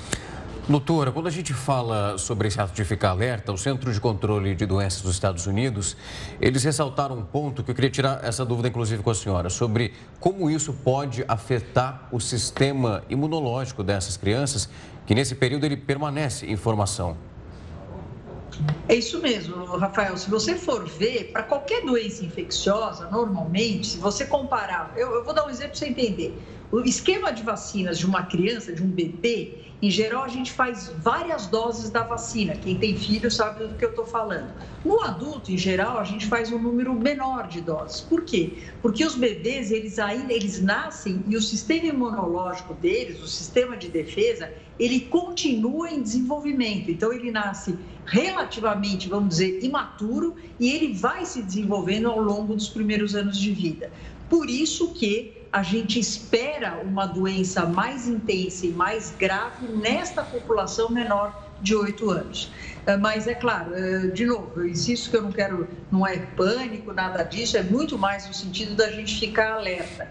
Doutora, 0.69 1.11
quando 1.11 1.25
a 1.25 1.31
gente 1.31 1.51
fala 1.51 2.15
sobre 2.19 2.47
esse 2.47 2.61
ato 2.61 2.73
de 2.73 2.85
ficar 2.85 3.09
alerta, 3.09 3.51
o 3.51 3.57
Centro 3.57 3.91
de 3.91 3.99
Controle 3.99 4.53
de 4.53 4.67
Doenças 4.67 5.01
dos 5.01 5.15
Estados 5.15 5.47
Unidos, 5.47 5.97
eles 6.39 6.63
ressaltaram 6.63 7.17
um 7.17 7.23
ponto 7.23 7.63
que 7.63 7.71
eu 7.71 7.75
queria 7.75 7.89
tirar 7.89 8.23
essa 8.23 8.45
dúvida, 8.45 8.67
inclusive, 8.67 9.01
com 9.01 9.09
a 9.09 9.15
senhora, 9.15 9.49
sobre 9.49 9.95
como 10.19 10.47
isso 10.47 10.71
pode 10.71 11.25
afetar 11.27 12.07
o 12.11 12.19
sistema 12.19 13.03
imunológico 13.09 13.83
dessas 13.83 14.15
crianças, 14.15 14.69
que 15.07 15.15
nesse 15.15 15.33
período 15.33 15.65
ele 15.65 15.75
permanece 15.75 16.45
em 16.45 16.55
formação. 16.55 17.17
É 18.87 18.93
isso 18.93 19.19
mesmo, 19.23 19.65
Rafael. 19.75 20.17
Se 20.17 20.29
você 20.29 20.53
for 20.53 20.87
ver, 20.87 21.31
para 21.31 21.41
qualquer 21.41 21.83
doença 21.83 22.23
infecciosa, 22.23 23.09
normalmente, 23.09 23.87
se 23.87 23.97
você 23.97 24.23
comparar, 24.23 24.93
eu, 24.95 25.15
eu 25.15 25.23
vou 25.23 25.33
dar 25.33 25.47
um 25.47 25.49
exemplo 25.49 25.71
para 25.71 25.79
você 25.79 25.87
entender. 25.87 26.39
O 26.71 26.81
esquema 26.81 27.31
de 27.31 27.41
vacinas 27.41 27.97
de 27.97 28.05
uma 28.05 28.21
criança, 28.23 28.71
de 28.71 28.83
um 28.83 28.87
bebê, 28.87 29.68
em 29.81 29.89
geral, 29.89 30.25
a 30.25 30.27
gente 30.27 30.51
faz 30.51 30.91
várias 30.97 31.47
doses 31.47 31.89
da 31.89 32.03
vacina. 32.03 32.53
Quem 32.53 32.77
tem 32.77 32.97
filho 32.97 33.31
sabe 33.31 33.65
do 33.65 33.75
que 33.75 33.85
eu 33.85 33.91
estou 33.91 34.05
falando. 34.05 34.51
No 34.83 35.01
adulto, 35.01 35.53
em 35.53 35.57
geral, 35.57 35.97
a 35.97 36.03
gente 36.03 36.27
faz 36.27 36.51
um 36.51 36.59
número 36.59 36.93
menor 36.93 37.47
de 37.47 37.61
doses. 37.61 38.01
Por 38.01 38.23
quê? 38.23 38.57
Porque 38.81 39.05
os 39.05 39.15
bebês, 39.15 39.71
eles 39.71 39.97
ainda 39.97 40.33
eles 40.33 40.61
nascem 40.61 41.23
e 41.27 41.37
o 41.37 41.41
sistema 41.41 41.85
imunológico 41.85 42.73
deles, 42.73 43.21
o 43.21 43.27
sistema 43.27 43.77
de 43.77 43.87
defesa, 43.87 44.51
ele 44.77 44.99
continua 45.01 45.89
em 45.89 46.01
desenvolvimento. 46.01 46.91
Então, 46.91 47.13
ele 47.13 47.31
nasce 47.31 47.77
relativamente, 48.05 49.07
vamos 49.07 49.29
dizer, 49.29 49.63
imaturo 49.63 50.35
e 50.59 50.69
ele 50.69 50.91
vai 50.91 51.25
se 51.25 51.41
desenvolvendo 51.41 52.09
ao 52.09 52.19
longo 52.19 52.53
dos 52.53 52.67
primeiros 52.67 53.15
anos 53.15 53.37
de 53.37 53.51
vida. 53.51 53.89
Por 54.29 54.49
isso 54.49 54.93
que 54.93 55.38
a 55.51 55.63
gente 55.63 55.99
espera 55.99 56.79
uma 56.83 57.05
doença 57.07 57.65
mais 57.65 58.07
intensa 58.07 58.67
e 58.67 58.69
mais 58.69 59.15
grave 59.17 59.67
nesta 59.67 60.21
população 60.23 60.89
menor 60.89 61.49
de 61.61 61.75
8 61.75 62.09
anos. 62.09 62.51
Eh, 62.85 62.97
mas 62.97 63.27
é 63.27 63.33
claro, 63.33 63.73
eh, 63.73 64.07
de 64.07 64.25
novo, 64.25 64.51
eu 64.57 64.67
insisto 64.67 65.09
que 65.09 65.17
eu 65.17 65.23
não 65.23 65.31
quero, 65.31 65.67
não 65.91 66.05
é 66.05 66.17
pânico, 66.17 66.93
nada 66.93 67.23
disso, 67.23 67.57
é 67.57 67.63
muito 67.63 67.97
mais 67.97 68.27
no 68.27 68.33
sentido 68.33 68.75
da 68.75 68.91
gente 68.91 69.19
ficar 69.19 69.53
alerta. 69.53 70.07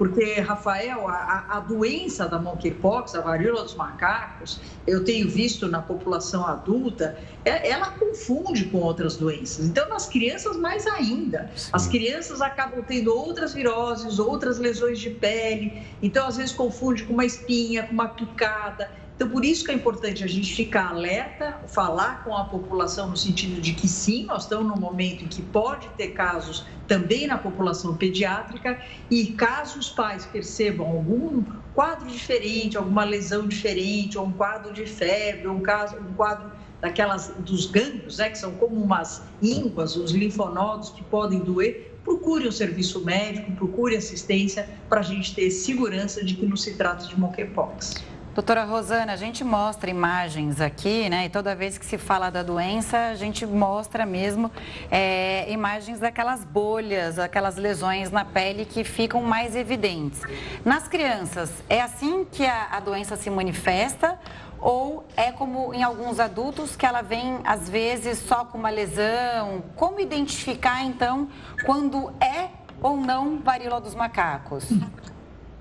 Porque, 0.00 0.40
Rafael, 0.40 1.06
a, 1.08 1.44
a 1.50 1.60
doença 1.60 2.26
da 2.26 2.38
monkeypox, 2.38 3.14
a 3.14 3.20
varíola 3.20 3.64
dos 3.64 3.74
macacos, 3.74 4.58
eu 4.86 5.04
tenho 5.04 5.28
visto 5.28 5.68
na 5.68 5.82
população 5.82 6.46
adulta, 6.46 7.18
é, 7.44 7.68
ela 7.68 7.90
confunde 7.90 8.64
com 8.64 8.78
outras 8.78 9.16
doenças. 9.16 9.66
Então, 9.66 9.86
nas 9.90 10.06
crianças, 10.06 10.56
mais 10.56 10.86
ainda. 10.86 11.50
Sim. 11.54 11.68
As 11.74 11.86
crianças 11.86 12.40
acabam 12.40 12.82
tendo 12.82 13.14
outras 13.14 13.52
viroses, 13.52 14.18
outras 14.18 14.58
lesões 14.58 14.98
de 14.98 15.10
pele. 15.10 15.82
Então, 16.02 16.26
às 16.26 16.38
vezes, 16.38 16.52
confunde 16.52 17.02
com 17.02 17.12
uma 17.12 17.26
espinha, 17.26 17.82
com 17.82 17.92
uma 17.92 18.08
picada. 18.08 18.90
Então, 19.20 19.28
por 19.28 19.44
isso 19.44 19.66
que 19.66 19.70
é 19.70 19.74
importante 19.74 20.24
a 20.24 20.26
gente 20.26 20.54
ficar 20.54 20.88
alerta, 20.88 21.60
falar 21.66 22.24
com 22.24 22.34
a 22.34 22.44
população 22.44 23.10
no 23.10 23.16
sentido 23.18 23.60
de 23.60 23.74
que 23.74 23.86
sim, 23.86 24.24
nós 24.24 24.44
estamos 24.44 24.66
num 24.66 24.80
momento 24.80 25.26
em 25.26 25.28
que 25.28 25.42
pode 25.42 25.86
ter 25.90 26.12
casos 26.12 26.64
também 26.88 27.26
na 27.26 27.36
população 27.36 27.94
pediátrica 27.98 28.80
e 29.10 29.26
caso 29.32 29.78
os 29.78 29.90
pais 29.90 30.24
percebam 30.24 30.86
algum 30.86 31.44
quadro 31.74 32.08
diferente, 32.08 32.78
alguma 32.78 33.04
lesão 33.04 33.46
diferente, 33.46 34.16
ou 34.16 34.24
um 34.24 34.32
quadro 34.32 34.72
de 34.72 34.86
febre, 34.86 35.48
ou 35.48 35.56
um, 35.56 35.60
caso, 35.60 35.96
um 35.96 36.14
quadro 36.14 36.50
daquelas 36.80 37.28
dos 37.40 37.66
gânglios, 37.66 38.16
né, 38.16 38.30
que 38.30 38.38
são 38.38 38.52
como 38.52 38.82
umas 38.82 39.22
ínguas, 39.42 39.96
os 39.96 40.12
linfonodos 40.12 40.88
que 40.88 41.04
podem 41.04 41.40
doer, 41.40 41.94
procure 42.02 42.48
um 42.48 42.52
serviço 42.52 43.04
médico, 43.04 43.52
procure 43.52 43.96
assistência 43.96 44.66
para 44.88 45.00
a 45.00 45.02
gente 45.02 45.34
ter 45.34 45.50
segurança 45.50 46.24
de 46.24 46.36
que 46.36 46.46
não 46.46 46.56
se 46.56 46.74
trata 46.74 47.06
de 47.06 47.20
monkeypox. 47.20 48.08
Doutora 48.32 48.62
Rosana, 48.62 49.12
a 49.12 49.16
gente 49.16 49.42
mostra 49.42 49.90
imagens 49.90 50.60
aqui, 50.60 51.10
né? 51.10 51.26
E 51.26 51.28
toda 51.28 51.52
vez 51.52 51.76
que 51.76 51.84
se 51.84 51.98
fala 51.98 52.30
da 52.30 52.44
doença, 52.44 53.08
a 53.08 53.16
gente 53.16 53.44
mostra 53.44 54.06
mesmo 54.06 54.52
é, 54.88 55.50
imagens 55.50 55.98
daquelas 55.98 56.44
bolhas, 56.44 57.18
aquelas 57.18 57.56
lesões 57.56 58.12
na 58.12 58.24
pele 58.24 58.64
que 58.64 58.84
ficam 58.84 59.20
mais 59.20 59.56
evidentes. 59.56 60.20
Nas 60.64 60.86
crianças, 60.86 61.50
é 61.68 61.80
assim 61.80 62.24
que 62.24 62.46
a, 62.46 62.68
a 62.70 62.78
doença 62.78 63.16
se 63.16 63.28
manifesta? 63.28 64.16
Ou 64.60 65.04
é 65.16 65.32
como 65.32 65.74
em 65.74 65.82
alguns 65.82 66.20
adultos 66.20 66.76
que 66.76 66.86
ela 66.86 67.02
vem, 67.02 67.40
às 67.44 67.68
vezes, 67.68 68.20
só 68.20 68.44
com 68.44 68.58
uma 68.58 68.70
lesão? 68.70 69.64
Como 69.74 69.98
identificar, 69.98 70.84
então, 70.84 71.28
quando 71.66 72.12
é 72.20 72.50
ou 72.80 72.96
não 72.96 73.40
varíola 73.40 73.80
dos 73.80 73.94
macacos? 73.94 74.66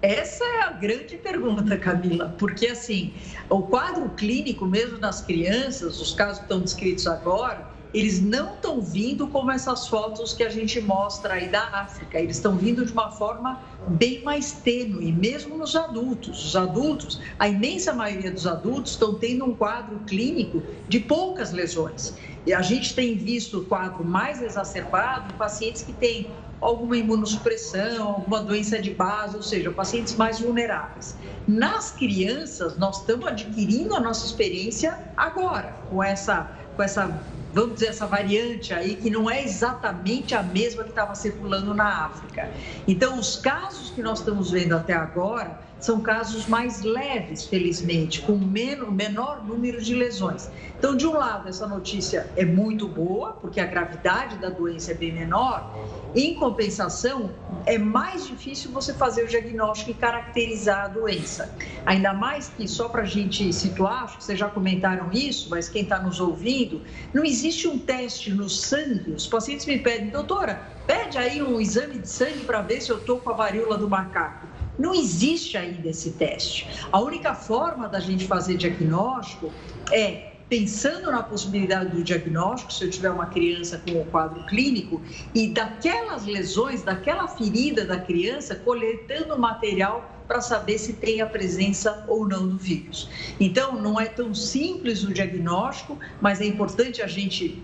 Essa 0.02 0.46
é 0.46 0.62
a 0.64 0.72
grande 0.72 1.18
pergunta, 1.18 1.78
Camila, 1.78 2.34
porque 2.38 2.68
assim, 2.68 3.14
o 3.50 3.64
quadro 3.64 4.10
clínico 4.12 4.66
mesmo 4.66 4.98
nas 4.98 5.20
crianças, 5.20 6.00
os 6.00 6.14
casos 6.14 6.38
que 6.38 6.44
estão 6.46 6.62
descritos 6.62 7.06
agora, 7.06 7.68
eles 7.94 8.22
não 8.22 8.54
estão 8.54 8.80
vindo 8.80 9.28
como 9.28 9.52
essas 9.52 9.88
fotos 9.88 10.32
que 10.32 10.44
a 10.44 10.50
gente 10.50 10.80
mostra 10.80 11.34
aí 11.34 11.50
da 11.50 11.64
África, 11.64 12.18
eles 12.18 12.38
estão 12.38 12.56
vindo 12.56 12.86
de 12.86 12.94
uma 12.94 13.12
forma 13.12 13.60
bem 13.88 14.24
mais 14.24 14.54
tênue, 14.54 15.12
mesmo 15.12 15.58
nos 15.58 15.76
adultos. 15.76 16.46
Os 16.46 16.56
adultos, 16.56 17.20
a 17.38 17.50
imensa 17.50 17.92
maioria 17.92 18.32
dos 18.32 18.48
adultos 18.48 18.94
estão 18.94 19.16
tendo 19.16 19.44
um 19.44 19.54
quadro 19.54 20.00
clínico 20.08 20.64
de 20.88 21.02
poucas 21.02 21.52
lesões. 21.52 22.14
E 22.46 22.54
a 22.54 22.62
gente 22.62 22.96
tem 22.96 23.18
visto 23.18 23.60
o 23.60 23.66
quadro 23.66 24.06
mais 24.06 24.42
exacerbado 24.42 25.34
em 25.34 25.38
pacientes 25.38 25.82
que 25.82 25.92
têm 25.92 26.32
alguma 26.62 26.98
imunossupressão, 26.98 28.08
alguma 28.08 28.42
doença 28.42 28.82
de 28.82 28.92
base, 28.92 29.36
ou 29.36 29.44
seja, 29.44 29.72
pacientes 29.72 30.16
mais 30.16 30.40
vulneráveis. 30.40 31.16
Nas 31.48 31.92
crianças, 31.92 32.78
nós 32.78 33.00
estamos 33.00 33.28
adquirindo 33.28 33.96
a 33.96 34.00
nossa 34.00 34.26
experiência 34.26 34.98
agora, 35.16 35.74
com 35.90 36.04
essa 36.04 36.52
com 36.76 36.84
essa 36.84 37.22
vamos 37.54 37.76
dizer, 37.76 37.88
essa 37.88 38.06
variante 38.06 38.74
aí, 38.74 38.96
que 38.96 39.10
não 39.10 39.30
é 39.30 39.44
exatamente 39.44 40.36
a 40.36 40.44
mesma 40.44 40.84
que 40.84 40.90
estava 40.90 41.16
circulando 41.16 41.74
na 41.74 42.06
África. 42.06 42.50
Então, 42.88 43.20
os 43.20 43.38
casos 43.38 43.90
que 43.90 44.02
nós 44.02 44.20
estamos 44.20 44.52
vendo 44.52 44.76
até 44.76 44.94
agora 44.94 45.60
são 45.80 46.02
casos 46.02 46.46
mais 46.46 46.82
leves, 46.82 47.46
felizmente, 47.46 48.22
com 48.22 48.38
menor, 48.38 48.92
menor 48.92 49.46
número 49.46 49.82
de 49.82 49.96
lesões. 49.96 50.50
Então, 50.78 50.96
de 50.96 51.08
um 51.08 51.14
lado, 51.14 51.48
essa 51.48 51.66
notícia 51.66 52.30
é 52.36 52.44
muito 52.44 52.88
boa, 52.88 53.34
porque 53.34 53.60
a 53.60 53.66
gravidade 53.66 54.38
da 54.38 54.50
doença 54.50 54.92
é 54.92 54.94
bem 54.94 55.12
menor. 55.12 55.74
Em 56.14 56.36
compensação, 56.36 57.32
é 57.66 57.78
mais 57.78 58.28
difícil 58.28 58.72
você 58.72 58.94
fazer 58.94 59.24
o 59.24 59.28
diagnóstico 59.28 59.92
e 59.92 59.94
caracterizar 59.94 60.86
a 60.86 60.88
doença. 60.90 61.50
Ainda 61.86 62.14
mais 62.14 62.50
que, 62.50 62.68
só 62.68 62.90
para 62.90 63.04
a 63.04 63.06
gente 63.06 63.52
situar, 63.54 64.04
acho 64.04 64.18
que 64.18 64.24
vocês 64.24 64.40
já 64.40 64.50
comentaram 64.50 65.10
isso, 65.14 65.50
mas 65.50 65.70
quem 65.70 65.84
está 65.84 66.00
nos 66.00 66.20
ouvindo, 66.20 66.69
não 67.14 67.24
existe 67.24 67.68
um 67.68 67.78
teste 67.78 68.32
no 68.32 68.50
sangue. 68.50 69.12
Os 69.12 69.28
pacientes 69.28 69.66
me 69.66 69.80
pedem, 69.80 70.10
doutora, 70.10 70.56
pede 70.86 71.18
aí 71.18 71.42
um 71.42 71.60
exame 71.60 72.00
de 72.00 72.10
sangue 72.10 72.40
para 72.46 72.62
ver 72.62 72.82
se 72.82 72.92
eu 72.92 72.98
estou 72.98 73.20
com 73.20 73.30
a 73.30 73.34
varíola 73.34 73.78
do 73.78 73.90
macaco. 73.90 74.48
Não 74.78 74.94
existe 74.94 75.58
ainda 75.58 75.90
esse 75.90 76.12
teste. 76.12 76.68
A 76.92 77.00
única 77.00 77.34
forma 77.36 77.88
da 77.88 78.00
gente 78.00 78.26
fazer 78.26 78.56
diagnóstico 78.58 79.52
é 79.92 80.30
pensando 80.50 81.12
na 81.12 81.22
possibilidade 81.22 81.96
do 81.96 82.04
diagnóstico, 82.04 82.74
se 82.74 82.84
eu 82.84 82.90
tiver 82.90 83.12
uma 83.12 83.28
criança 83.28 83.82
com 83.88 84.02
o 84.02 84.06
quadro 84.06 84.44
clínico, 84.48 85.00
e 85.34 85.50
daquelas 85.50 86.26
lesões, 86.26 86.82
daquela 86.82 87.28
ferida 87.28 87.86
da 87.86 88.00
criança, 88.00 88.56
coletando 88.56 89.38
material 89.38 90.19
para 90.30 90.42
saber 90.42 90.78
se 90.78 90.94
tem 90.94 91.22
a 91.22 91.26
presença 91.26 92.06
ou 92.08 92.28
não 92.28 92.48
do 92.48 92.56
vírus. 92.56 93.10
Então, 93.40 93.82
não 93.82 94.00
é 94.00 94.06
tão 94.06 94.32
simples 94.32 95.04
o 95.04 95.12
diagnóstico, 95.12 95.98
mas 96.22 96.40
é 96.40 96.46
importante 96.46 97.02
a 97.02 97.08
gente 97.08 97.64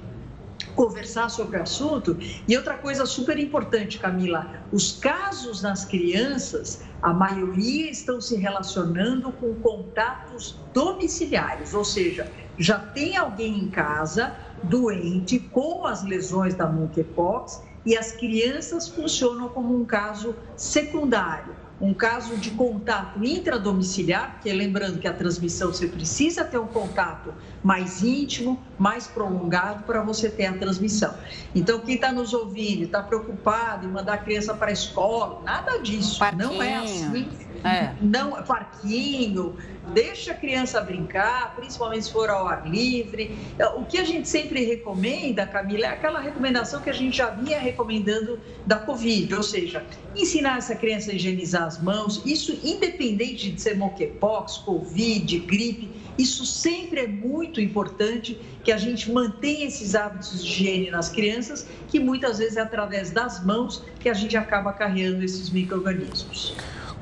conversar 0.76 1.30
sobre 1.30 1.59
o 1.59 1.61
assunto. 1.61 2.18
E 2.47 2.57
outra 2.57 2.74
coisa 2.74 3.05
super 3.05 3.38
importante, 3.38 3.99
Camila, 3.99 4.63
os 4.72 4.93
casos 4.93 5.61
nas 5.61 5.86
crianças, 5.86 6.82
a 7.03 7.13
maioria 7.13 7.91
estão 7.91 8.20
se 8.20 8.36
relacionando 8.36 9.32
com 9.34 9.53
contatos 9.61 10.57
domiciliares, 10.74 11.76
ou 11.76 11.86
seja, 11.86 12.32
já 12.57 12.80
tem 12.80 13.16
alguém 13.16 13.59
em 13.59 13.70
casa 13.70 14.36
doente 14.63 15.38
com 15.38 15.86
as 15.86 16.03
lesões 16.03 16.55
da 16.55 16.66
monkeypox 16.66 17.61
e 17.86 17.95
as 17.95 18.13
crianças 18.13 18.88
funcionam 18.88 19.49
como 19.49 19.80
um 19.80 19.86
caso 19.86 20.36
secundário 20.57 21.64
um 21.80 21.93
caso 21.93 22.38
de 22.38 22.51
contato 22.51 23.23
intradomiciliar, 23.23 24.34
porque 24.34 24.51
lembrando 24.53 24.99
que 24.99 25.07
a 25.07 25.13
transmissão 25.13 25.73
você 25.73 25.88
precisa 25.88 26.43
ter 26.43 26.57
um 26.57 26.67
contato 26.67 27.34
mais 27.61 28.01
íntimo, 28.01 28.61
mais 28.78 29.07
prolongado 29.07 29.84
para 29.84 30.01
você 30.01 30.30
ter 30.30 30.45
a 30.45 30.53
transmissão. 30.53 31.13
Então, 31.53 31.80
quem 31.80 31.95
está 31.95 32.11
nos 32.11 32.34
ouvindo, 32.34 32.84
está 32.84 33.03
preocupado 33.03 33.86
em 33.86 33.89
mandar 33.89 34.13
a 34.13 34.17
criança 34.17 34.53
para 34.53 34.69
a 34.69 34.73
escola, 34.73 35.41
nada 35.43 35.78
disso. 35.80 36.19
Parquinho. 36.19 36.49
Não 36.49 36.63
é 36.63 36.76
assim. 36.76 37.28
É. 37.64 37.93
Não, 38.01 38.32
parquinho, 38.43 39.56
deixa 39.93 40.32
a 40.32 40.34
criança 40.36 40.82
brincar, 40.82 41.56
principalmente 41.56 42.06
se 42.06 42.12
for 42.12 42.30
ao 42.30 42.47
ar 42.47 42.68
livre. 42.68 43.38
O 43.76 43.86
que 43.86 43.97
a 43.97 44.03
gente 44.03 44.28
sempre 44.28 44.64
recomenda, 44.66 45.45
Camila, 45.45 45.86
é 45.86 45.89
aquela 45.89 46.20
recomendação 46.20 46.82
que 46.82 46.89
a 46.89 46.93
gente 46.93 47.18
já 47.18 47.30
vinha 47.30 47.60
recomendando 47.60 48.39
da 48.66 48.78
Covid, 48.78 49.34
ou 49.36 49.43
seja, 49.43 49.84
ensinar 50.16 50.58
essa 50.58 50.76
criança 50.76 51.12
a 51.12 51.14
higienizar 51.16 51.64
as 51.64 51.82
mãos, 51.82 52.22
isso 52.26 52.58
independente 52.64 53.51
de 53.51 53.62
ser 53.62 53.78
monkeypox, 53.78 54.58
Covid, 54.58 55.39
gripe, 55.39 55.89
isso 56.18 56.45
sempre 56.45 57.01
é 57.01 57.08
muito 57.08 57.60
importante 57.60 58.39
que 58.64 58.72
a 58.72 58.78
gente 58.78 59.12
mantenha 59.12 59.68
esses 59.68 59.95
hábitos 59.95 60.41
de 60.41 60.49
higiene 60.49 60.89
nas 60.89 61.10
crianças, 61.10 61.68
que 61.89 61.99
muitas 61.99 62.38
vezes 62.38 62.56
é 62.56 62.62
através 62.62 63.12
das 63.12 63.43
mãos 63.43 63.84
que 63.99 64.08
a 64.08 64.14
gente 64.14 64.36
acaba 64.38 64.72
carregando 64.72 65.24
esses 65.24 65.49
micro-organismos. 65.49 66.56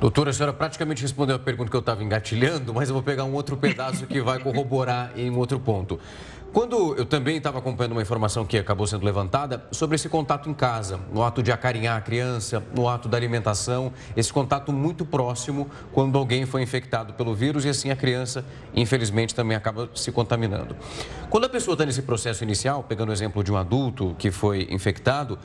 Doutora, 0.04 0.32
a 0.32 0.34
senhora 0.34 0.52
praticamente 0.52 1.02
respondeu 1.02 1.38
a 1.38 1.40
pergunta 1.40 1.70
que 1.72 1.78
eu 1.78 1.80
estava 1.80 2.04
engatilhando, 2.04 2.74
mas 2.74 2.90
eu 2.90 2.94
vou 2.94 3.02
pegar 3.02 3.24
um 3.24 3.32
outro 3.32 3.56
pedaço 3.56 4.06
que 4.06 4.20
vai 4.20 4.38
corroborar 4.38 5.14
em 5.16 5.34
outro 5.34 5.58
ponto. 5.62 5.98
Quando 6.52 6.94
eu 6.98 7.06
também 7.06 7.38
estava 7.38 7.60
acompanhando 7.60 7.94
uma 7.94 8.02
informação 8.02 8.46
que 8.46 8.58
acabou 8.58 8.86
sendo 8.86 9.06
levantada 9.06 9.66
sobre 9.72 9.96
esse 9.96 10.10
contato 10.10 10.50
em 10.50 10.54
casa, 10.54 11.00
no 11.12 11.24
ato 11.24 11.42
de 11.42 11.54
acarinhar 11.54 11.98
a 11.98 12.02
criança, 12.02 12.62
no 12.76 12.90
ato 12.90 13.08
da 13.08 13.16
alimentação, 13.16 13.94
esse 14.14 14.32
contato 14.32 14.74
muito 14.74 15.06
próximo 15.06 15.70
quando 15.94 16.18
alguém 16.18 16.46
foi 16.46 16.62
infectado 16.62 17.14
pelo 17.14 17.34
vírus 17.34 17.64
e 17.64 17.70
assim 17.70 17.90
a 17.90 17.96
criança, 17.96 18.46
infelizmente, 18.76 19.34
também 19.34 19.56
acaba 19.56 19.90
se 19.96 20.12
contaminando. 20.12 20.76
Quando 21.30 21.46
a 21.46 21.50
pessoa 21.50 21.76
está 21.76 21.86
nesse 21.86 22.02
processo 22.02 22.44
inicial, 22.44 22.84
pegando 22.84 23.10
o 23.10 23.14
exemplo 23.14 23.42
de 23.42 23.54
um 23.54 23.56
adulto 23.56 24.16
que 24.20 24.30
foi 24.30 24.68
infectado, 24.70 25.40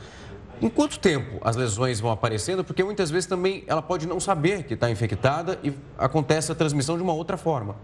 em 0.61 0.69
quanto 0.69 0.99
tempo 0.99 1.39
as 1.43 1.57
lesões 1.57 2.01
vão 2.01 2.11
aparecendo? 2.11 2.65
Porque 2.65 2.83
muitas 2.83 3.11
vezes 3.11 3.27
também 3.27 3.65
ela 3.67 3.83
pode 3.83 4.07
não 4.07 4.19
saber 4.19 4.65
que 4.65 4.75
está 4.75 4.91
infectada 4.91 5.59
e 5.63 5.73
acontece 5.97 6.51
a 6.53 6.55
transmissão 6.55 6.97
de 6.97 7.03
uma 7.03 7.13
outra 7.13 7.37
forma. 7.37 7.77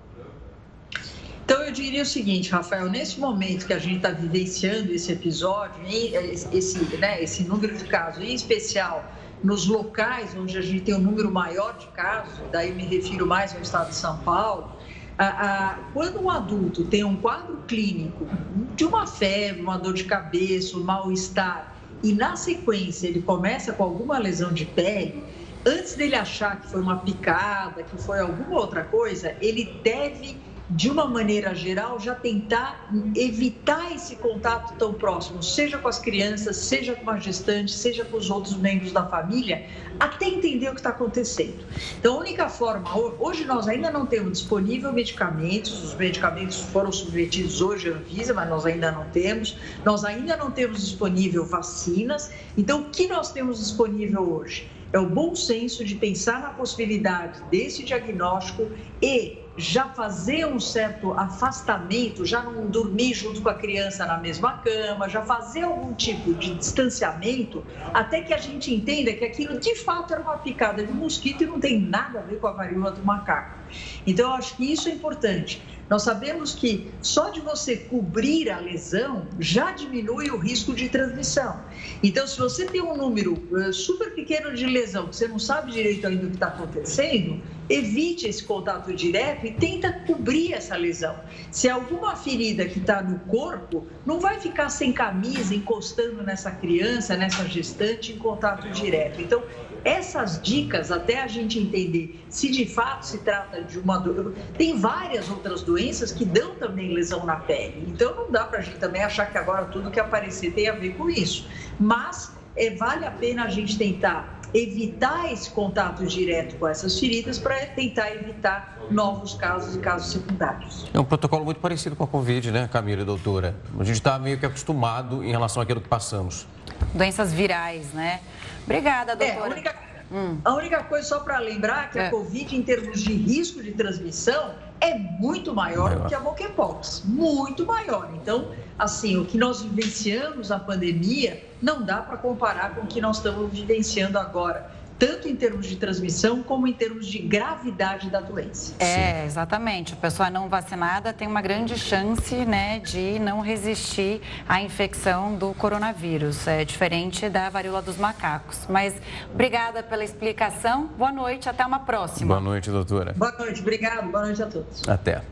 Então, 1.45 1.62
eu 1.62 1.72
diria 1.72 2.03
o 2.03 2.07
seguinte, 2.07 2.51
Rafael, 2.51 2.89
nesse 2.89 3.20
momento 3.20 3.66
que 3.66 3.75
a 3.75 3.79
gente 3.79 3.97
está 3.97 4.11
vivenciando 4.11 4.91
esse 4.93 5.12
episódio, 5.12 5.75
esse, 5.87 6.79
né, 6.97 7.22
esse 7.22 7.45
número 7.45 7.77
de 7.77 7.85
casos, 7.85 8.25
em 8.25 8.33
especial 8.35 9.05
nos 9.43 9.66
locais 9.66 10.35
onde 10.35 10.57
a 10.57 10.62
gente 10.62 10.81
tem 10.81 10.95
um 10.95 11.01
número 11.01 11.31
maior 11.31 11.77
de 11.77 11.87
casos, 11.89 12.41
daí 12.51 12.72
me 12.72 12.85
refiro 12.85 13.27
mais 13.27 13.55
ao 13.55 13.61
estado 13.61 13.91
de 13.91 13.95
São 13.95 14.16
Paulo, 14.20 14.72
a, 15.18 15.27
a, 15.27 15.75
quando 15.93 16.18
um 16.18 16.31
adulto 16.31 16.85
tem 16.85 17.05
um 17.05 17.14
quadro 17.16 17.59
clínico 17.68 18.27
de 18.75 18.87
uma 18.87 19.07
febre, 19.07 19.61
uma 19.61 19.77
dor 19.77 19.93
de 19.93 20.05
cabeça, 20.05 20.79
um 20.79 20.83
mal-estar, 20.83 21.74
e 22.05 22.12
na 22.12 22.36
sequência 22.36 23.09
ele 23.09 23.22
começa 23.22 23.72
com 23.72 23.82
alguma 23.82 24.18
lesão 24.18 24.52
de 24.52 24.66
pele, 24.66 25.24
antes 25.66 25.96
dele 25.96 26.14
achar 26.14 26.61
que 26.61 26.70
foi 26.70 26.82
uma 26.82 26.98
picada, 26.98 27.82
que 27.82 27.96
foi 27.96 28.20
alguma 28.20 28.61
outra 28.61 28.84
coisa, 28.84 29.34
ele 29.40 29.80
deve 29.82 30.38
de 30.71 30.91
uma 30.91 31.07
maneira 31.07 31.55
geral, 31.55 32.01
já 32.01 32.15
tentar 32.15 32.91
evitar 33.15 33.93
esse 33.93 34.17
contato 34.17 34.75
tão 34.79 34.95
próximo, 34.95 35.43
seja 35.43 35.77
com 35.77 35.89
as 35.89 35.99
crianças, 35.99 36.57
seja 36.57 36.95
com 36.95 37.11
a 37.11 37.19
gestante, 37.19 37.73
seja 37.73 38.05
com 38.05 38.17
os 38.17 38.31
outros 38.31 38.57
membros 38.57 38.91
da 38.91 39.05
família, 39.05 39.67
até 40.01 40.27
entender 40.27 40.69
o 40.69 40.73
que 40.73 40.81
está 40.81 40.91
acontecendo. 40.91 41.65
Então, 41.99 42.17
a 42.17 42.21
única 42.21 42.49
forma, 42.49 42.89
hoje 43.19 43.45
nós 43.45 43.69
ainda 43.69 43.91
não 43.91 44.07
temos 44.07 44.39
disponível 44.39 44.91
medicamentos, 44.91 45.85
os 45.85 45.95
medicamentos 45.95 46.61
foram 46.61 46.91
submetidos 46.91 47.61
hoje 47.61 47.91
à 47.91 47.93
Anvisa, 47.93 48.33
mas 48.33 48.49
nós 48.49 48.65
ainda 48.65 48.91
não 48.91 49.05
temos, 49.11 49.59
nós 49.85 50.03
ainda 50.03 50.35
não 50.37 50.51
temos 50.51 50.81
disponível 50.81 51.45
vacinas, 51.45 52.31
então 52.57 52.83
o 52.83 52.85
que 52.85 53.07
nós 53.07 53.33
temos 53.33 53.59
disponível 53.59 54.23
hoje? 54.33 54.67
É 54.93 54.99
o 54.99 55.07
bom 55.07 55.35
senso 55.35 55.85
de 55.85 55.97
pensar 55.97 56.41
na 56.41 56.51
possibilidade 56.51 57.43
desse 57.51 57.83
diagnóstico 57.83 58.71
e 59.03 59.43
já 59.57 59.88
fazer 59.88 60.46
um 60.46 60.59
certo 60.59 61.12
afastamento, 61.12 62.24
já 62.26 62.42
não 62.42 62.66
dormir 62.66 63.14
junto 63.14 63.40
com 63.40 63.48
a 63.48 63.55
criança 63.55 64.05
na 64.05 64.18
mesma 64.18 64.59
cama, 64.59 65.09
já 65.09 65.22
fazer 65.22 65.62
algum 65.62 65.94
tipo 65.94 66.34
de 66.34 66.55
distanciamento, 66.55 67.64
até 67.92 68.20
que 68.22 68.34
a 68.34 68.38
gente 68.38 68.74
entenda 68.74 69.12
que 69.12 69.24
aquilo 69.24 69.59
de 69.59 69.76
fato 69.76 70.12
era 70.12 70.22
uma 70.22 70.38
picada 70.38 70.84
de 70.84 70.92
mosquito 70.92 71.44
e 71.44 71.46
não 71.46 71.61
tem 71.61 71.80
nada 71.80 72.20
a 72.20 72.22
ver 72.22 72.38
com 72.38 72.48
a 72.48 72.52
varíola 72.52 72.90
do 72.90 73.05
macaco. 73.05 73.59
Então, 74.07 74.30
eu 74.30 74.34
acho 74.34 74.57
que 74.57 74.72
isso 74.72 74.88
é 74.88 74.92
importante. 74.92 75.62
Nós 75.89 76.03
sabemos 76.03 76.55
que 76.55 76.91
só 77.03 77.30
de 77.30 77.41
você 77.41 77.76
cobrir 77.76 78.51
a 78.51 78.59
lesão 78.59 79.26
já 79.39 79.72
diminui 79.72 80.30
o 80.30 80.39
risco 80.39 80.74
de 80.74 80.89
transmissão. 80.89 81.61
Então, 82.03 82.26
se 82.26 82.39
você 82.39 82.64
tem 82.66 82.80
um 82.80 82.97
número 82.97 83.37
eh, 83.57 83.72
super 83.72 84.14
pequeno 84.14 84.55
de 84.55 84.66
lesão, 84.66 85.09
que 85.09 85.16
você 85.16 85.28
não 85.28 85.39
sabe 85.39 85.72
direito 85.72 86.07
ainda 86.07 86.24
o 86.24 86.28
que 86.28 86.37
está 86.37 86.47
acontecendo, 86.47 87.43
evite 87.68 88.26
esse 88.26 88.45
contato 88.45 88.93
direto 88.95 89.47
e 89.47 89.53
tenta 89.53 89.93
cobrir 90.07 90.53
essa 90.53 90.76
lesão. 90.76 91.18
Se 91.51 91.68
alguma 91.68 92.16
ferida 92.16 92.66
que 92.66 92.78
está 92.78 93.03
no 93.03 93.18
corpo, 93.20 93.87
não 94.05 94.20
vai 94.20 94.39
ficar 94.41 94.68
sem 94.68 94.93
camisa, 94.93 95.55
encostando 95.55 96.22
nessa 96.22 96.51
criança, 96.51 97.16
nessa 97.16 97.47
gestante, 97.47 98.12
em 98.12 98.18
contato 98.18 98.68
direto. 98.70 99.20
Então, 99.20 99.43
essas 99.85 100.41
dicas, 100.41 100.91
até 100.91 101.22
a 101.22 101.26
gente 101.26 101.59
entender 101.59 102.24
se 102.28 102.51
de 102.51 102.66
fato 102.66 103.07
se 103.07 103.18
trata 103.18 103.62
de 103.62 103.78
uma 103.78 103.99
dor. 103.99 104.35
Tem 104.57 104.78
várias 104.78 105.30
outras 105.30 105.62
doenças 105.62 106.11
que 106.11 106.24
dão 106.24 106.55
também 106.55 106.93
lesão 106.93 107.24
na 107.26 107.37
pele. 107.37 107.85
Então 107.89 108.14
não 108.14 108.30
dá 108.30 108.45
para 108.45 108.61
a 108.61 108.62
gente 108.62 108.78
também 108.78 109.03
achar 109.03 109.30
que 109.30 109.37
agora 109.37 109.66
tudo 109.66 109.91
que 109.91 110.01
aparecer 110.01 110.53
tem 110.53 110.68
a 110.68 110.72
ver 110.72 110.95
com 110.97 111.11
isso. 111.11 111.47
Mas 111.78 112.32
é, 112.57 112.70
vale 112.70 113.05
a 113.05 113.11
pena 113.11 113.45
a 113.45 113.51
gente 113.51 113.76
tentar 113.76 114.41
evitar 114.55 115.32
esse 115.32 115.51
contato 115.51 116.07
direto 116.07 116.55
com 116.57 116.68
essas 116.68 116.99
feridas 116.99 117.39
para 117.39 117.57
tentar 117.66 118.14
evitar 118.14 118.78
novos 118.89 119.35
casos 119.35 119.74
e 119.74 119.78
casos 119.80 120.12
secundários. 120.12 120.87
É 120.95 121.01
um 121.01 121.05
protocolo 121.05 121.45
muito 121.45 121.59
parecido 121.59 121.97
com 121.97 122.05
a 122.05 122.07
Covid, 122.07 122.53
né, 122.53 122.68
Camila 122.72 123.03
e 123.03 123.05
doutora? 123.05 123.57
A 123.78 123.82
gente 123.82 123.97
está 123.97 124.16
meio 124.16 124.39
que 124.39 124.47
acostumado 124.47 125.24
em 125.24 125.30
relação 125.30 125.61
àquilo 125.61 125.80
que 125.80 125.89
passamos. 125.89 126.47
Doenças 126.95 127.32
virais, 127.32 127.93
né? 127.93 128.20
Obrigada, 128.65 129.15
doutora. 129.15 129.41
É, 129.41 129.43
a, 129.43 129.45
única, 129.45 129.75
hum. 130.11 130.39
a 130.45 130.55
única 130.55 130.83
coisa, 130.85 131.09
só 131.09 131.21
para 131.21 131.39
lembrar, 131.39 131.91
que 131.91 131.99
é. 131.99 132.07
a 132.07 132.11
Covid, 132.11 132.57
em 132.57 132.62
termos 132.62 133.03
de 133.03 133.12
risco 133.12 133.62
de 133.62 133.73
transmissão, 133.73 134.55
é 134.81 134.99
muito 134.99 135.55
maior, 135.55 135.91
maior. 135.91 136.03
do 136.03 136.09
que 136.09 136.15
a 136.15 136.21
monkeypox, 136.21 137.03
muito 137.05 137.65
maior. 137.65 138.11
Então, 138.15 138.51
assim, 138.79 139.17
o 139.17 139.25
que 139.25 139.39
nós 139.39 139.62
vivenciamos 139.62 140.49
na 140.49 140.59
pandemia 140.59 141.45
não 141.62 141.83
dá 141.83 141.99
para 141.99 142.17
comparar 142.17 142.75
com 142.75 142.83
o 142.83 142.87
que 142.87 143.01
nós 143.01 143.19
estamos 143.19 143.53
vivenciando 143.53 144.19
agora 144.19 144.71
tanto 144.99 145.28
em 145.28 145.34
termos 145.34 145.66
de 145.66 145.76
transmissão 145.76 146.42
como 146.42 146.66
em 146.66 146.72
termos 146.72 147.07
de 147.07 147.18
gravidade 147.18 148.11
da 148.11 148.20
doença. 148.20 148.74
É, 148.78 149.24
exatamente. 149.24 149.95
A 149.95 149.97
pessoa 149.97 150.30
não 150.30 150.49
vacinada 150.49 151.12
tem 151.12 151.26
uma 151.26 151.42
grande 151.42 151.78
chance 151.78 152.34
né, 152.45 152.78
de 152.80 153.18
não 153.18 153.40
resistir 153.40 154.20
à 154.49 154.61
infecção 154.61 155.34
do 155.34 155.53
coronavírus. 155.55 156.47
É 156.47 156.64
diferente 156.64 157.28
da 157.28 157.51
varíola 157.51 157.82
dos 157.82 157.97
macacos. 157.97 158.66
Mas 158.68 158.95
obrigada 159.32 159.82
pela 159.82 160.05
explicação. 160.05 160.86
Boa 160.99 161.12
noite, 161.12 161.49
até 161.49 161.64
uma 161.66 161.80
próxima. 161.80 162.28
Boa 162.28 162.40
noite, 162.40 162.70
doutora. 162.70 163.12
Boa 163.14 163.32
noite, 163.32 163.61
obrigado. 163.61 164.11
Boa 164.11 164.26
noite 164.26 164.42
a 164.42 164.47
todos. 164.47 164.88
Até. 164.88 165.22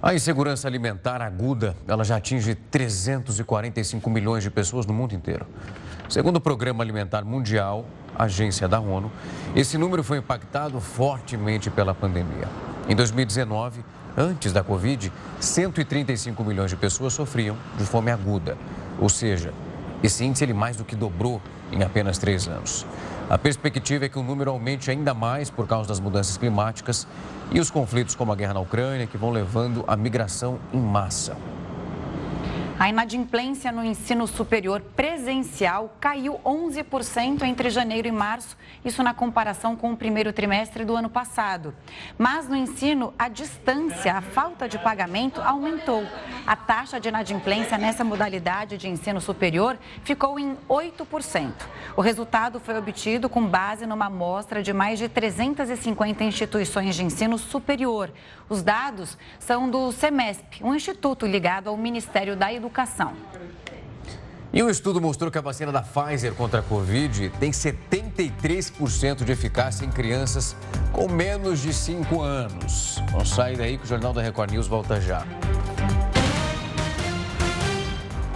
A 0.00 0.14
insegurança 0.14 0.68
alimentar 0.68 1.20
aguda, 1.20 1.74
ela 1.88 2.04
já 2.04 2.16
atinge 2.16 2.54
345 2.54 4.08
milhões 4.08 4.44
de 4.44 4.50
pessoas 4.50 4.86
no 4.86 4.94
mundo 4.94 5.14
inteiro. 5.14 5.46
Segundo 6.08 6.36
o 6.36 6.40
Programa 6.40 6.84
Alimentar 6.84 7.24
Mundial, 7.24 7.84
agência 8.18 8.66
da 8.68 8.80
ONU, 8.80 9.10
esse 9.54 9.78
número 9.78 10.02
foi 10.02 10.18
impactado 10.18 10.80
fortemente 10.80 11.70
pela 11.70 11.94
pandemia. 11.94 12.48
Em 12.88 12.94
2019, 12.94 13.84
antes 14.16 14.52
da 14.52 14.62
Covid, 14.62 15.12
135 15.40 16.44
milhões 16.44 16.70
de 16.70 16.76
pessoas 16.76 17.12
sofriam 17.12 17.56
de 17.76 17.84
fome 17.84 18.10
aguda. 18.10 18.56
Ou 18.98 19.08
seja, 19.08 19.52
esse 20.02 20.24
índice 20.24 20.44
ele 20.44 20.54
mais 20.54 20.76
do 20.76 20.84
que 20.84 20.94
dobrou 20.94 21.40
em 21.72 21.82
apenas 21.82 22.18
três 22.18 22.46
anos. 22.46 22.86
A 23.28 23.36
perspectiva 23.36 24.04
é 24.04 24.08
que 24.08 24.18
o 24.18 24.22
número 24.22 24.50
aumente 24.50 24.88
ainda 24.90 25.12
mais 25.12 25.50
por 25.50 25.66
causa 25.66 25.88
das 25.88 25.98
mudanças 25.98 26.36
climáticas 26.36 27.08
e 27.50 27.58
os 27.58 27.70
conflitos 27.70 28.14
como 28.14 28.32
a 28.32 28.36
guerra 28.36 28.54
na 28.54 28.60
Ucrânia, 28.60 29.06
que 29.06 29.18
vão 29.18 29.30
levando 29.30 29.84
à 29.88 29.96
migração 29.96 30.60
em 30.72 30.80
massa. 30.80 31.36
A 32.78 32.90
inadimplência 32.90 33.72
no 33.72 33.82
ensino 33.82 34.26
superior 34.26 34.82
presencial 34.94 35.96
caiu 35.98 36.38
11% 36.44 37.42
entre 37.42 37.70
janeiro 37.70 38.06
e 38.06 38.12
março, 38.12 38.54
isso 38.84 39.02
na 39.02 39.14
comparação 39.14 39.74
com 39.74 39.92
o 39.92 39.96
primeiro 39.96 40.30
trimestre 40.30 40.84
do 40.84 40.94
ano 40.94 41.08
passado. 41.08 41.74
Mas 42.18 42.46
no 42.46 42.54
ensino, 42.54 43.14
a 43.18 43.30
distância, 43.30 44.12
a 44.12 44.20
falta 44.20 44.68
de 44.68 44.78
pagamento 44.78 45.40
aumentou. 45.40 46.04
A 46.46 46.54
taxa 46.54 47.00
de 47.00 47.08
inadimplência 47.08 47.78
nessa 47.78 48.04
modalidade 48.04 48.76
de 48.76 48.88
ensino 48.88 49.22
superior 49.22 49.78
ficou 50.04 50.38
em 50.38 50.54
8%. 50.68 51.52
O 51.96 52.02
resultado 52.02 52.60
foi 52.60 52.76
obtido 52.76 53.26
com 53.30 53.46
base 53.46 53.86
numa 53.86 54.06
amostra 54.06 54.62
de 54.62 54.74
mais 54.74 54.98
de 54.98 55.08
350 55.08 56.24
instituições 56.24 56.94
de 56.94 57.02
ensino 57.02 57.38
superior. 57.38 58.12
Os 58.50 58.62
dados 58.62 59.16
são 59.38 59.68
do 59.68 59.90
SEMESP, 59.92 60.62
um 60.62 60.74
instituto 60.74 61.26
ligado 61.26 61.68
ao 61.68 61.76
Ministério 61.76 62.36
da 62.36 62.52
Educação. 62.52 62.65
E 64.52 64.62
um 64.62 64.70
estudo 64.70 65.00
mostrou 65.00 65.30
que 65.30 65.36
a 65.36 65.42
vacina 65.42 65.70
da 65.70 65.82
Pfizer 65.82 66.34
contra 66.34 66.60
a 66.60 66.62
Covid 66.62 67.30
tem 67.38 67.50
73% 67.50 69.24
de 69.24 69.32
eficácia 69.32 69.84
em 69.84 69.90
crianças 69.90 70.56
com 70.92 71.08
menos 71.08 71.60
de 71.60 71.74
5 71.74 72.22
anos. 72.22 72.96
Não 73.12 73.24
sai 73.24 73.56
daí 73.56 73.76
que 73.76 73.84
o 73.84 73.86
Jornal 73.86 74.12
da 74.12 74.22
Record 74.22 74.52
News 74.52 74.66
volta 74.66 75.00
já. 75.00 75.26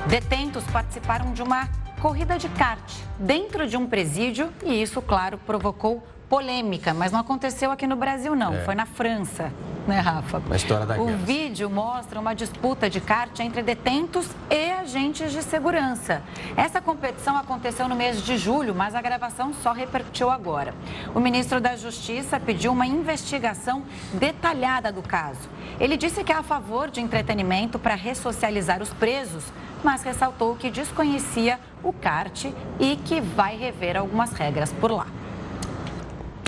Detentos 0.09 0.64
participaram 0.64 1.33
de 1.33 1.43
uma 1.43 1.68
corrida 2.01 2.39
de 2.39 2.49
kart 2.51 2.93
dentro 3.18 3.66
de 3.66 3.76
um 3.76 3.87
presídio 3.87 4.53
e 4.64 4.83
isso, 4.83 5.01
claro, 5.01 5.39
provocou 5.39 6.07
polêmica, 6.31 6.95
mas 6.95 7.11
não 7.11 7.18
aconteceu 7.18 7.72
aqui 7.72 7.89
no 7.89 7.97
Brasil, 7.97 8.37
não. 8.37 8.55
É. 8.55 8.61
Foi 8.64 8.76
na 8.76 8.87
França, 8.87 9.53
né, 9.85 9.99
Rafa? 9.99 10.41
Na 10.49 10.55
história 10.55 10.87
da 10.87 10.95
O 11.01 11.07
guerra. 11.07 11.18
vídeo 11.18 11.68
mostra 11.68 12.20
uma 12.20 12.33
disputa 12.35 12.89
de 12.89 13.01
kart 13.01 13.37
entre 13.41 13.62
detentos 13.62 14.28
e 14.49 14.70
agentes 14.70 15.33
de 15.33 15.43
segurança. 15.43 16.22
Essa 16.57 16.81
competição 16.81 17.37
aconteceu 17.37 17.89
no 17.89 17.97
mês 17.97 18.22
de 18.22 18.39
julho, 18.39 18.72
mas 18.76 18.95
a 18.95 19.03
gravação 19.03 19.53
só 19.53 19.72
repercutiu 19.72 20.31
agora. 20.31 20.72
O 21.12 21.18
ministro 21.18 21.61
da 21.61 21.74
Justiça 21.74 22.39
pediu 22.39 22.70
uma 22.70 22.87
investigação 22.87 23.83
detalhada 24.14 24.93
do 24.93 25.03
caso. 25.03 25.49
Ele 25.81 25.97
disse 25.97 26.22
que 26.22 26.31
é 26.31 26.37
a 26.37 26.45
favor 26.45 26.93
de 26.93 27.01
entretenimento 27.01 27.76
para 27.76 27.97
ressocializar 27.97 28.81
os 28.81 28.91
presos, 28.91 29.43
mas 29.83 30.05
ressaltou 30.05 30.55
que 30.55 30.70
desconhecia 30.70 31.59
o 31.83 31.93
kart 31.93 32.45
e 32.78 32.95
que 33.05 33.20
vai 33.20 33.57
rever 33.57 33.97
algumas 33.97 34.31
regras 34.33 34.72
por 34.74 34.93
lá. 34.93 35.09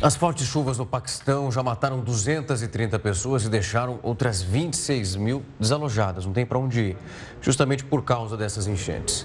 As 0.02 0.16
fortes 0.16 0.48
chuvas 0.48 0.78
no 0.78 0.84
Paquistão 0.84 1.52
já 1.52 1.62
mataram 1.62 2.00
230 2.00 2.98
pessoas 2.98 3.44
e 3.44 3.48
deixaram 3.48 4.00
outras 4.02 4.42
26 4.42 5.14
mil 5.14 5.44
desalojadas, 5.60 6.26
não 6.26 6.32
tem 6.32 6.44
para 6.44 6.58
onde 6.58 6.80
ir, 6.80 6.96
justamente 7.40 7.84
por 7.84 8.02
causa 8.02 8.36
dessas 8.36 8.66
enchentes. 8.66 9.24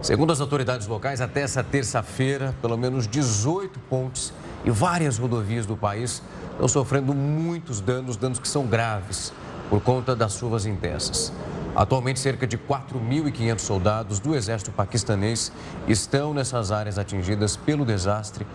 Segundo 0.00 0.32
as 0.32 0.40
autoridades 0.40 0.86
locais, 0.86 1.20
até 1.20 1.42
essa 1.42 1.62
terça-feira, 1.62 2.54
pelo 2.62 2.78
menos 2.78 3.06
18 3.06 3.78
pontes 3.80 4.32
e 4.64 4.70
várias 4.70 5.18
rodovias 5.18 5.66
do 5.66 5.76
país 5.76 6.22
estão 6.52 6.68
sofrendo 6.68 7.12
muitos 7.12 7.82
danos, 7.82 8.16
danos 8.16 8.38
que 8.38 8.48
são 8.48 8.66
graves 8.66 9.30
por 9.68 9.82
conta 9.82 10.16
das 10.16 10.38
chuvas 10.38 10.64
intensas. 10.64 11.34
Atualmente, 11.76 12.18
cerca 12.18 12.46
de 12.46 12.56
4.500 12.56 13.58
soldados 13.58 14.20
do 14.20 14.34
exército 14.34 14.70
paquistanês 14.70 15.52
estão 15.86 16.32
nessas 16.32 16.72
áreas 16.72 16.98
atingidas 16.98 17.56
pelo 17.56 17.84
desastre 17.84 18.46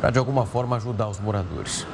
para 0.00 0.10
de 0.10 0.18
alguma 0.18 0.46
forma 0.46 0.76
ajudar 0.76 1.08
os 1.08 1.20
moradores. 1.20 1.86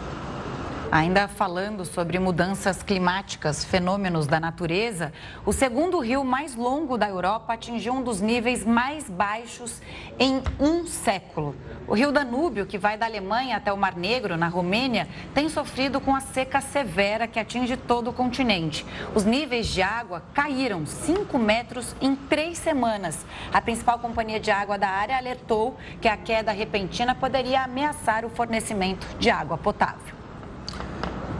Ainda 0.92 1.28
falando 1.28 1.84
sobre 1.84 2.18
mudanças 2.18 2.82
climáticas, 2.82 3.64
fenômenos 3.64 4.26
da 4.26 4.40
natureza, 4.40 5.12
o 5.46 5.52
segundo 5.52 6.00
rio 6.00 6.24
mais 6.24 6.56
longo 6.56 6.98
da 6.98 7.08
Europa 7.08 7.52
atingiu 7.52 7.92
um 7.92 8.02
dos 8.02 8.20
níveis 8.20 8.64
mais 8.64 9.08
baixos 9.08 9.80
em 10.18 10.42
um 10.58 10.84
século. 10.88 11.54
O 11.86 11.94
rio 11.94 12.10
Danúbio, 12.10 12.66
que 12.66 12.76
vai 12.76 12.98
da 12.98 13.06
Alemanha 13.06 13.56
até 13.56 13.72
o 13.72 13.76
Mar 13.76 13.94
Negro, 13.94 14.36
na 14.36 14.48
Romênia, 14.48 15.06
tem 15.32 15.48
sofrido 15.48 16.00
com 16.00 16.12
a 16.12 16.20
seca 16.20 16.60
severa 16.60 17.28
que 17.28 17.38
atinge 17.38 17.76
todo 17.76 18.10
o 18.10 18.12
continente. 18.12 18.84
Os 19.14 19.24
níveis 19.24 19.68
de 19.68 19.82
água 19.82 20.24
caíram 20.34 20.84
5 20.84 21.38
metros 21.38 21.94
em 22.00 22.16
três 22.16 22.58
semanas. 22.58 23.24
A 23.52 23.60
principal 23.60 24.00
companhia 24.00 24.40
de 24.40 24.50
água 24.50 24.76
da 24.76 24.88
área 24.88 25.16
alertou 25.16 25.76
que 26.00 26.08
a 26.08 26.16
queda 26.16 26.50
repentina 26.50 27.14
poderia 27.14 27.62
ameaçar 27.62 28.24
o 28.24 28.28
fornecimento 28.28 29.06
de 29.20 29.30
água 29.30 29.56
potável. 29.56 30.19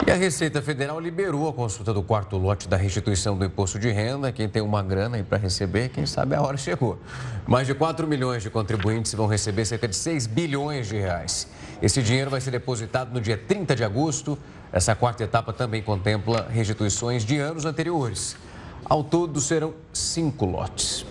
E 0.06 0.10
a 0.10 0.14
Receita 0.14 0.62
Federal 0.62 0.98
liberou 0.98 1.46
a 1.48 1.52
consulta 1.52 1.92
do 1.92 2.02
quarto 2.02 2.36
lote 2.38 2.66
da 2.66 2.76
restituição 2.76 3.36
do 3.36 3.44
imposto 3.44 3.78
de 3.78 3.90
renda. 3.90 4.32
Quem 4.32 4.48
tem 4.48 4.62
uma 4.62 4.82
grana 4.82 5.18
aí 5.18 5.22
para 5.22 5.36
receber, 5.36 5.90
quem 5.90 6.06
sabe 6.06 6.34
a 6.34 6.42
hora 6.42 6.56
chegou. 6.56 6.98
Mais 7.46 7.66
de 7.66 7.74
4 7.74 8.06
milhões 8.06 8.42
de 8.42 8.48
contribuintes 8.48 9.12
vão 9.12 9.26
receber 9.26 9.64
cerca 9.66 9.86
de 9.86 9.94
6 9.94 10.26
bilhões 10.26 10.88
de 10.88 10.96
reais. 10.96 11.46
Esse 11.82 12.02
dinheiro 12.02 12.30
vai 12.30 12.40
ser 12.40 12.50
depositado 12.50 13.12
no 13.12 13.20
dia 13.20 13.36
30 13.36 13.76
de 13.76 13.84
agosto. 13.84 14.38
Essa 14.72 14.94
quarta 14.94 15.22
etapa 15.22 15.52
também 15.52 15.82
contempla 15.82 16.48
restituições 16.50 17.24
de 17.24 17.38
anos 17.38 17.66
anteriores. 17.66 18.36
Ao 18.84 19.04
todo 19.04 19.40
serão 19.40 19.74
cinco 19.92 20.46
lotes. 20.46 21.04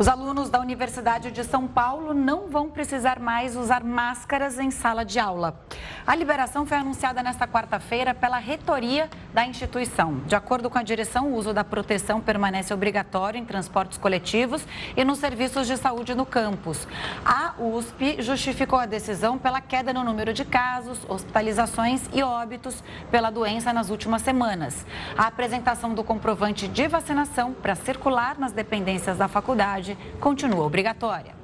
Os 0.00 0.08
alunos 0.08 0.48
da 0.48 0.58
Universidade 0.58 1.30
de 1.30 1.44
São 1.44 1.68
Paulo 1.68 2.14
não 2.14 2.48
vão 2.48 2.70
precisar 2.70 3.20
mais 3.20 3.54
usar 3.54 3.84
máscaras 3.84 4.58
em 4.58 4.70
sala 4.70 5.04
de 5.04 5.18
aula. 5.18 5.60
A 6.06 6.14
liberação 6.14 6.64
foi 6.64 6.78
anunciada 6.78 7.22
nesta 7.22 7.46
quarta-feira 7.46 8.14
pela 8.14 8.38
reitoria 8.38 9.10
da 9.34 9.46
instituição. 9.46 10.22
De 10.26 10.34
acordo 10.34 10.70
com 10.70 10.78
a 10.78 10.82
direção, 10.82 11.26
o 11.26 11.34
uso 11.34 11.52
da 11.52 11.62
proteção 11.62 12.18
permanece 12.18 12.72
obrigatório 12.72 13.38
em 13.38 13.44
transportes 13.44 13.98
coletivos 13.98 14.66
e 14.96 15.04
nos 15.04 15.18
serviços 15.18 15.66
de 15.66 15.76
saúde 15.76 16.14
no 16.14 16.24
campus. 16.24 16.88
A 17.22 17.52
USP 17.58 18.22
justificou 18.22 18.78
a 18.78 18.86
decisão 18.86 19.36
pela 19.36 19.60
queda 19.60 19.92
no 19.92 20.02
número 20.02 20.32
de 20.32 20.46
casos, 20.46 20.98
hospitalizações 21.10 22.08
e 22.10 22.22
óbitos 22.22 22.82
pela 23.10 23.28
doença 23.28 23.70
nas 23.70 23.90
últimas 23.90 24.22
semanas. 24.22 24.86
A 25.14 25.26
apresentação 25.26 25.92
do 25.92 26.02
comprovante 26.02 26.66
de 26.66 26.88
vacinação 26.88 27.52
para 27.52 27.74
circular 27.74 28.38
nas 28.38 28.52
dependências 28.52 29.18
da 29.18 29.28
faculdade 29.28 29.89
continua 30.20 30.64
obrigatória. 30.64 31.34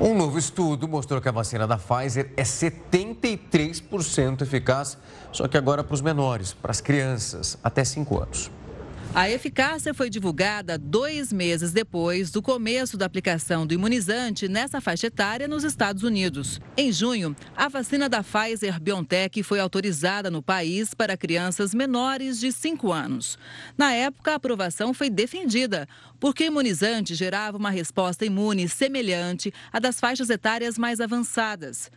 Um 0.00 0.14
novo 0.14 0.38
estudo 0.38 0.86
mostrou 0.86 1.20
que 1.20 1.28
a 1.28 1.32
vacina 1.32 1.66
da 1.66 1.76
Pfizer 1.76 2.30
é 2.36 2.44
73% 2.44 4.42
eficaz, 4.42 4.96
só 5.32 5.48
que 5.48 5.56
agora 5.56 5.82
para 5.82 5.94
os 5.94 6.00
menores, 6.00 6.52
para 6.54 6.70
as 6.70 6.80
crianças 6.80 7.58
até 7.64 7.84
5 7.84 8.22
anos. 8.22 8.48
A 9.14 9.28
eficácia 9.28 9.94
foi 9.94 10.10
divulgada 10.10 10.78
dois 10.78 11.32
meses 11.32 11.72
depois 11.72 12.30
do 12.30 12.42
começo 12.42 12.96
da 12.96 13.06
aplicação 13.06 13.66
do 13.66 13.74
imunizante 13.74 14.46
nessa 14.48 14.80
faixa 14.80 15.06
etária 15.06 15.48
nos 15.48 15.64
Estados 15.64 16.02
Unidos. 16.02 16.60
Em 16.76 16.92
junho, 16.92 17.34
a 17.56 17.68
vacina 17.68 18.08
da 18.08 18.22
Pfizer 18.22 18.78
BioNTech 18.78 19.42
foi 19.42 19.60
autorizada 19.60 20.30
no 20.30 20.42
país 20.42 20.92
para 20.94 21.16
crianças 21.16 21.74
menores 21.74 22.38
de 22.38 22.52
5 22.52 22.92
anos. 22.92 23.38
Na 23.76 23.92
época, 23.92 24.32
a 24.32 24.36
aprovação 24.36 24.92
foi 24.92 25.08
defendida, 25.08 25.88
porque 26.20 26.44
o 26.44 26.46
imunizante 26.46 27.14
gerava 27.14 27.56
uma 27.56 27.70
resposta 27.70 28.26
imune 28.26 28.68
semelhante 28.68 29.52
à 29.72 29.80
das 29.80 29.98
faixas 29.98 30.28
etárias 30.30 30.78
mais 30.78 31.00
avançadas. 31.00 31.90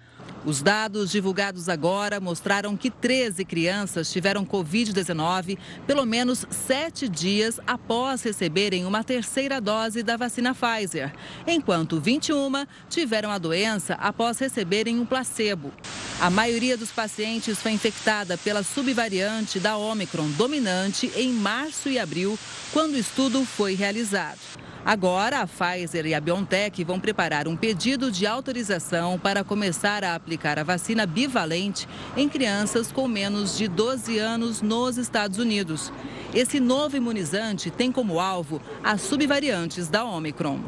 Os 0.43 0.61
dados 0.61 1.11
divulgados 1.11 1.69
agora 1.69 2.19
mostraram 2.19 2.75
que 2.75 2.89
13 2.89 3.45
crianças 3.45 4.11
tiveram 4.11 4.43
Covid-19 4.43 5.57
pelo 5.85 6.03
menos 6.03 6.47
sete 6.49 7.07
dias 7.07 7.59
após 7.67 8.23
receberem 8.23 8.85
uma 8.85 9.03
terceira 9.03 9.61
dose 9.61 10.01
da 10.01 10.17
vacina 10.17 10.55
Pfizer, 10.55 11.13
enquanto 11.45 11.99
21 11.99 12.65
tiveram 12.89 13.29
a 13.29 13.37
doença 13.37 13.93
após 13.95 14.39
receberem 14.39 14.99
um 14.99 15.05
placebo. 15.05 15.71
A 16.19 16.29
maioria 16.29 16.75
dos 16.75 16.91
pacientes 16.91 17.59
foi 17.59 17.71
infectada 17.71 18.35
pela 18.35 18.63
subvariante 18.63 19.59
da 19.59 19.77
Omicron 19.77 20.29
dominante 20.31 21.11
em 21.15 21.31
março 21.31 21.87
e 21.87 21.99
abril, 21.99 22.37
quando 22.73 22.93
o 22.93 22.99
estudo 22.99 23.45
foi 23.45 23.75
realizado. 23.75 24.39
Agora, 24.85 25.41
a 25.41 25.47
Pfizer 25.47 26.05
e 26.07 26.13
a 26.13 26.19
BioNTech 26.19 26.83
vão 26.83 26.99
preparar 26.99 27.47
um 27.47 27.55
pedido 27.55 28.11
de 28.11 28.25
autorização 28.25 29.19
para 29.19 29.43
começar 29.43 30.03
a 30.03 30.15
aplicar 30.15 30.57
a 30.57 30.63
vacina 30.63 31.05
bivalente 31.05 31.87
em 32.17 32.27
crianças 32.27 32.91
com 32.91 33.07
menos 33.07 33.57
de 33.57 33.67
12 33.67 34.17
anos 34.17 34.61
nos 34.61 34.97
Estados 34.97 35.37
Unidos. 35.37 35.93
Esse 36.33 36.59
novo 36.59 36.97
imunizante 36.97 37.69
tem 37.69 37.91
como 37.91 38.19
alvo 38.19 38.59
as 38.83 39.01
subvariantes 39.01 39.87
da 39.87 40.03
Omicron. 40.03 40.59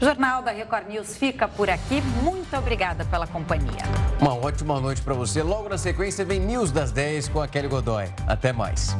O 0.00 0.04
Jornal 0.04 0.42
da 0.42 0.50
Record 0.50 0.88
News 0.88 1.16
fica 1.16 1.46
por 1.46 1.70
aqui. 1.70 2.02
Muito 2.22 2.56
obrigada 2.56 3.04
pela 3.04 3.28
companhia. 3.28 3.84
Uma 4.20 4.34
ótima 4.34 4.80
noite 4.80 5.00
para 5.02 5.14
você. 5.14 5.40
Logo 5.40 5.68
na 5.68 5.78
sequência 5.78 6.24
vem 6.24 6.40
News 6.40 6.72
das 6.72 6.90
10 6.90 7.28
com 7.28 7.40
a 7.40 7.46
Kelly 7.46 7.68
Godoy. 7.68 8.06
Até 8.26 8.52
mais. 8.52 8.96